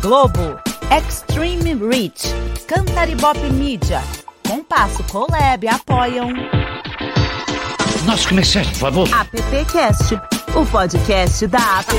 Globo, 0.00 0.56
Extreme 0.96 1.74
Reach, 1.74 2.28
Cantaribop 2.68 3.36
Media, 3.52 4.00
Compasso 4.46 5.02
Colab 5.04 5.66
apoiam. 5.66 6.28
Nosso 8.06 8.28
comerciante, 8.28 8.70
por 8.70 8.78
favor. 8.78 9.08
AppCast, 9.12 10.14
o 10.54 10.64
podcast 10.66 11.46
da 11.48 11.80
App. 11.80 11.92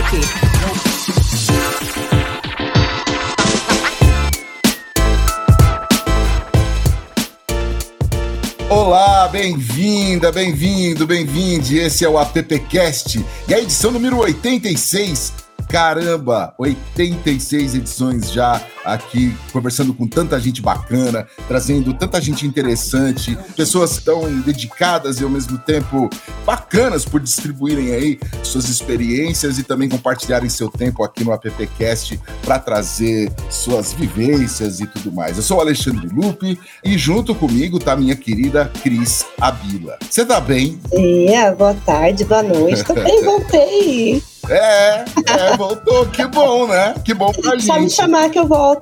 Olá, 8.69 9.27
bem-vinda, 9.27 10.31
bem-vindo, 10.31 11.05
bem-vinde. 11.05 11.77
Esse 11.77 12.05
é 12.05 12.09
o 12.09 12.17
AppCast 12.17 13.25
e 13.47 13.53
a 13.53 13.59
edição 13.59 13.91
número 13.91 14.19
86 14.19 15.48
Caramba, 15.69 16.55
86 16.57 17.75
edições 17.75 18.31
já 18.31 18.59
aqui, 18.93 19.35
conversando 19.51 19.93
com 19.93 20.07
tanta 20.07 20.39
gente 20.39 20.61
bacana, 20.61 21.27
trazendo 21.47 21.93
tanta 21.93 22.19
gente 22.21 22.45
interessante, 22.45 23.37
pessoas 23.55 23.97
tão 23.97 24.29
dedicadas 24.41 25.19
e 25.19 25.23
ao 25.23 25.29
mesmo 25.29 25.57
tempo 25.57 26.09
bacanas 26.45 27.05
por 27.05 27.19
distribuírem 27.19 27.93
aí 27.93 28.19
suas 28.43 28.69
experiências 28.69 29.57
e 29.57 29.63
também 29.63 29.89
compartilharem 29.89 30.49
seu 30.49 30.69
tempo 30.69 31.03
aqui 31.03 31.23
no 31.23 31.31
AppCast 31.31 32.19
para 32.43 32.59
trazer 32.59 33.31
suas 33.49 33.93
vivências 33.93 34.79
e 34.79 34.87
tudo 34.87 35.11
mais. 35.11 35.37
Eu 35.37 35.43
sou 35.43 35.57
o 35.57 35.61
Alexandre 35.61 36.07
Lupe 36.07 36.59
e 36.83 36.97
junto 36.97 37.35
comigo 37.35 37.79
tá 37.79 37.95
minha 37.95 38.15
querida 38.15 38.71
Cris 38.81 39.25
Abila. 39.39 39.97
Você 40.09 40.25
tá 40.25 40.39
bem? 40.39 40.79
Sim, 40.89 41.27
boa 41.57 41.75
tarde, 41.85 42.25
boa 42.25 42.43
noite. 42.43 42.83
Tô 42.83 42.93
bem, 42.93 43.23
voltei. 43.25 44.23
É, 44.49 45.05
é, 45.27 45.57
voltou. 45.57 46.07
Que 46.07 46.25
bom, 46.25 46.67
né? 46.67 46.95
Que 47.03 47.13
bom 47.13 47.31
pra 47.31 47.51
gente. 47.51 47.65
Só 47.65 47.79
me 47.79 47.89
chamar 47.89 48.29
que 48.29 48.39
eu 48.39 48.47
volto. 48.47 48.78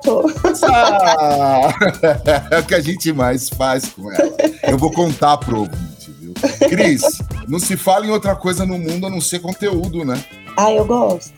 Ah, 0.64 1.68
é 2.50 2.58
o 2.58 2.64
que 2.64 2.74
a 2.74 2.80
gente 2.80 3.12
mais 3.12 3.48
faz 3.48 3.88
com 3.88 4.10
ela. 4.12 4.36
Eu 4.62 4.78
vou 4.78 4.92
contar 4.92 5.36
pro 5.38 5.60
ouvinte, 5.60 6.10
viu? 6.20 6.34
Cris, 6.68 7.02
não 7.46 7.58
se 7.58 7.76
fala 7.76 8.06
em 8.06 8.10
outra 8.10 8.34
coisa 8.34 8.64
no 8.66 8.78
mundo 8.78 9.06
a 9.06 9.10
não 9.10 9.20
ser 9.20 9.40
conteúdo, 9.40 10.04
né? 10.04 10.22
Ah, 10.56 10.72
eu 10.72 10.84
gosto. 10.84 11.37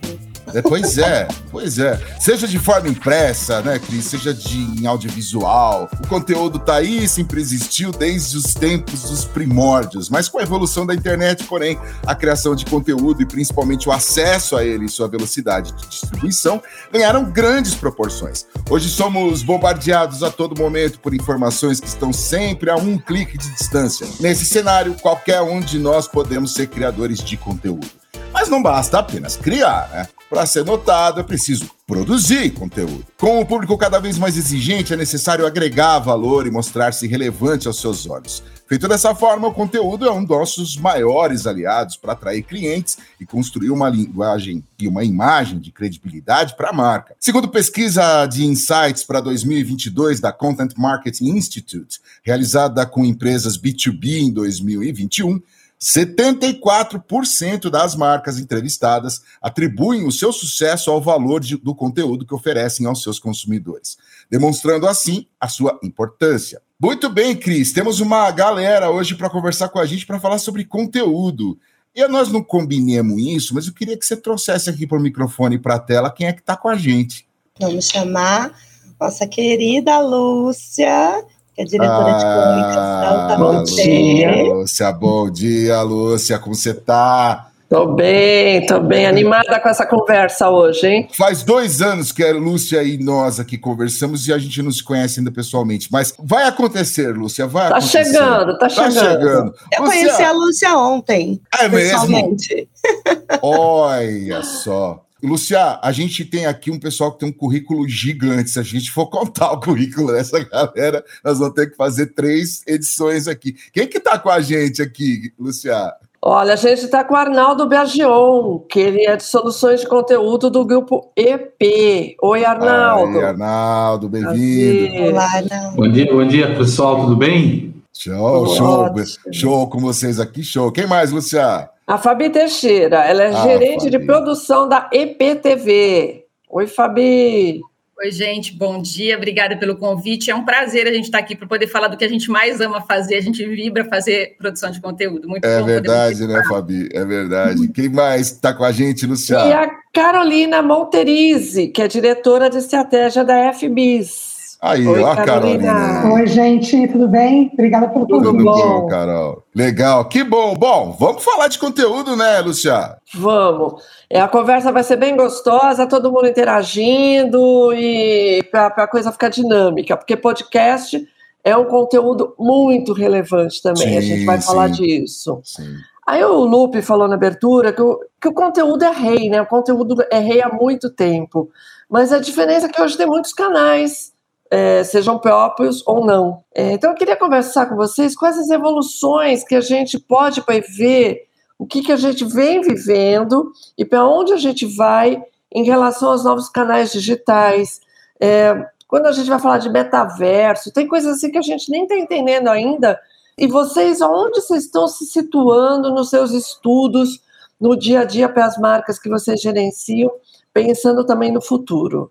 É, 0.54 0.62
pois 0.62 0.98
é, 0.98 1.28
pois 1.50 1.78
é. 1.78 2.00
Seja 2.18 2.46
de 2.46 2.58
forma 2.58 2.88
impressa, 2.88 3.60
né, 3.62 3.78
Cris? 3.78 4.04
Seja 4.06 4.32
de 4.34 4.58
em 4.80 4.86
audiovisual. 4.86 5.88
O 6.02 6.06
conteúdo 6.06 6.58
tá 6.58 6.76
aí, 6.76 7.06
sempre 7.08 7.40
existiu 7.40 7.90
desde 7.90 8.36
os 8.36 8.54
tempos 8.54 9.02
dos 9.02 9.24
primórdios. 9.24 10.08
Mas 10.08 10.28
com 10.28 10.38
a 10.38 10.42
evolução 10.42 10.86
da 10.86 10.94
internet, 10.94 11.44
porém, 11.44 11.78
a 12.06 12.14
criação 12.14 12.54
de 12.54 12.64
conteúdo 12.64 13.22
e 13.22 13.26
principalmente 13.26 13.88
o 13.88 13.92
acesso 13.92 14.56
a 14.56 14.64
ele 14.64 14.86
e 14.86 14.88
sua 14.88 15.08
velocidade 15.08 15.72
de 15.72 15.86
distribuição 15.88 16.62
ganharam 16.92 17.24
grandes 17.24 17.74
proporções. 17.74 18.46
Hoje 18.68 18.88
somos 18.88 19.42
bombardeados 19.42 20.22
a 20.22 20.30
todo 20.30 20.58
momento 20.60 21.00
por 21.00 21.14
informações 21.14 21.80
que 21.80 21.86
estão 21.86 22.12
sempre 22.12 22.70
a 22.70 22.76
um 22.76 22.98
clique 22.98 23.36
de 23.36 23.50
distância. 23.50 24.06
Nesse 24.20 24.44
cenário, 24.44 24.94
qualquer 24.94 25.40
um 25.40 25.60
de 25.60 25.78
nós 25.78 26.06
podemos 26.06 26.54
ser 26.54 26.68
criadores 26.68 27.18
de 27.18 27.36
conteúdo. 27.36 27.86
Mas 28.32 28.48
não 28.48 28.62
basta 28.62 28.98
apenas 28.98 29.36
criar, 29.36 29.88
né? 29.92 30.08
Para 30.30 30.46
ser 30.46 30.64
notado, 30.64 31.18
é 31.18 31.24
preciso 31.24 31.68
produzir 31.84 32.52
conteúdo. 32.52 33.04
Com 33.18 33.40
o 33.40 33.44
público 33.44 33.76
cada 33.76 33.98
vez 33.98 34.16
mais 34.16 34.36
exigente, 34.36 34.92
é 34.92 34.96
necessário 34.96 35.44
agregar 35.44 35.98
valor 35.98 36.46
e 36.46 36.52
mostrar-se 36.52 37.08
relevante 37.08 37.66
aos 37.66 37.80
seus 37.80 38.08
olhos. 38.08 38.40
Feito 38.68 38.86
dessa 38.86 39.12
forma, 39.12 39.48
o 39.48 39.52
conteúdo 39.52 40.06
é 40.06 40.12
um 40.12 40.24
dos 40.24 40.38
nossos 40.38 40.76
maiores 40.76 41.48
aliados 41.48 41.96
para 41.96 42.12
atrair 42.12 42.44
clientes 42.44 42.96
e 43.18 43.26
construir 43.26 43.72
uma 43.72 43.88
linguagem 43.88 44.62
e 44.78 44.86
uma 44.86 45.02
imagem 45.02 45.58
de 45.58 45.72
credibilidade 45.72 46.54
para 46.56 46.70
a 46.70 46.72
marca. 46.72 47.16
Segundo 47.18 47.48
pesquisa 47.48 48.24
de 48.26 48.44
insights 48.44 49.02
para 49.02 49.20
2022 49.20 50.20
da 50.20 50.32
Content 50.32 50.74
Marketing 50.78 51.30
Institute, 51.30 51.98
realizada 52.22 52.86
com 52.86 53.04
empresas 53.04 53.58
B2B 53.58 54.20
em 54.20 54.32
2021, 54.32 55.42
74% 55.82 57.70
das 57.70 57.96
marcas 57.96 58.38
entrevistadas 58.38 59.22
atribuem 59.40 60.06
o 60.06 60.12
seu 60.12 60.30
sucesso 60.30 60.90
ao 60.90 61.00
valor 61.00 61.40
de, 61.40 61.56
do 61.56 61.74
conteúdo 61.74 62.26
que 62.26 62.34
oferecem 62.34 62.86
aos 62.86 63.02
seus 63.02 63.18
consumidores, 63.18 63.96
demonstrando 64.28 64.86
assim 64.86 65.26
a 65.40 65.48
sua 65.48 65.80
importância. 65.82 66.60
Muito 66.78 67.08
bem, 67.08 67.34
Cris, 67.34 67.72
temos 67.72 68.00
uma 68.00 68.30
galera 68.30 68.90
hoje 68.90 69.14
para 69.14 69.30
conversar 69.30 69.70
com 69.70 69.78
a 69.78 69.86
gente 69.86 70.06
para 70.06 70.20
falar 70.20 70.38
sobre 70.38 70.64
conteúdo. 70.64 71.58
E 71.94 72.06
nós 72.08 72.30
não 72.30 72.42
combinemos 72.42 73.20
isso, 73.20 73.54
mas 73.54 73.66
eu 73.66 73.72
queria 73.72 73.96
que 73.96 74.04
você 74.04 74.16
trouxesse 74.16 74.68
aqui 74.70 74.86
para 74.86 74.98
o 74.98 75.02
microfone 75.02 75.56
e 75.56 75.58
para 75.58 75.74
a 75.76 75.80
tela 75.80 76.10
quem 76.10 76.26
é 76.26 76.32
que 76.32 76.40
está 76.40 76.56
com 76.56 76.68
a 76.68 76.76
gente. 76.76 77.26
Vamos 77.58 77.86
chamar 77.86 78.54
nossa 79.00 79.26
querida 79.26 79.98
Lúcia, 79.98 81.24
que 81.54 81.62
é 81.62 81.64
diretora 81.64 82.12
ah, 82.12 82.18
de 82.18 82.24
comunicação. 82.24 83.28
Tá 83.28 83.36
bom 83.36 83.62
dia. 83.64 84.42
Lúcia, 84.42 84.92
bom 84.92 85.30
dia, 85.30 85.82
Lúcia, 85.82 86.38
como 86.38 86.54
você 86.54 86.70
está? 86.70 87.50
Tô 87.70 87.86
bem, 87.86 88.66
tô 88.66 88.80
bem 88.80 89.06
animada 89.06 89.60
com 89.60 89.68
essa 89.68 89.86
conversa 89.86 90.50
hoje, 90.50 90.88
hein? 90.88 91.08
Faz 91.16 91.44
dois 91.44 91.80
anos 91.80 92.10
que 92.10 92.24
a 92.24 92.32
Lúcia 92.32 92.82
e 92.82 92.98
nós 92.98 93.38
aqui 93.38 93.56
conversamos 93.56 94.26
e 94.26 94.32
a 94.32 94.38
gente 94.38 94.60
não 94.60 94.72
se 94.72 94.82
conhece 94.82 95.20
ainda 95.20 95.30
pessoalmente, 95.30 95.86
mas 95.88 96.12
vai 96.18 96.48
acontecer, 96.48 97.16
Lúcia, 97.16 97.46
vai 97.46 97.68
tá 97.68 97.76
acontecer. 97.76 98.04
Chegando, 98.06 98.58
tá, 98.58 98.66
tá 98.66 98.68
chegando, 98.70 98.98
chegando. 98.98 99.54
Eu 99.72 99.84
Lúcia... 99.84 100.00
conheci 100.00 100.22
a 100.22 100.32
Lúcia 100.32 100.76
ontem, 100.76 101.40
é 101.60 101.68
pessoalmente. 101.68 102.68
Mesmo? 102.84 103.38
Olha 103.40 104.42
só. 104.42 105.04
Lucia, 105.22 105.78
a 105.82 105.92
gente 105.92 106.24
tem 106.24 106.46
aqui 106.46 106.70
um 106.70 106.78
pessoal 106.78 107.12
que 107.12 107.18
tem 107.18 107.28
um 107.28 107.32
currículo 107.32 107.88
gigante. 107.88 108.50
Se 108.50 108.58
a 108.58 108.62
gente 108.62 108.90
for 108.90 109.06
contar 109.06 109.52
o 109.52 109.60
currículo 109.60 110.12
dessa 110.12 110.42
galera, 110.44 111.04
nós 111.24 111.38
vamos 111.38 111.54
ter 111.54 111.70
que 111.70 111.76
fazer 111.76 112.06
três 112.14 112.62
edições 112.66 113.28
aqui. 113.28 113.54
Quem 113.72 113.86
que 113.86 114.00
tá 114.00 114.18
com 114.18 114.30
a 114.30 114.40
gente 114.40 114.80
aqui, 114.80 115.32
Lucia? 115.38 115.92
Olha, 116.22 116.52
a 116.52 116.56
gente 116.56 116.84
está 116.84 117.02
com 117.02 117.14
o 117.14 117.16
Arnaldo 117.16 117.66
Bergion, 117.66 118.58
que 118.68 118.78
ele 118.78 119.06
é 119.06 119.16
de 119.16 119.22
soluções 119.22 119.80
de 119.80 119.86
conteúdo 119.86 120.50
do 120.50 120.66
grupo 120.66 121.10
EP. 121.16 122.14
Oi, 122.22 122.44
Arnaldo. 122.44 123.16
Oi, 123.16 123.24
Arnaldo, 123.24 124.08
bem-vindo. 124.08 125.04
Olá, 125.04 125.24
Arnaldo. 125.24 125.76
Bom 125.76 125.88
dia, 125.88 126.12
bom 126.12 126.26
dia, 126.26 126.54
pessoal, 126.54 127.00
tudo 127.00 127.16
bem? 127.16 127.74
Show, 127.96 128.46
show, 128.54 128.94
show 129.32 129.66
com 129.68 129.78
vocês 129.78 130.20
aqui, 130.20 130.42
show. 130.42 130.70
Quem 130.70 130.86
mais, 130.86 131.10
Lucia? 131.10 131.70
A 131.90 131.98
Fabi 131.98 132.30
Teixeira, 132.30 132.98
ela 132.98 133.24
é 133.24 133.34
ah, 133.34 133.42
gerente 133.42 133.86
Fabi. 133.86 133.90
de 133.90 133.98
produção 133.98 134.68
da 134.68 134.88
EPTV. 134.92 136.24
Oi, 136.48 136.66
Fabi. 136.68 137.60
Oi, 137.98 138.12
gente, 138.12 138.56
bom 138.56 138.80
dia, 138.80 139.16
obrigada 139.16 139.56
pelo 139.56 139.76
convite. 139.76 140.30
É 140.30 140.34
um 140.36 140.44
prazer 140.44 140.86
a 140.86 140.92
gente 140.92 141.06
estar 141.06 141.18
aqui 141.18 141.34
para 141.34 141.48
poder 141.48 141.66
falar 141.66 141.88
do 141.88 141.96
que 141.96 142.04
a 142.04 142.08
gente 142.08 142.30
mais 142.30 142.60
ama 142.60 142.80
fazer. 142.80 143.16
A 143.16 143.20
gente 143.20 143.44
vibra 143.44 143.84
fazer 143.86 144.36
produção 144.38 144.70
de 144.70 144.80
conteúdo. 144.80 145.26
Muito 145.26 145.44
é 145.44 145.58
bom. 145.58 145.66
verdade, 145.66 146.28
né, 146.28 146.40
Fabi? 146.48 146.88
É 146.92 147.04
verdade. 147.04 147.66
Quem 147.72 147.88
mais 147.88 148.28
está 148.28 148.54
com 148.54 148.62
a 148.62 148.70
gente, 148.70 149.04
Luciano? 149.04 149.50
E 149.50 149.52
a 149.52 149.68
Carolina 149.92 150.62
Monterize, 150.62 151.66
que 151.66 151.82
é 151.82 151.88
diretora 151.88 152.48
de 152.48 152.58
estratégia 152.58 153.24
da 153.24 153.52
FBIS. 153.52 154.29
Aí, 154.62 154.86
Oi, 154.86 155.02
ó, 155.02 155.14
Carolina. 155.14 155.72
Carolina. 155.72 156.12
Oi, 156.12 156.26
gente, 156.26 156.86
tudo 156.88 157.08
bem? 157.08 157.50
Obrigada 157.54 157.88
pelo 157.88 158.06
convite. 158.06 158.30
Tudo 158.30 158.44
bom, 158.44 158.86
Carol. 158.88 159.42
Legal, 159.54 160.04
que 160.04 160.22
bom. 160.22 160.54
Bom, 160.54 160.94
vamos 161.00 161.24
falar 161.24 161.48
de 161.48 161.58
conteúdo, 161.58 162.14
né, 162.14 162.40
Luciana? 162.40 162.98
Vamos. 163.14 163.82
É, 164.10 164.20
a 164.20 164.28
conversa 164.28 164.70
vai 164.70 164.84
ser 164.84 164.96
bem 164.96 165.16
gostosa, 165.16 165.86
todo 165.86 166.12
mundo 166.12 166.28
interagindo 166.28 167.72
e 167.72 168.42
para 168.50 168.66
a 168.66 168.86
coisa 168.86 169.10
ficar 169.10 169.30
dinâmica, 169.30 169.96
porque 169.96 170.14
podcast 170.14 171.08
é 171.42 171.56
um 171.56 171.64
conteúdo 171.64 172.34
muito 172.38 172.92
relevante 172.92 173.62
também. 173.62 173.88
Sim, 173.88 173.96
a 173.96 174.00
gente 174.02 174.24
vai 174.26 174.38
sim, 174.42 174.46
falar 174.46 174.68
disso. 174.68 175.40
Sim. 175.42 175.74
Aí 176.06 176.22
o 176.22 176.44
Lupe 176.44 176.82
falou 176.82 177.08
na 177.08 177.14
abertura 177.14 177.72
que 177.72 177.80
o, 177.80 177.98
que 178.20 178.28
o 178.28 178.34
conteúdo 178.34 178.84
é 178.84 178.90
rei, 178.90 179.30
né? 179.30 179.40
O 179.40 179.46
conteúdo 179.46 180.04
é 180.10 180.18
rei 180.18 180.42
há 180.42 180.50
muito 180.50 180.90
tempo. 180.90 181.48
Mas 181.88 182.12
a 182.12 182.18
diferença 182.18 182.66
é 182.66 182.68
que 182.68 182.82
hoje 182.82 182.98
tem 182.98 183.06
muitos 183.06 183.32
canais 183.32 184.12
é, 184.50 184.82
sejam 184.82 185.18
próprios 185.18 185.86
ou 185.86 186.04
não. 186.04 186.42
É, 186.52 186.72
então, 186.72 186.90
eu 186.90 186.96
queria 186.96 187.16
conversar 187.16 187.66
com 187.66 187.76
vocês 187.76 188.16
quais 188.16 188.36
as 188.36 188.50
evoluções 188.50 189.44
que 189.44 189.54
a 189.54 189.60
gente 189.60 189.98
pode 189.98 190.42
ver, 190.76 191.28
o 191.56 191.66
que, 191.66 191.82
que 191.82 191.92
a 191.92 191.96
gente 191.96 192.24
vem 192.24 192.60
vivendo 192.60 193.52
e 193.78 193.84
para 193.84 194.06
onde 194.06 194.32
a 194.32 194.36
gente 194.36 194.66
vai 194.66 195.22
em 195.52 195.62
relação 195.62 196.10
aos 196.10 196.24
novos 196.24 196.48
canais 196.48 196.90
digitais. 196.90 197.80
É, 198.18 198.66
quando 198.88 199.06
a 199.06 199.12
gente 199.12 199.28
vai 199.28 199.38
falar 199.38 199.58
de 199.58 199.70
metaverso, 199.70 200.72
tem 200.72 200.88
coisas 200.88 201.16
assim 201.16 201.30
que 201.30 201.38
a 201.38 201.42
gente 201.42 201.70
nem 201.70 201.84
está 201.84 201.96
entendendo 201.96 202.48
ainda. 202.48 202.98
E 203.38 203.46
vocês, 203.46 204.00
onde 204.00 204.40
vocês 204.40 204.64
estão 204.64 204.88
se 204.88 205.06
situando 205.06 205.92
nos 205.92 206.10
seus 206.10 206.32
estudos, 206.32 207.20
no 207.60 207.76
dia 207.76 208.00
a 208.00 208.04
dia 208.04 208.28
para 208.28 208.46
as 208.46 208.58
marcas 208.58 208.98
que 208.98 209.08
vocês 209.08 209.40
gerenciam, 209.40 210.10
pensando 210.52 211.04
também 211.04 211.30
no 211.30 211.40
futuro? 211.40 212.10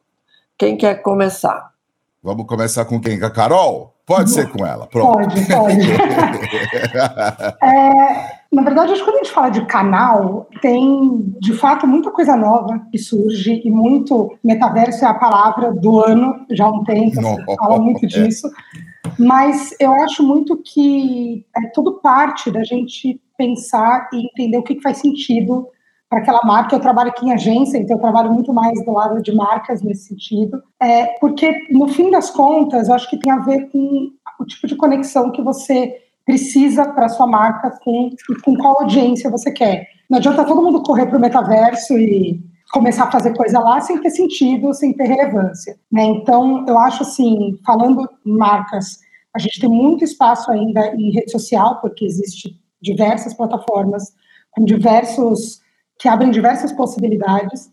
Quem 0.57 0.77
quer 0.77 1.01
começar? 1.01 1.69
Vamos 2.21 2.45
começar 2.47 2.83
com 2.83 2.99
quem? 2.99 3.17
Com 3.17 3.25
a 3.25 3.31
Carol? 3.31 3.95
Pode 4.05 4.31
ser 4.31 4.49
com 4.49 4.65
ela, 4.65 4.87
pronto. 4.87 5.13
Pode, 5.13 5.45
pode. 5.47 5.91
é, 7.63 8.39
na 8.51 8.61
verdade, 8.63 8.91
acho 8.91 9.05
que 9.05 9.09
quando 9.09 9.15
a 9.15 9.23
gente 9.23 9.31
fala 9.31 9.49
de 9.49 9.65
canal, 9.67 10.47
tem 10.61 11.33
de 11.39 11.53
fato 11.53 11.87
muita 11.87 12.11
coisa 12.11 12.35
nova 12.35 12.81
que 12.91 12.97
surge 12.97 13.61
e 13.63 13.71
muito 13.71 14.35
metaverso 14.43 15.05
é 15.05 15.07
a 15.07 15.13
palavra 15.13 15.71
do 15.71 16.03
ano, 16.03 16.45
já 16.51 16.65
há 16.65 16.69
um 16.69 16.83
tempo, 16.83 17.21
se 17.21 17.55
fala 17.55 17.79
muito 17.79 18.05
disso. 18.05 18.49
Mas 19.17 19.73
eu 19.79 19.93
acho 19.93 20.21
muito 20.21 20.57
que 20.57 21.45
é 21.55 21.67
tudo 21.73 22.01
parte 22.01 22.51
da 22.51 22.63
gente 22.63 23.21
pensar 23.37 24.09
e 24.11 24.25
entender 24.25 24.57
o 24.57 24.63
que, 24.63 24.75
que 24.75 24.81
faz 24.81 24.97
sentido 24.97 25.67
para 26.09 26.19
aquela 26.19 26.41
marca. 26.43 26.75
Eu 26.75 26.79
trabalho 26.79 27.09
aqui 27.09 27.25
em 27.25 27.33
agência, 27.33 27.77
então 27.77 27.95
eu 27.95 28.01
trabalho 28.01 28.33
muito 28.33 28.53
mais 28.53 28.83
do 28.83 28.91
lado 28.91 29.21
de 29.21 29.33
marcas 29.33 29.81
nesse 29.81 30.07
sentido. 30.07 30.61
É, 30.81 31.05
porque, 31.19 31.67
no 31.71 31.87
fim 31.87 32.09
das 32.09 32.29
contas, 32.31 32.89
eu 32.89 32.95
acho 32.95 33.09
que 33.09 33.19
tem 33.19 33.31
a 33.31 33.39
ver 33.39 33.69
com 33.69 34.09
o 34.39 34.45
tipo 34.45 34.67
de 34.67 34.75
conexão 34.75 35.31
que 35.31 35.41
você 35.41 36.01
precisa 36.25 36.85
para 36.85 37.09
sua 37.09 37.27
marca 37.27 37.71
com, 37.83 38.09
com 38.43 38.55
qual 38.55 38.81
audiência 38.81 39.29
você 39.29 39.51
quer. 39.51 39.87
Não 40.09 40.17
adianta 40.17 40.45
todo 40.45 40.61
mundo 40.61 40.81
correr 40.83 41.05
para 41.05 41.17
o 41.17 41.21
metaverso 41.21 41.97
e 41.97 42.39
começar 42.71 43.05
a 43.05 43.11
fazer 43.11 43.35
coisa 43.35 43.59
lá 43.59 43.81
sem 43.81 43.99
ter 43.99 44.11
sentido, 44.11 44.73
sem 44.73 44.93
ter 44.93 45.05
relevância. 45.05 45.77
Né? 45.91 46.03
Então, 46.03 46.65
eu 46.67 46.77
acho 46.77 47.03
assim, 47.03 47.57
falando 47.65 48.07
em 48.25 48.37
marcas, 48.37 48.99
a 49.35 49.39
gente 49.39 49.59
tem 49.59 49.69
muito 49.69 50.03
espaço 50.03 50.51
ainda 50.51 50.93
em 50.95 51.11
rede 51.11 51.31
social, 51.31 51.79
porque 51.81 52.05
existe 52.05 52.59
diversas 52.81 53.33
plataformas 53.33 54.13
com 54.51 54.63
diversos 54.63 55.61
que 55.99 56.07
abrem 56.07 56.31
diversas 56.31 56.71
possibilidades. 56.71 57.69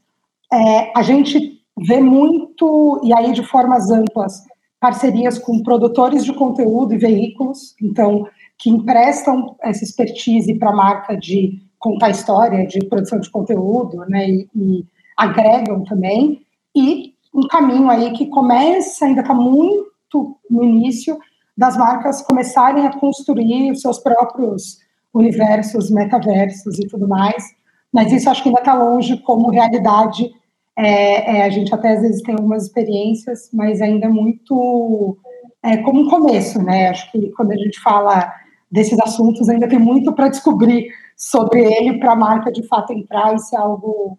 É, 0.53 0.93
a 0.99 1.03
gente 1.03 1.63
vê 1.79 2.01
muito, 2.01 3.01
e 3.05 3.15
aí 3.15 3.33
de 3.33 3.43
formas 3.43 3.91
amplas, 3.91 4.43
parcerias 4.81 5.39
com 5.39 5.63
produtores 5.63 6.25
de 6.25 6.33
conteúdo 6.35 6.93
e 6.93 6.99
veículos, 6.99 7.75
então, 7.81 8.27
que 8.59 8.69
emprestam 8.69 9.57
essa 9.63 9.85
expertise 9.85 10.55
para 10.55 10.71
a 10.71 10.77
marca 10.77 11.17
de 11.17 11.63
contar 11.79 12.11
história, 12.11 12.67
de 12.67 12.81
produção 12.87 13.21
de 13.21 13.31
conteúdo, 13.31 13.99
né, 14.09 14.29
e, 14.29 14.49
e 14.55 14.85
agregam 15.17 15.85
também, 15.85 16.43
e 16.75 17.15
um 17.35 17.47
caminho 17.47 17.89
aí 17.91 18.13
que 18.13 18.27
começa, 18.27 19.05
ainda 19.05 19.21
está 19.21 19.35
muito 19.35 20.37
no 20.51 20.65
início, 20.65 21.19
das 21.57 21.77
marcas 21.77 22.23
começarem 22.23 22.87
a 22.87 22.99
construir 22.99 23.71
os 23.71 23.81
seus 23.81 23.99
próprios 23.99 24.79
universos, 25.13 25.91
metaversos 25.91 26.79
e 26.79 26.87
tudo 26.87 27.09
mais, 27.09 27.55
mas 27.97 28.13
isso 28.13 28.29
acho 28.29 28.43
que 28.43 28.51
ainda 28.51 28.61
está 28.61 28.75
longe 28.75 29.17
como 29.23 29.49
realidade. 29.49 30.31
É, 30.79 31.39
é, 31.39 31.45
a 31.45 31.49
gente 31.49 31.75
até 31.75 31.95
às 31.95 32.03
vezes 32.03 32.21
tem 32.21 32.35
algumas 32.35 32.65
experiências, 32.65 33.49
mas 33.55 33.81
ainda 33.81 34.05
é 34.05 34.09
muito 34.11 35.17
é, 35.63 35.79
como 35.79 36.03
um 36.03 36.11
começo, 36.11 36.63
né? 36.63 36.91
Acho 36.91 37.11
que 37.11 37.31
quando 37.31 37.53
a 37.53 37.57
gente 37.57 37.81
fala 37.81 38.31
desses 38.71 39.01
assuntos, 39.01 39.49
ainda 39.49 39.67
tem 39.67 39.79
muito 39.79 40.13
para 40.13 40.29
descobrir 40.29 40.91
sobre 41.17 41.61
ele 41.61 41.99
para 41.99 42.13
a 42.13 42.17
marca 42.17 42.53
de 42.53 42.63
fato 42.69 42.93
entrar 42.93 43.35
e 43.35 43.39
ser 43.39 43.57
algo 43.57 44.19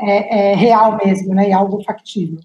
é, 0.00 0.52
é, 0.52 0.54
real 0.54 0.96
mesmo, 0.96 1.34
né? 1.34 1.50
E 1.50 1.52
algo 1.52 1.84
factível. 1.84 2.40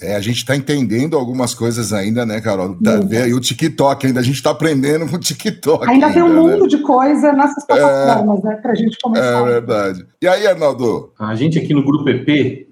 É, 0.00 0.14
a 0.14 0.20
gente 0.20 0.36
está 0.36 0.54
entendendo 0.54 1.16
algumas 1.16 1.54
coisas 1.54 1.92
ainda, 1.92 2.26
né, 2.26 2.40
Carol? 2.40 2.76
Tá, 2.82 2.96
vê 2.96 3.32
o 3.32 3.40
TikTok 3.40 4.06
ainda, 4.06 4.20
a 4.20 4.22
gente 4.22 4.36
está 4.36 4.50
aprendendo 4.50 5.08
com 5.08 5.16
o 5.16 5.20
TikTok. 5.20 5.88
Ainda, 5.88 6.06
ainda 6.06 6.12
tem 6.12 6.22
um 6.22 6.28
né? 6.28 6.40
mundo 6.40 6.68
de 6.68 6.78
coisa 6.78 7.32
nessas 7.32 7.64
é. 7.64 7.66
plataformas, 7.66 8.44
é, 8.44 8.48
né, 8.48 8.56
para 8.56 8.72
a 8.72 8.74
gente 8.74 8.98
começar. 9.02 9.40
É 9.40 9.44
verdade. 9.44 10.06
E 10.20 10.28
aí, 10.28 10.46
Arnaldo? 10.46 11.12
A 11.18 11.34
gente 11.34 11.58
aqui 11.58 11.72
no 11.72 11.84
Grupo 11.84 12.08
EP, 12.08 12.28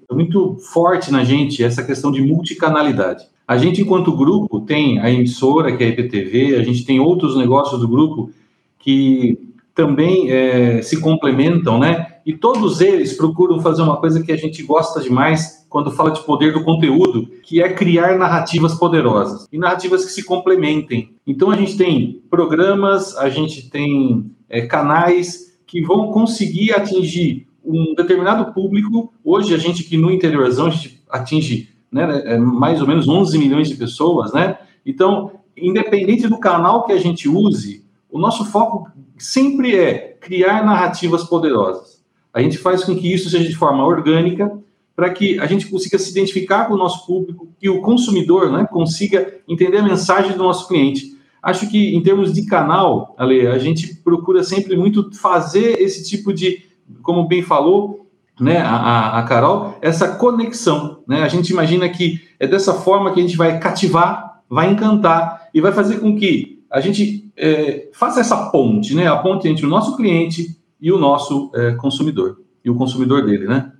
é 0.09 0.13
muito 0.13 0.57
forte 0.71 1.11
na 1.11 1.23
gente 1.23 1.63
essa 1.63 1.83
questão 1.83 2.11
de 2.11 2.21
multicanalidade. 2.21 3.25
A 3.47 3.57
gente, 3.57 3.81
enquanto 3.81 4.15
grupo, 4.15 4.59
tem 4.61 4.99
a 4.99 5.09
emissora, 5.09 5.75
que 5.75 5.83
é 5.83 5.87
a 5.87 5.89
IPTV, 5.89 6.55
a 6.55 6.63
gente 6.63 6.85
tem 6.85 6.99
outros 6.99 7.37
negócios 7.37 7.79
do 7.79 7.87
grupo 7.87 8.31
que 8.79 9.37
também 9.73 10.31
é, 10.31 10.81
se 10.81 10.99
complementam, 10.99 11.77
né? 11.77 12.07
E 12.25 12.33
todos 12.33 12.81
eles 12.81 13.13
procuram 13.13 13.59
fazer 13.59 13.81
uma 13.81 13.97
coisa 13.97 14.23
que 14.23 14.31
a 14.31 14.37
gente 14.37 14.63
gosta 14.63 15.01
demais 15.01 15.64
quando 15.75 15.91
fala 15.91 16.11
de 16.11 16.23
poder 16.23 16.53
do 16.53 16.63
conteúdo, 16.63 17.27
que 17.43 17.61
é 17.61 17.67
criar 17.67 18.17
narrativas 18.17 18.75
poderosas 18.75 19.45
e 19.51 19.57
narrativas 19.57 20.05
que 20.05 20.11
se 20.13 20.23
complementem. 20.23 21.13
Então 21.27 21.51
a 21.51 21.57
gente 21.57 21.75
tem 21.75 22.23
programas, 22.29 23.13
a 23.17 23.27
gente 23.27 23.69
tem 23.69 24.31
é, 24.47 24.65
canais 24.65 25.59
que 25.67 25.81
vão 25.81 26.13
conseguir 26.13 26.71
atingir 26.71 27.49
um 27.61 27.93
determinado 27.93 28.53
público. 28.53 29.11
Hoje 29.21 29.53
a 29.53 29.57
gente 29.57 29.83
aqui 29.83 29.97
no 29.97 30.09
interiorzão 30.09 30.67
a 30.67 30.69
gente 30.69 31.03
atinge 31.09 31.67
né, 31.91 32.21
é, 32.23 32.37
mais 32.37 32.79
ou 32.79 32.87
menos 32.87 33.09
11 33.09 33.37
milhões 33.37 33.67
de 33.67 33.75
pessoas, 33.75 34.31
né? 34.31 34.57
Então, 34.85 35.31
independente 35.57 36.25
do 36.29 36.39
canal 36.39 36.85
que 36.85 36.93
a 36.93 36.97
gente 36.97 37.27
use, 37.27 37.83
o 38.09 38.17
nosso 38.17 38.45
foco 38.45 38.89
sempre 39.17 39.75
é 39.75 40.17
criar 40.21 40.63
narrativas 40.63 41.25
poderosas. 41.25 42.01
A 42.33 42.41
gente 42.41 42.57
faz 42.57 42.85
com 42.85 42.95
que 42.95 43.13
isso 43.13 43.29
seja 43.29 43.49
de 43.49 43.55
forma 43.57 43.85
orgânica, 43.85 44.63
para 44.95 45.09
que 45.09 45.37
a 45.39 45.45
gente 45.45 45.67
consiga 45.67 45.99
se 45.99 46.11
identificar 46.11 46.65
com 46.65 46.73
o 46.73 46.77
nosso 46.77 47.05
público, 47.05 47.49
que 47.59 47.69
o 47.69 47.81
consumidor 47.81 48.51
né, 48.51 48.65
consiga 48.71 49.39
entender 49.47 49.77
a 49.77 49.83
mensagem 49.83 50.31
do 50.31 50.43
nosso 50.43 50.67
cliente. 50.67 51.15
Acho 51.43 51.69
que, 51.69 51.95
em 51.95 52.01
termos 52.01 52.33
de 52.33 52.45
canal, 52.45 53.13
Ale, 53.17 53.47
a 53.47 53.59
gente 53.59 53.95
procura 53.97 54.43
sempre 54.43 54.75
muito 54.77 55.11
fazer 55.13 55.79
esse 55.81 56.07
tipo 56.09 56.33
de, 56.33 56.63
como 57.03 57.27
bem 57.27 57.43
falou, 57.43 58.09
né, 58.39 58.57
a, 58.57 59.19
a 59.19 59.23
Carol, 59.23 59.77
essa 59.81 60.15
conexão. 60.15 61.03
Né? 61.07 61.23
A 61.23 61.27
gente 61.27 61.49
imagina 61.49 61.87
que 61.89 62.21
é 62.39 62.47
dessa 62.47 62.73
forma 62.73 63.13
que 63.13 63.19
a 63.19 63.23
gente 63.23 63.37
vai 63.37 63.59
cativar, 63.59 64.41
vai 64.49 64.71
encantar 64.71 65.49
e 65.53 65.61
vai 65.61 65.71
fazer 65.71 65.99
com 65.99 66.15
que 66.15 66.63
a 66.71 66.79
gente 66.79 67.31
é, 67.37 67.89
faça 67.93 68.19
essa 68.19 68.49
ponte, 68.49 68.95
né, 68.95 69.07
a 69.07 69.17
ponte 69.17 69.47
entre 69.47 69.65
o 69.65 69.69
nosso 69.69 69.95
cliente 69.95 70.57
e 70.81 70.91
o 70.91 70.97
nosso 70.97 71.51
é, 71.53 71.73
consumidor, 71.73 72.39
e 72.63 72.69
o 72.69 72.75
consumidor 72.75 73.25
dele, 73.25 73.45
né? 73.45 73.71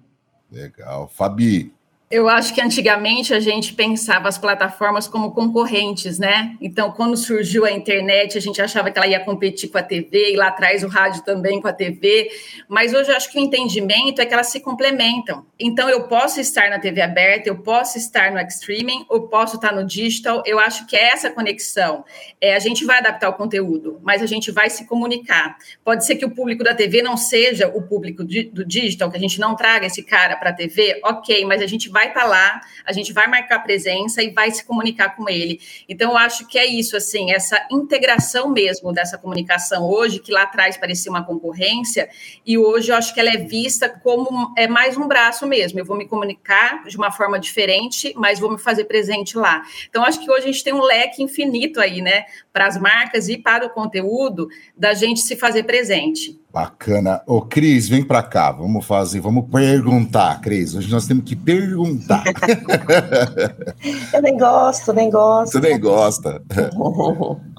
Legal. 0.52 1.08
Fabi, 1.08 1.72
eu 2.10 2.30
acho 2.30 2.54
que 2.54 2.62
antigamente 2.62 3.34
a 3.34 3.40
gente 3.40 3.74
pensava 3.74 4.30
as 4.30 4.38
plataformas 4.38 5.08
como 5.08 5.32
concorrentes, 5.32 6.20
né? 6.20 6.56
Então, 6.62 6.92
quando 6.92 7.18
surgiu 7.18 7.66
a 7.66 7.72
internet, 7.72 8.38
a 8.38 8.42
gente 8.42 8.62
achava 8.62 8.92
que 8.92 9.00
ela 9.00 9.08
ia 9.08 9.20
competir 9.20 9.70
com 9.70 9.80
a 9.80 9.84
TV, 9.84 10.34
e 10.34 10.36
lá 10.36 10.50
atrás 10.50 10.84
o 10.84 10.88
rádio 10.88 11.24
também 11.24 11.60
com 11.60 11.68
a 11.68 11.74
TV. 11.74 12.30
Mas 12.70 12.94
hoje 12.94 13.10
eu 13.10 13.16
acho 13.16 13.32
que 13.32 13.40
o 13.40 13.42
entendimento 13.42 14.22
é 14.22 14.26
que 14.26 14.34
elas 14.34 14.48
se 14.48 14.60
complementam. 14.60 15.48
Então, 15.60 15.90
eu 15.90 16.04
posso 16.04 16.40
estar 16.40 16.70
na 16.70 16.78
TV 16.78 17.02
aberta, 17.02 17.50
eu 17.50 17.58
posso 17.58 17.98
estar 17.98 18.32
no 18.32 18.40
streaming, 18.42 19.04
eu 19.10 19.24
posso 19.24 19.56
estar 19.56 19.74
no 19.74 19.84
digital. 19.84 20.44
Eu 20.46 20.60
acho 20.60 20.86
que 20.86 20.96
é 20.96 21.12
essa 21.12 21.32
conexão. 21.32 22.06
É, 22.40 22.56
a 22.56 22.60
gente 22.60 22.86
vai 22.86 23.00
adaptar 23.00 23.30
o 23.30 23.34
conteúdo, 23.34 24.00
mas 24.04 24.22
a 24.22 24.28
gente 24.28 24.52
vai 24.52 24.70
se 24.70 24.86
comunicar. 24.86 25.58
Pode 25.84 26.06
ser 26.06 26.18
que 26.18 26.26
o 26.26 26.30
público 26.30 26.64
da 26.64 26.76
TV 26.76 27.02
não 27.02 27.18
seja 27.18 27.68
o 27.68 27.82
público 27.82 28.24
do 28.24 28.64
digital, 28.64 29.10
que 29.10 29.18
a 29.18 29.20
gente 29.20 29.40
não 29.40 29.56
traga 29.56 29.88
esse 29.88 30.04
cara 30.04 30.36
para 30.36 30.52
a 30.52 30.54
TV, 30.54 31.00
ok, 31.04 31.44
mas 31.46 31.64
a 31.64 31.68
gente 31.68 31.90
vai 31.96 32.10
estar 32.10 32.24
tá 32.24 32.28
lá, 32.28 32.62
a 32.86 32.92
gente 32.92 33.14
vai 33.14 33.26
marcar 33.26 33.60
presença 33.60 34.22
e 34.22 34.30
vai 34.30 34.52
se 34.52 34.66
comunicar 34.66 35.16
com 35.16 35.30
ele. 35.30 35.62
Então, 35.88 36.12
eu 36.12 36.18
acho 36.18 36.46
que 36.46 36.60
é 36.60 36.66
isso, 36.66 36.98
assim, 36.98 37.32
essa 37.32 37.58
integração 37.72 38.50
mesmo 38.50 38.92
dessa 38.92 39.18
comunicação 39.18 39.90
hoje, 39.90 40.20
que 40.20 40.30
lá 40.30 40.44
atrás 40.44 40.76
parecia 40.76 41.10
uma 41.10 41.24
concorrência, 41.24 42.10
e 42.46 42.58
hoje 42.58 42.92
eu 42.92 42.98
acho 42.98 43.14
que 43.14 43.20
ela 43.22 43.30
é 43.30 43.38
vista 43.38 43.88
como 43.88 44.54
é 44.58 44.68
mais 44.68 44.98
um 44.98 45.08
braço 45.08 45.48
mesmo. 45.48 45.80
Eu 45.80 45.86
vou 45.86 45.96
me 45.96 46.06
comunicar 46.06 46.84
de 46.84 46.98
uma 46.98 47.12
forma 47.12 47.40
diferente, 47.40 48.14
mas 48.18 48.40
vou 48.40 48.52
me 48.52 48.60
fazer 48.60 48.84
presente 48.84 49.38
lá. 49.38 49.64
Então, 49.90 50.04
acho 50.04 50.20
que 50.20 50.30
hoje 50.30 50.44
a 50.44 50.52
gente 50.52 50.66
tem 50.66 50.74
um 50.74 50.82
leque 50.82 51.24
infinito 51.24 51.80
aí, 51.80 52.02
né, 52.02 52.26
para 52.52 52.68
as 52.68 52.78
marcas 52.78 53.30
e 53.30 53.38
para 53.38 53.66
o 53.66 53.70
conteúdo 53.70 54.50
da 54.76 54.94
gente 54.94 55.22
se 55.22 55.38
fazer 55.38 55.64
presente. 55.64 56.38
Bacana. 56.56 57.22
Ô, 57.28 57.42
Cris, 57.42 57.90
vem 57.90 58.02
para 58.02 58.24
cá. 58.24 58.50
Vamos 58.50 58.86
fazer, 58.86 59.20
vamos 59.20 59.50
perguntar, 59.52 60.40
Cris. 60.40 60.74
Hoje 60.74 60.90
nós 60.90 61.06
temos 61.06 61.26
que 61.26 61.36
perguntar. 61.36 62.24
eu 64.14 64.22
nem 64.22 64.38
gosto, 64.38 64.94
nem 64.94 65.10
gosto. 65.10 65.52
Você 65.52 65.60
nem 65.60 65.78
gosta. 65.78 66.42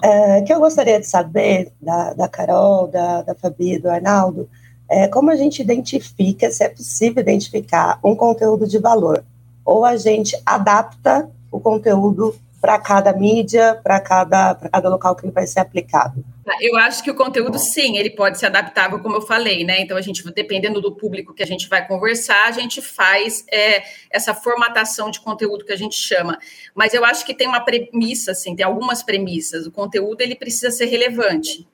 É, 0.03 0.41
que 0.41 0.53
eu 0.53 0.59
gostaria 0.59 0.99
de 0.99 1.07
saber 1.07 1.71
da, 1.81 2.13
da 2.13 2.27
Carol, 2.27 2.87
da, 2.87 3.23
da 3.23 3.33
Fabi, 3.33 3.79
do 3.79 3.89
Arnaldo, 3.89 4.47
é 4.87 5.07
como 5.07 5.31
a 5.31 5.35
gente 5.35 5.59
identifica, 5.59 6.51
se 6.51 6.63
é 6.63 6.69
possível 6.69 7.21
identificar 7.21 7.99
um 8.03 8.15
conteúdo 8.15 8.67
de 8.67 8.77
valor. 8.77 9.23
Ou 9.65 9.83
a 9.83 9.97
gente 9.97 10.39
adapta 10.45 11.29
o 11.51 11.59
conteúdo 11.59 12.35
para 12.61 12.77
cada 12.77 13.11
mídia, 13.11 13.79
para 13.83 13.99
cada, 13.99 14.55
cada 14.55 14.89
local 14.89 15.15
que 15.15 15.25
ele 15.25 15.33
vai 15.33 15.47
ser 15.47 15.59
aplicado. 15.59 16.23
Eu 16.61 16.77
acho 16.77 17.03
que 17.03 17.11
o 17.11 17.15
conteúdo, 17.15 17.59
sim, 17.59 17.97
ele 17.97 18.09
pode 18.09 18.39
ser 18.39 18.45
adaptável, 18.45 18.99
como 18.99 19.15
eu 19.15 19.21
falei, 19.21 19.63
né? 19.63 19.81
Então, 19.81 19.97
a 19.97 20.01
gente, 20.01 20.23
dependendo 20.31 20.79
do 20.79 20.95
público 20.95 21.33
que 21.33 21.43
a 21.43 21.45
gente 21.45 21.67
vai 21.67 21.85
conversar, 21.85 22.47
a 22.47 22.51
gente 22.51 22.81
faz 22.81 23.45
é, 23.51 23.83
essa 24.09 24.33
formatação 24.33 25.11
de 25.11 25.19
conteúdo 25.19 25.65
que 25.65 25.73
a 25.73 25.77
gente 25.77 25.95
chama. 25.95 26.39
Mas 26.73 26.93
eu 26.93 27.03
acho 27.03 27.25
que 27.25 27.33
tem 27.33 27.47
uma 27.47 27.59
premissa, 27.59 28.31
assim, 28.31 28.55
tem 28.55 28.65
algumas 28.65 29.03
premissas. 29.03 29.67
O 29.67 29.71
conteúdo, 29.71 30.21
ele 30.21 30.35
precisa 30.35 30.71
ser 30.71 30.85
relevante. 30.85 31.67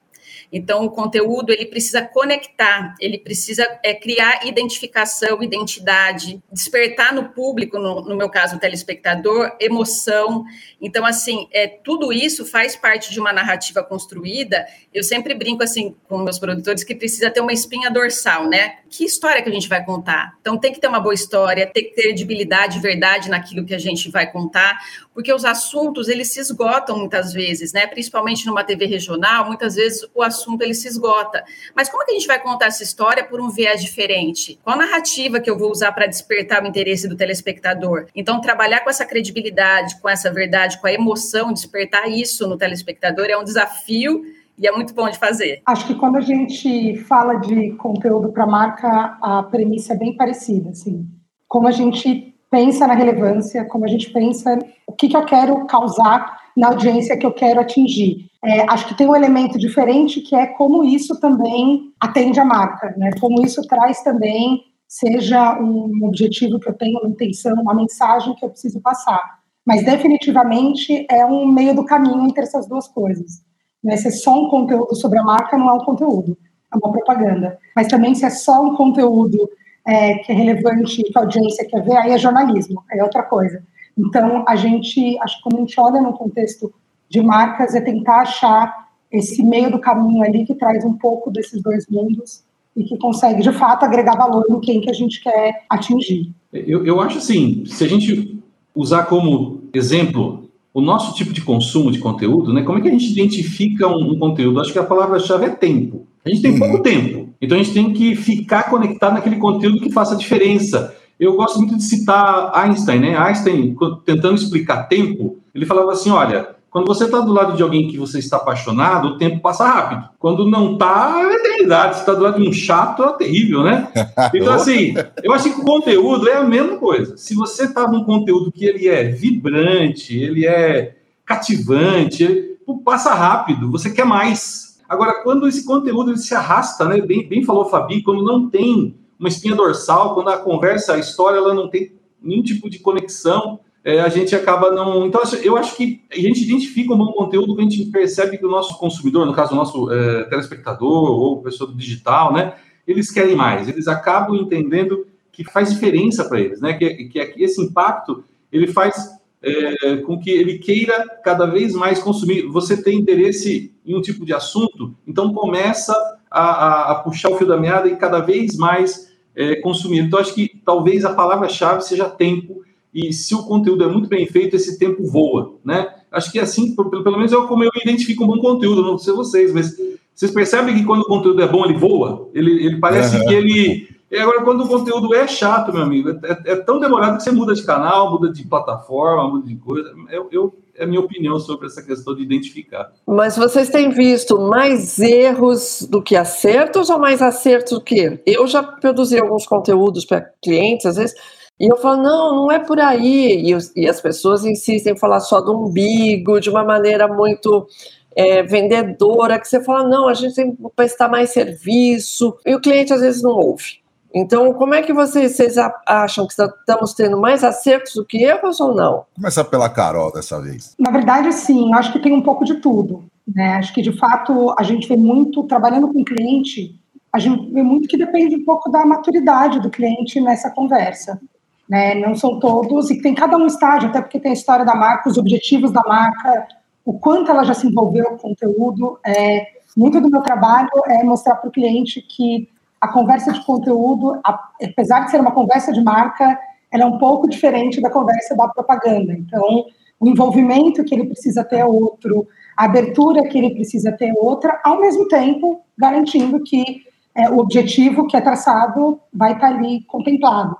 Então, 0.53 0.85
o 0.85 0.91
conteúdo 0.91 1.51
ele 1.51 1.65
precisa 1.65 2.03
conectar, 2.03 2.93
ele 2.99 3.17
precisa 3.17 3.67
é, 3.83 3.91
criar 3.95 4.45
identificação, 4.45 5.41
identidade, 5.41 6.39
despertar 6.51 7.11
no 7.11 7.29
público, 7.29 7.79
no, 7.79 8.01
no, 8.01 8.15
meu 8.15 8.29
caso, 8.29 8.55
o 8.55 8.59
telespectador, 8.59 9.57
emoção. 9.59 10.45
Então, 10.79 11.03
assim, 11.03 11.47
é, 11.51 11.67
tudo 11.67 12.13
isso 12.13 12.45
faz 12.45 12.75
parte 12.75 13.11
de 13.11 13.19
uma 13.19 13.33
narrativa 13.33 13.81
construída. 13.81 14.67
Eu 14.93 15.03
sempre 15.03 15.33
brinco 15.33 15.63
assim 15.63 15.95
com 16.07 16.19
meus 16.19 16.37
produtores 16.37 16.83
que 16.83 16.93
precisa 16.93 17.31
ter 17.31 17.41
uma 17.41 17.51
espinha 17.51 17.89
dorsal, 17.89 18.47
né? 18.47 18.75
Que 18.91 19.05
história 19.05 19.41
que 19.41 19.49
a 19.49 19.53
gente 19.53 19.67
vai 19.67 19.83
contar? 19.83 20.37
Então, 20.39 20.55
tem 20.55 20.71
que 20.71 20.79
ter 20.79 20.87
uma 20.87 20.99
boa 20.99 21.15
história, 21.15 21.65
tem 21.65 21.85
que 21.85 21.95
ter 21.95 22.03
credibilidade, 22.03 22.79
verdade 22.79 23.27
naquilo 23.27 23.65
que 23.65 23.73
a 23.73 23.79
gente 23.79 24.11
vai 24.11 24.31
contar, 24.31 24.79
porque 25.13 25.33
os 25.33 25.45
assuntos 25.45 26.07
eles 26.07 26.33
se 26.33 26.39
esgotam 26.39 26.97
muitas 26.97 27.33
vezes, 27.33 27.71
né? 27.73 27.87
Principalmente 27.87 28.45
numa 28.45 28.63
TV 28.63 28.85
regional, 28.85 29.45
muitas 29.45 29.75
vezes 29.75 30.07
o 30.13 30.21
assunto 30.21 30.61
ele 30.61 30.73
se 30.73 30.87
esgota. 30.87 31.43
Mas 31.75 31.89
como 31.89 32.05
que 32.05 32.11
a 32.11 32.13
gente 32.15 32.27
vai 32.27 32.41
contar 32.41 32.67
essa 32.67 32.83
história 32.83 33.23
por 33.23 33.39
um 33.39 33.49
viés 33.49 33.81
diferente? 33.81 34.59
Qual 34.63 34.77
narrativa 34.77 35.39
que 35.39 35.49
eu 35.49 35.57
vou 35.57 35.71
usar 35.71 35.91
para 35.91 36.07
despertar 36.07 36.63
o 36.63 36.67
interesse 36.67 37.07
do 37.07 37.15
telespectador? 37.15 38.07
Então, 38.15 38.41
trabalhar 38.41 38.81
com 38.81 38.89
essa 38.89 39.05
credibilidade, 39.05 39.99
com 40.01 40.09
essa 40.09 40.31
verdade, 40.31 40.79
com 40.79 40.87
a 40.87 40.93
emoção, 40.93 41.53
despertar 41.53 42.09
isso 42.09 42.47
no 42.47 42.57
telespectador 42.57 43.27
é 43.29 43.37
um 43.37 43.43
desafio 43.43 44.23
e 44.57 44.67
é 44.67 44.71
muito 44.71 44.93
bom 44.93 45.09
de 45.09 45.17
fazer. 45.17 45.61
Acho 45.65 45.87
que 45.87 45.95
quando 45.95 46.17
a 46.17 46.21
gente 46.21 46.97
fala 46.97 47.35
de 47.35 47.71
conteúdo 47.73 48.31
para 48.31 48.45
marca, 48.45 49.17
a 49.21 49.43
premissa 49.43 49.93
é 49.93 49.97
bem 49.97 50.15
parecida, 50.15 50.69
assim. 50.69 51.07
Como 51.47 51.67
a 51.67 51.71
gente 51.71 52.32
pensa 52.53 52.85
na 52.85 52.93
relevância, 52.93 53.65
como 53.65 53.83
a 53.83 53.87
gente 53.87 54.11
pensa 54.11 54.59
o 54.85 54.93
que, 54.93 55.09
que 55.09 55.17
eu 55.17 55.25
quero 55.25 55.65
causar 55.65 56.37
na 56.55 56.67
audiência 56.67 57.17
que 57.17 57.25
eu 57.25 57.33
quero 57.33 57.59
atingir. 57.59 58.29
É, 58.45 58.71
acho 58.71 58.87
que 58.87 58.95
tem 58.95 59.07
um 59.07 59.15
elemento 59.15 59.57
diferente 59.57 60.21
que 60.21 60.35
é 60.35 60.45
como 60.45 60.83
isso 60.83 61.19
também 61.19 61.91
atende 61.99 62.39
a 62.39 62.45
marca, 62.45 62.93
né? 62.95 63.09
Como 63.19 63.43
isso 63.43 63.59
traz 63.63 64.03
também, 64.03 64.61
seja 64.87 65.59
um 65.59 66.05
objetivo 66.05 66.59
que 66.59 66.69
eu 66.69 66.73
tenho, 66.73 66.99
uma 66.99 67.09
intenção, 67.09 67.55
uma 67.55 67.73
mensagem 67.73 68.35
que 68.35 68.45
eu 68.45 68.49
preciso 68.51 68.79
passar. 68.81 69.39
Mas 69.65 69.83
definitivamente 69.83 71.07
é 71.09 71.25
um 71.25 71.47
meio 71.47 71.73
do 71.73 71.83
caminho 71.83 72.23
entre 72.27 72.43
essas 72.43 72.67
duas 72.67 72.87
coisas. 72.87 73.41
Né? 73.83 73.97
Se 73.97 74.09
é 74.09 74.11
só 74.11 74.39
um 74.39 74.49
conteúdo 74.49 74.93
sobre 74.93 75.17
a 75.17 75.23
marca, 75.23 75.57
não 75.57 75.71
é 75.71 75.73
um 75.73 75.83
conteúdo, 75.83 76.37
é 76.71 76.77
uma 76.77 76.91
propaganda. 76.91 77.57
Mas 77.75 77.87
também 77.87 78.13
se 78.13 78.25
é 78.25 78.29
só 78.29 78.61
um 78.61 78.75
conteúdo 78.75 79.49
é, 79.85 80.15
que 80.15 80.31
é 80.31 80.35
relevante, 80.35 81.03
que 81.03 81.17
a 81.17 81.21
audiência 81.21 81.67
quer 81.67 81.83
ver, 81.83 81.97
aí 81.97 82.11
é 82.11 82.17
jornalismo, 82.17 82.83
é 82.91 83.03
outra 83.03 83.23
coisa. 83.23 83.63
Então, 83.97 84.43
a 84.47 84.55
gente, 84.55 85.17
acho 85.19 85.37
que 85.37 85.43
quando 85.43 85.57
a 85.57 85.59
gente 85.59 85.79
olha 85.79 86.01
no 86.01 86.13
contexto 86.13 86.73
de 87.09 87.21
marcas, 87.21 87.75
é 87.75 87.81
tentar 87.81 88.21
achar 88.21 88.87
esse 89.11 89.43
meio 89.43 89.71
do 89.71 89.79
caminho 89.79 90.23
ali 90.23 90.45
que 90.45 90.55
traz 90.55 90.83
um 90.83 90.93
pouco 90.93 91.29
desses 91.29 91.61
dois 91.61 91.85
mundos 91.87 92.43
e 92.75 92.83
que 92.83 92.97
consegue, 92.97 93.43
de 93.43 93.51
fato, 93.51 93.85
agregar 93.85 94.15
valor 94.15 94.45
no 94.49 94.59
quem 94.59 94.81
que 94.81 94.89
a 94.89 94.93
gente 94.93 95.21
quer 95.21 95.63
atingir. 95.69 96.31
Eu, 96.51 96.83
eu 96.85 96.99
acho 96.99 97.19
assim, 97.19 97.63
se 97.67 97.83
a 97.83 97.87
gente 97.87 98.39
usar 98.75 99.03
como 99.03 99.61
exemplo 99.73 100.49
o 100.73 100.81
nosso 100.81 101.13
tipo 101.13 101.31
de 101.31 101.41
consumo 101.41 101.91
de 101.91 101.99
conteúdo, 101.99 102.51
né? 102.51 102.63
Como 102.63 102.79
é 102.79 102.81
que 102.81 102.87
a 102.87 102.91
gente 102.91 103.11
identifica 103.11 103.87
um, 103.87 104.13
um 104.13 104.19
conteúdo? 104.19 104.59
Acho 104.59 104.73
que 104.73 104.79
a 104.79 104.83
palavra-chave 104.83 105.45
é 105.45 105.49
tempo. 105.49 106.07
A 106.25 106.29
gente 106.29 106.41
tem 106.41 106.51
uhum. 106.51 106.59
pouco 106.59 106.79
tempo, 106.81 107.29
então 107.41 107.57
a 107.57 107.61
gente 107.61 107.73
tem 107.73 107.93
que 107.93 108.15
ficar 108.15 108.69
conectado 108.69 109.13
naquele 109.13 109.37
conteúdo 109.37 109.81
que 109.81 109.91
faça 109.91 110.15
diferença. 110.15 110.95
Eu 111.19 111.35
gosto 111.35 111.57
muito 111.59 111.77
de 111.77 111.83
citar 111.83 112.51
Einstein, 112.53 112.99
né? 112.99 113.17
Einstein, 113.17 113.75
tentando 114.05 114.35
explicar 114.35 114.83
tempo, 114.83 115.37
ele 115.53 115.65
falava 115.65 115.91
assim: 115.91 116.09
olha, 116.09 116.55
quando 116.73 116.87
você 116.87 117.05
está 117.05 117.19
do 117.19 117.31
lado 117.31 117.55
de 117.55 117.61
alguém 117.61 117.87
que 117.87 117.99
você 117.99 118.17
está 118.17 118.37
apaixonado, 118.37 119.09
o 119.09 119.17
tempo 119.19 119.39
passa 119.41 119.63
rápido. 119.63 120.09
Quando 120.17 120.49
não 120.49 120.73
está, 120.73 121.21
é 121.21 121.35
eternidade. 121.35 121.93
Se 121.93 121.99
está 121.99 122.15
do 122.15 122.23
lado 122.23 122.41
de 122.41 122.49
um 122.49 122.51
chato, 122.51 123.03
é 123.03 123.13
terrível, 123.13 123.61
né? 123.61 123.89
Então, 124.33 124.53
assim, 124.53 124.95
eu 125.23 125.31
acho 125.33 125.53
que 125.53 125.61
o 125.61 125.63
conteúdo 125.63 126.27
é 126.27 126.37
a 126.37 126.43
mesma 126.43 126.77
coisa. 126.77 127.15
Se 127.15 127.35
você 127.35 127.65
está 127.65 127.87
num 127.87 128.03
conteúdo 128.03 128.51
que 128.51 128.65
ele 128.65 128.87
é 128.87 129.03
vibrante, 129.03 130.17
ele 130.17 130.47
é 130.47 130.95
cativante, 131.23 132.23
ele 132.23 132.57
passa 132.83 133.13
rápido, 133.13 133.69
você 133.69 133.91
quer 133.91 134.05
mais. 134.05 134.62
Agora, 134.87 135.21
quando 135.23 135.47
esse 135.47 135.65
conteúdo 135.65 136.15
se 136.17 136.33
arrasta, 136.35 136.85
né? 136.85 137.01
Bem, 137.01 137.27
bem 137.27 137.43
falou 137.43 137.65
Fabi, 137.65 138.03
quando 138.03 138.23
não 138.23 138.49
tem 138.49 138.95
uma 139.19 139.29
espinha 139.29 139.55
dorsal, 139.55 140.13
quando 140.13 140.29
a 140.29 140.37
conversa, 140.37 140.93
a 140.93 140.99
história, 140.99 141.37
ela 141.37 141.53
não 141.53 141.69
tem 141.69 141.93
nenhum 142.21 142.43
tipo 142.43 142.69
de 142.69 142.79
conexão, 142.79 143.59
é, 143.83 143.99
a 143.99 144.09
gente 144.09 144.35
acaba 144.35 144.71
não. 144.71 145.05
Então, 145.05 145.21
eu 145.41 145.57
acho 145.57 145.75
que 145.75 146.01
a 146.11 146.15
gente 146.15 146.43
identifica 146.43 146.93
um 146.93 146.97
bom 146.97 147.11
conteúdo, 147.11 147.57
a 147.57 147.61
gente 147.61 147.85
percebe 147.85 148.37
que 148.37 148.45
o 148.45 148.49
nosso 148.49 148.77
consumidor, 148.77 149.25
no 149.25 149.33
caso, 149.33 149.53
o 149.53 149.57
nosso 149.57 149.91
é, 149.91 150.23
telespectador 150.25 151.11
ou 151.11 151.41
pessoa 151.41 151.69
do 151.69 151.75
digital, 151.75 152.31
né, 152.31 152.53
eles 152.87 153.11
querem 153.11 153.35
mais, 153.35 153.67
eles 153.67 153.87
acabam 153.87 154.35
entendendo 154.35 155.05
que 155.31 155.43
faz 155.43 155.73
diferença 155.73 156.23
para 156.25 156.39
eles, 156.39 156.61
né, 156.61 156.73
que, 156.73 157.05
que 157.05 157.43
esse 157.43 157.61
impacto 157.61 158.23
ele 158.51 158.67
faz 158.67 159.09
é, 159.43 159.97
com 159.97 160.17
que 160.17 160.29
ele 160.29 160.57
queira 160.57 161.05
cada 161.23 161.45
vez 161.45 161.73
mais 161.73 161.99
consumir. 161.99 162.47
Você 162.47 162.81
tem 162.81 162.97
interesse 162.97 163.73
em 163.85 163.95
um 163.95 164.01
tipo 164.01 164.25
de 164.25 164.33
assunto, 164.33 164.95
então 165.05 165.33
começa 165.33 165.93
a, 166.31 166.41
a, 166.41 166.91
a 166.91 166.95
puxar 166.95 167.29
o 167.29 167.37
fio 167.37 167.45
da 167.45 167.57
meada 167.57 167.89
e 167.89 167.97
cada 167.97 168.19
vez 168.19 168.55
mais 168.55 169.11
é, 169.35 169.57
consumir. 169.57 169.99
Então, 169.99 170.19
acho 170.19 170.33
que 170.33 170.49
talvez 170.63 171.03
a 171.03 171.13
palavra-chave 171.13 171.83
seja 171.83 172.09
tempo 172.09 172.63
e 172.93 173.11
se 173.11 173.33
o 173.33 173.43
conteúdo 173.43 173.83
é 173.83 173.87
muito 173.87 174.07
bem 174.07 174.25
feito, 174.27 174.55
esse 174.55 174.77
tempo 174.77 175.03
voa, 175.03 175.55
né? 175.65 175.87
Acho 176.11 176.31
que 176.31 176.37
é 176.37 176.43
assim, 176.43 176.75
pelo, 176.75 177.03
pelo 177.03 177.17
menos 177.17 177.33
é 177.33 177.35
como 177.47 177.63
eu 177.63 177.71
identifico 177.83 178.23
um 178.23 178.27
bom 178.27 178.37
conteúdo, 178.37 178.83
não 178.83 178.99
sei 178.99 179.13
vocês, 179.13 179.51
mas 179.51 179.75
vocês 180.13 180.31
percebem 180.31 180.75
que 180.75 180.85
quando 180.85 181.01
o 181.01 181.07
conteúdo 181.07 181.41
é 181.41 181.47
bom, 181.47 181.65
ele 181.65 181.73
voa? 181.73 182.29
Ele, 182.33 182.65
ele 182.65 182.77
parece 182.77 183.17
uhum. 183.17 183.25
que 183.25 183.33
ele... 183.33 183.92
E 184.13 184.19
agora, 184.19 184.43
quando 184.43 184.63
o 184.63 184.67
conteúdo 184.67 185.15
é 185.15 185.27
chato, 185.27 185.73
meu 185.73 185.81
amigo, 185.81 186.11
é, 186.11 186.13
é, 186.23 186.51
é, 186.51 186.55
tão 186.57 186.79
demorado 186.79 187.17
que 187.17 187.23
você 187.23 187.31
muda 187.31 187.55
de 187.55 187.63
canal, 187.63 188.11
muda 188.11 188.31
de 188.31 188.45
plataforma, 188.45 189.27
muda 189.27 189.47
de 189.47 189.55
coisa. 189.55 189.91
Eu, 190.11 190.29
eu, 190.31 190.53
é 190.75 190.83
a 190.83 190.87
minha 190.87 191.01
opinião 191.01 191.39
sobre 191.39 191.65
essa 191.65 191.81
questão 191.81 192.15
de 192.15 192.21
identificar. 192.21 192.91
Mas 193.07 193.35
vocês 193.35 193.69
têm 193.69 193.89
visto 193.89 194.39
mais 194.39 194.99
erros 194.99 195.87
do 195.89 195.99
que 195.99 196.15
acertos 196.15 196.91
ou 196.91 196.99
mais 196.99 197.23
acertos 197.23 197.73
do 197.73 197.81
que? 197.81 198.21
Eu 198.23 198.45
já 198.45 198.61
produzi 198.61 199.17
alguns 199.17 199.47
conteúdos 199.47 200.05
para 200.05 200.21
clientes, 200.39 200.85
às 200.85 200.97
vezes 200.97 201.15
e 201.59 201.67
eu 201.67 201.77
falo, 201.77 202.03
não, 202.03 202.35
não 202.35 202.51
é 202.51 202.59
por 202.59 202.79
aí. 202.79 203.51
E, 203.51 203.81
e 203.81 203.89
as 203.89 203.99
pessoas 203.99 204.45
insistem 204.45 204.93
em 204.93 204.97
falar 204.97 205.21
só 205.21 205.41
do 205.41 205.57
umbigo, 205.57 206.39
de 206.39 206.51
uma 206.51 206.63
maneira 206.63 207.07
muito 207.07 207.67
é, 208.15 208.43
vendedora, 208.43 209.39
que 209.39 209.47
você 209.47 209.63
fala, 209.63 209.87
não, 209.87 210.07
a 210.07 210.13
gente 210.13 210.35
tem 210.35 210.55
que 210.55 210.61
prestar 210.75 211.09
mais 211.09 211.31
serviço. 211.31 212.37
E 212.45 212.53
o 212.53 212.61
cliente 212.61 212.93
às 212.93 213.01
vezes 213.01 213.23
não 213.23 213.31
ouve. 213.31 213.82
Então, 214.13 214.53
como 214.53 214.73
é 214.73 214.81
que 214.81 214.93
vocês, 214.93 215.35
vocês 215.35 215.55
acham 215.87 216.27
que 216.27 216.33
estamos 216.33 216.93
tendo 216.93 217.19
mais 217.19 217.43
acertos 217.43 217.93
do 217.95 218.05
que 218.05 218.23
erros 218.23 218.59
ou 218.59 218.75
não? 218.75 219.05
Começar 219.15 219.43
pela 219.45 219.69
Carol 219.69 220.11
dessa 220.11 220.39
vez. 220.39 220.75
Na 220.77 220.91
verdade, 220.91 221.33
sim, 221.33 221.73
acho 221.73 221.91
que 221.91 221.99
tem 221.99 222.13
um 222.13 222.21
pouco 222.21 222.45
de 222.45 222.55
tudo. 222.55 223.03
Né? 223.27 223.55
Acho 223.55 223.73
que, 223.73 223.81
de 223.81 223.91
fato, 223.97 224.53
a 224.57 224.63
gente 224.63 224.87
vê 224.87 224.95
muito, 224.95 225.43
trabalhando 225.43 225.91
com 225.91 226.01
o 226.01 226.05
cliente, 226.05 226.79
a 227.11 227.17
gente 227.17 227.51
vê 227.51 227.63
muito 227.63 227.87
que 227.87 227.97
depende 227.97 228.35
um 228.35 228.45
pouco 228.45 228.69
da 228.69 228.85
maturidade 228.85 229.59
do 229.59 229.69
cliente 229.69 230.21
nessa 230.21 230.51
conversa 230.51 231.19
né? 231.67 231.95
Não 231.95 232.15
são 232.15 232.39
todos, 232.39 232.91
e 232.91 233.01
tem 233.01 233.15
cada 233.15 233.37
um 233.37 233.47
estágio, 233.47 233.89
até 233.89 234.01
porque 234.01 234.19
tem 234.19 234.31
a 234.31 234.35
história 234.35 234.65
da 234.65 234.75
marca, 234.75 235.09
os 235.09 235.17
objetivos 235.17 235.71
da 235.71 235.81
marca, 235.81 236.47
o 236.85 236.93
quanto 236.93 237.31
ela 237.31 237.43
já 237.43 237.53
se 237.53 237.67
envolveu 237.67 238.05
com 238.05 238.15
o 238.15 238.19
conteúdo. 238.19 238.99
É, 239.05 239.47
muito 239.75 239.99
do 239.99 240.09
meu 240.09 240.21
trabalho 240.21 240.69
é 240.87 241.03
mostrar 241.03 241.35
para 241.35 241.49
o 241.49 241.51
cliente 241.51 242.01
que 242.01 242.49
a 242.83 242.87
conversa 242.89 243.31
de 243.31 243.39
conteúdo, 243.45 244.19
apesar 244.25 245.05
de 245.05 245.11
ser 245.11 245.21
uma 245.21 245.31
conversa 245.31 245.71
de 245.71 245.81
marca, 245.81 246.37
ela 246.69 246.83
é 246.83 246.85
um 246.85 246.97
pouco 246.97 247.29
diferente 247.29 247.79
da 247.79 247.89
conversa 247.89 248.35
da 248.35 248.45
propaganda. 248.49 249.13
Então, 249.13 249.65
o 249.97 250.09
envolvimento 250.09 250.83
que 250.83 250.93
ele 250.93 251.05
precisa 251.05 251.45
ter 251.45 251.59
é 251.59 251.65
outro, 251.65 252.27
a 252.57 252.65
abertura 252.65 253.25
que 253.29 253.37
ele 253.37 253.55
precisa 253.55 253.89
ter 253.93 254.09
é 254.09 254.13
outra, 254.17 254.59
ao 254.65 254.81
mesmo 254.81 255.07
tempo 255.07 255.61
garantindo 255.77 256.43
que 256.43 256.81
é, 257.15 257.29
o 257.29 257.37
objetivo 257.37 258.05
que 258.05 258.17
é 258.17 258.21
traçado 258.21 258.99
vai 259.13 259.31
estar 259.31 259.47
ali 259.47 259.85
contemplado. 259.85 260.57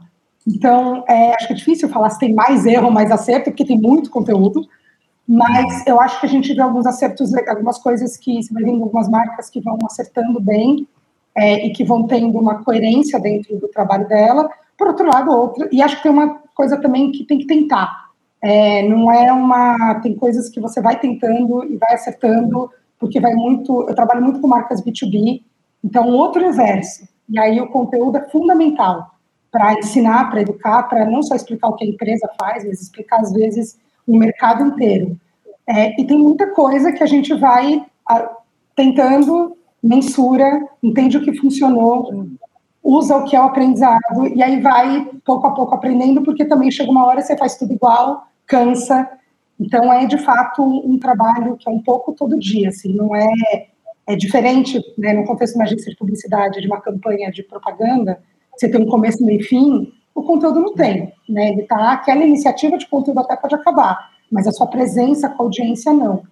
Então, 0.47 1.03
é, 1.09 1.33
acho 1.33 1.47
que 1.47 1.53
é 1.53 1.57
difícil 1.57 1.89
falar 1.89 2.09
se 2.09 2.19
tem 2.19 2.33
mais 2.33 2.65
erro 2.65 2.85
ou 2.85 2.91
mais 2.91 3.11
acerto, 3.11 3.51
porque 3.51 3.65
tem 3.65 3.77
muito 3.77 4.09
conteúdo, 4.09 4.65
mas 5.27 5.85
eu 5.85 5.99
acho 5.99 6.21
que 6.21 6.25
a 6.25 6.29
gente 6.29 6.53
vê 6.53 6.61
alguns 6.61 6.85
acertos, 6.85 7.33
algumas 7.49 7.79
coisas 7.79 8.15
que 8.15 8.41
você 8.41 8.53
vai 8.53 8.63
vendo 8.63 8.81
algumas 8.81 9.09
marcas 9.09 9.49
que 9.49 9.59
vão 9.59 9.77
acertando 9.83 10.39
bem 10.39 10.87
é, 11.35 11.65
e 11.65 11.71
que 11.71 11.83
vão 11.83 12.05
tendo 12.05 12.37
uma 12.37 12.63
coerência 12.63 13.19
dentro 13.19 13.57
do 13.57 13.67
trabalho 13.67 14.07
dela. 14.07 14.49
Por 14.77 14.87
outro 14.87 15.05
lado, 15.05 15.31
outra, 15.31 15.67
e 15.71 15.81
acho 15.81 15.97
que 15.97 16.03
tem 16.03 16.11
uma 16.11 16.39
coisa 16.53 16.79
também 16.79 17.11
que 17.11 17.23
tem 17.23 17.39
que 17.39 17.47
tentar. 17.47 18.09
É, 18.41 18.87
não 18.87 19.11
é 19.11 19.31
uma. 19.31 19.95
Tem 20.01 20.15
coisas 20.15 20.49
que 20.49 20.59
você 20.59 20.81
vai 20.81 20.99
tentando 20.99 21.63
e 21.65 21.77
vai 21.77 21.93
acertando, 21.93 22.69
porque 22.99 23.19
vai 23.19 23.33
muito. 23.33 23.87
Eu 23.87 23.95
trabalho 23.95 24.21
muito 24.21 24.41
com 24.41 24.47
marcas 24.47 24.81
B2B, 24.81 25.41
então 25.83 26.09
outro 26.09 26.43
universo. 26.43 27.07
E 27.29 27.39
aí 27.39 27.59
o 27.61 27.67
conteúdo 27.67 28.17
é 28.17 28.29
fundamental 28.29 29.13
para 29.49 29.73
ensinar, 29.75 30.29
para 30.29 30.41
educar, 30.41 30.83
para 30.83 31.05
não 31.05 31.21
só 31.21 31.35
explicar 31.35 31.69
o 31.69 31.75
que 31.75 31.85
a 31.85 31.87
empresa 31.87 32.27
faz, 32.41 32.65
mas 32.65 32.81
explicar, 32.81 33.19
às 33.19 33.31
vezes, 33.31 33.79
o 34.05 34.17
mercado 34.17 34.65
inteiro. 34.65 35.15
É, 35.67 35.99
e 36.01 36.05
tem 36.05 36.17
muita 36.17 36.47
coisa 36.47 36.91
que 36.91 37.03
a 37.03 37.05
gente 37.05 37.33
vai 37.35 37.85
a, 38.09 38.29
tentando 38.75 39.55
mensura, 39.83 40.65
entende 40.81 41.17
o 41.17 41.21
que 41.21 41.35
funcionou, 41.35 42.25
usa 42.81 43.17
o 43.17 43.25
que 43.25 43.35
é 43.35 43.41
o 43.41 43.43
aprendizado, 43.43 44.27
e 44.33 44.41
aí 44.41 44.61
vai 44.61 45.09
pouco 45.25 45.47
a 45.47 45.51
pouco 45.51 45.75
aprendendo, 45.75 46.21
porque 46.23 46.45
também 46.45 46.71
chega 46.71 46.89
uma 46.89 47.05
hora 47.05 47.21
você 47.21 47.37
faz 47.37 47.57
tudo 47.57 47.73
igual, 47.73 48.27
cansa. 48.45 49.09
Então 49.59 49.91
é 49.91 50.05
de 50.05 50.17
fato 50.17 50.63
um, 50.63 50.97
trabalho 50.97 51.57
que 51.57 51.69
é 51.69 51.71
um 51.71 51.81
pouco 51.81 52.13
todo 52.13 52.39
dia, 52.39 52.69
assim, 52.69 52.93
não 52.93 53.15
é 53.15 53.27
é 54.05 54.17
diferente, 54.17 54.81
né, 54.97 55.13
no 55.13 55.23
contexto 55.23 55.53
de 55.53 55.59
uma 55.59 55.63
agência 55.63 55.89
de 55.89 55.97
publicidade, 55.97 56.59
de 56.59 56.67
uma 56.67 56.81
campanha 56.81 57.31
de 57.31 57.41
propaganda, 57.41 58.19
você 58.51 58.69
tem 58.69 58.81
um 58.81 58.85
começo, 58.85 59.25
meio 59.25 59.39
e 59.39 59.43
fim, 59.43 59.93
o 60.13 60.21
conteúdo 60.23 60.59
não 60.59 60.73
tem, 60.73 61.13
né, 61.29 61.51
ele 61.51 61.63
tá, 61.63 61.93
aquela 61.93 62.23
iniciativa 62.25 62.77
de 62.77 62.85
conteúdo 62.85 63.21
até 63.21 63.37
pode 63.37 63.55
acabar, 63.55 64.11
mas 64.29 64.45
a 64.45 64.51
sua 64.51 64.67
presença 64.67 65.29
com 65.29 65.43
a 65.43 65.45
audiência 65.45 65.93
não. 65.93 66.23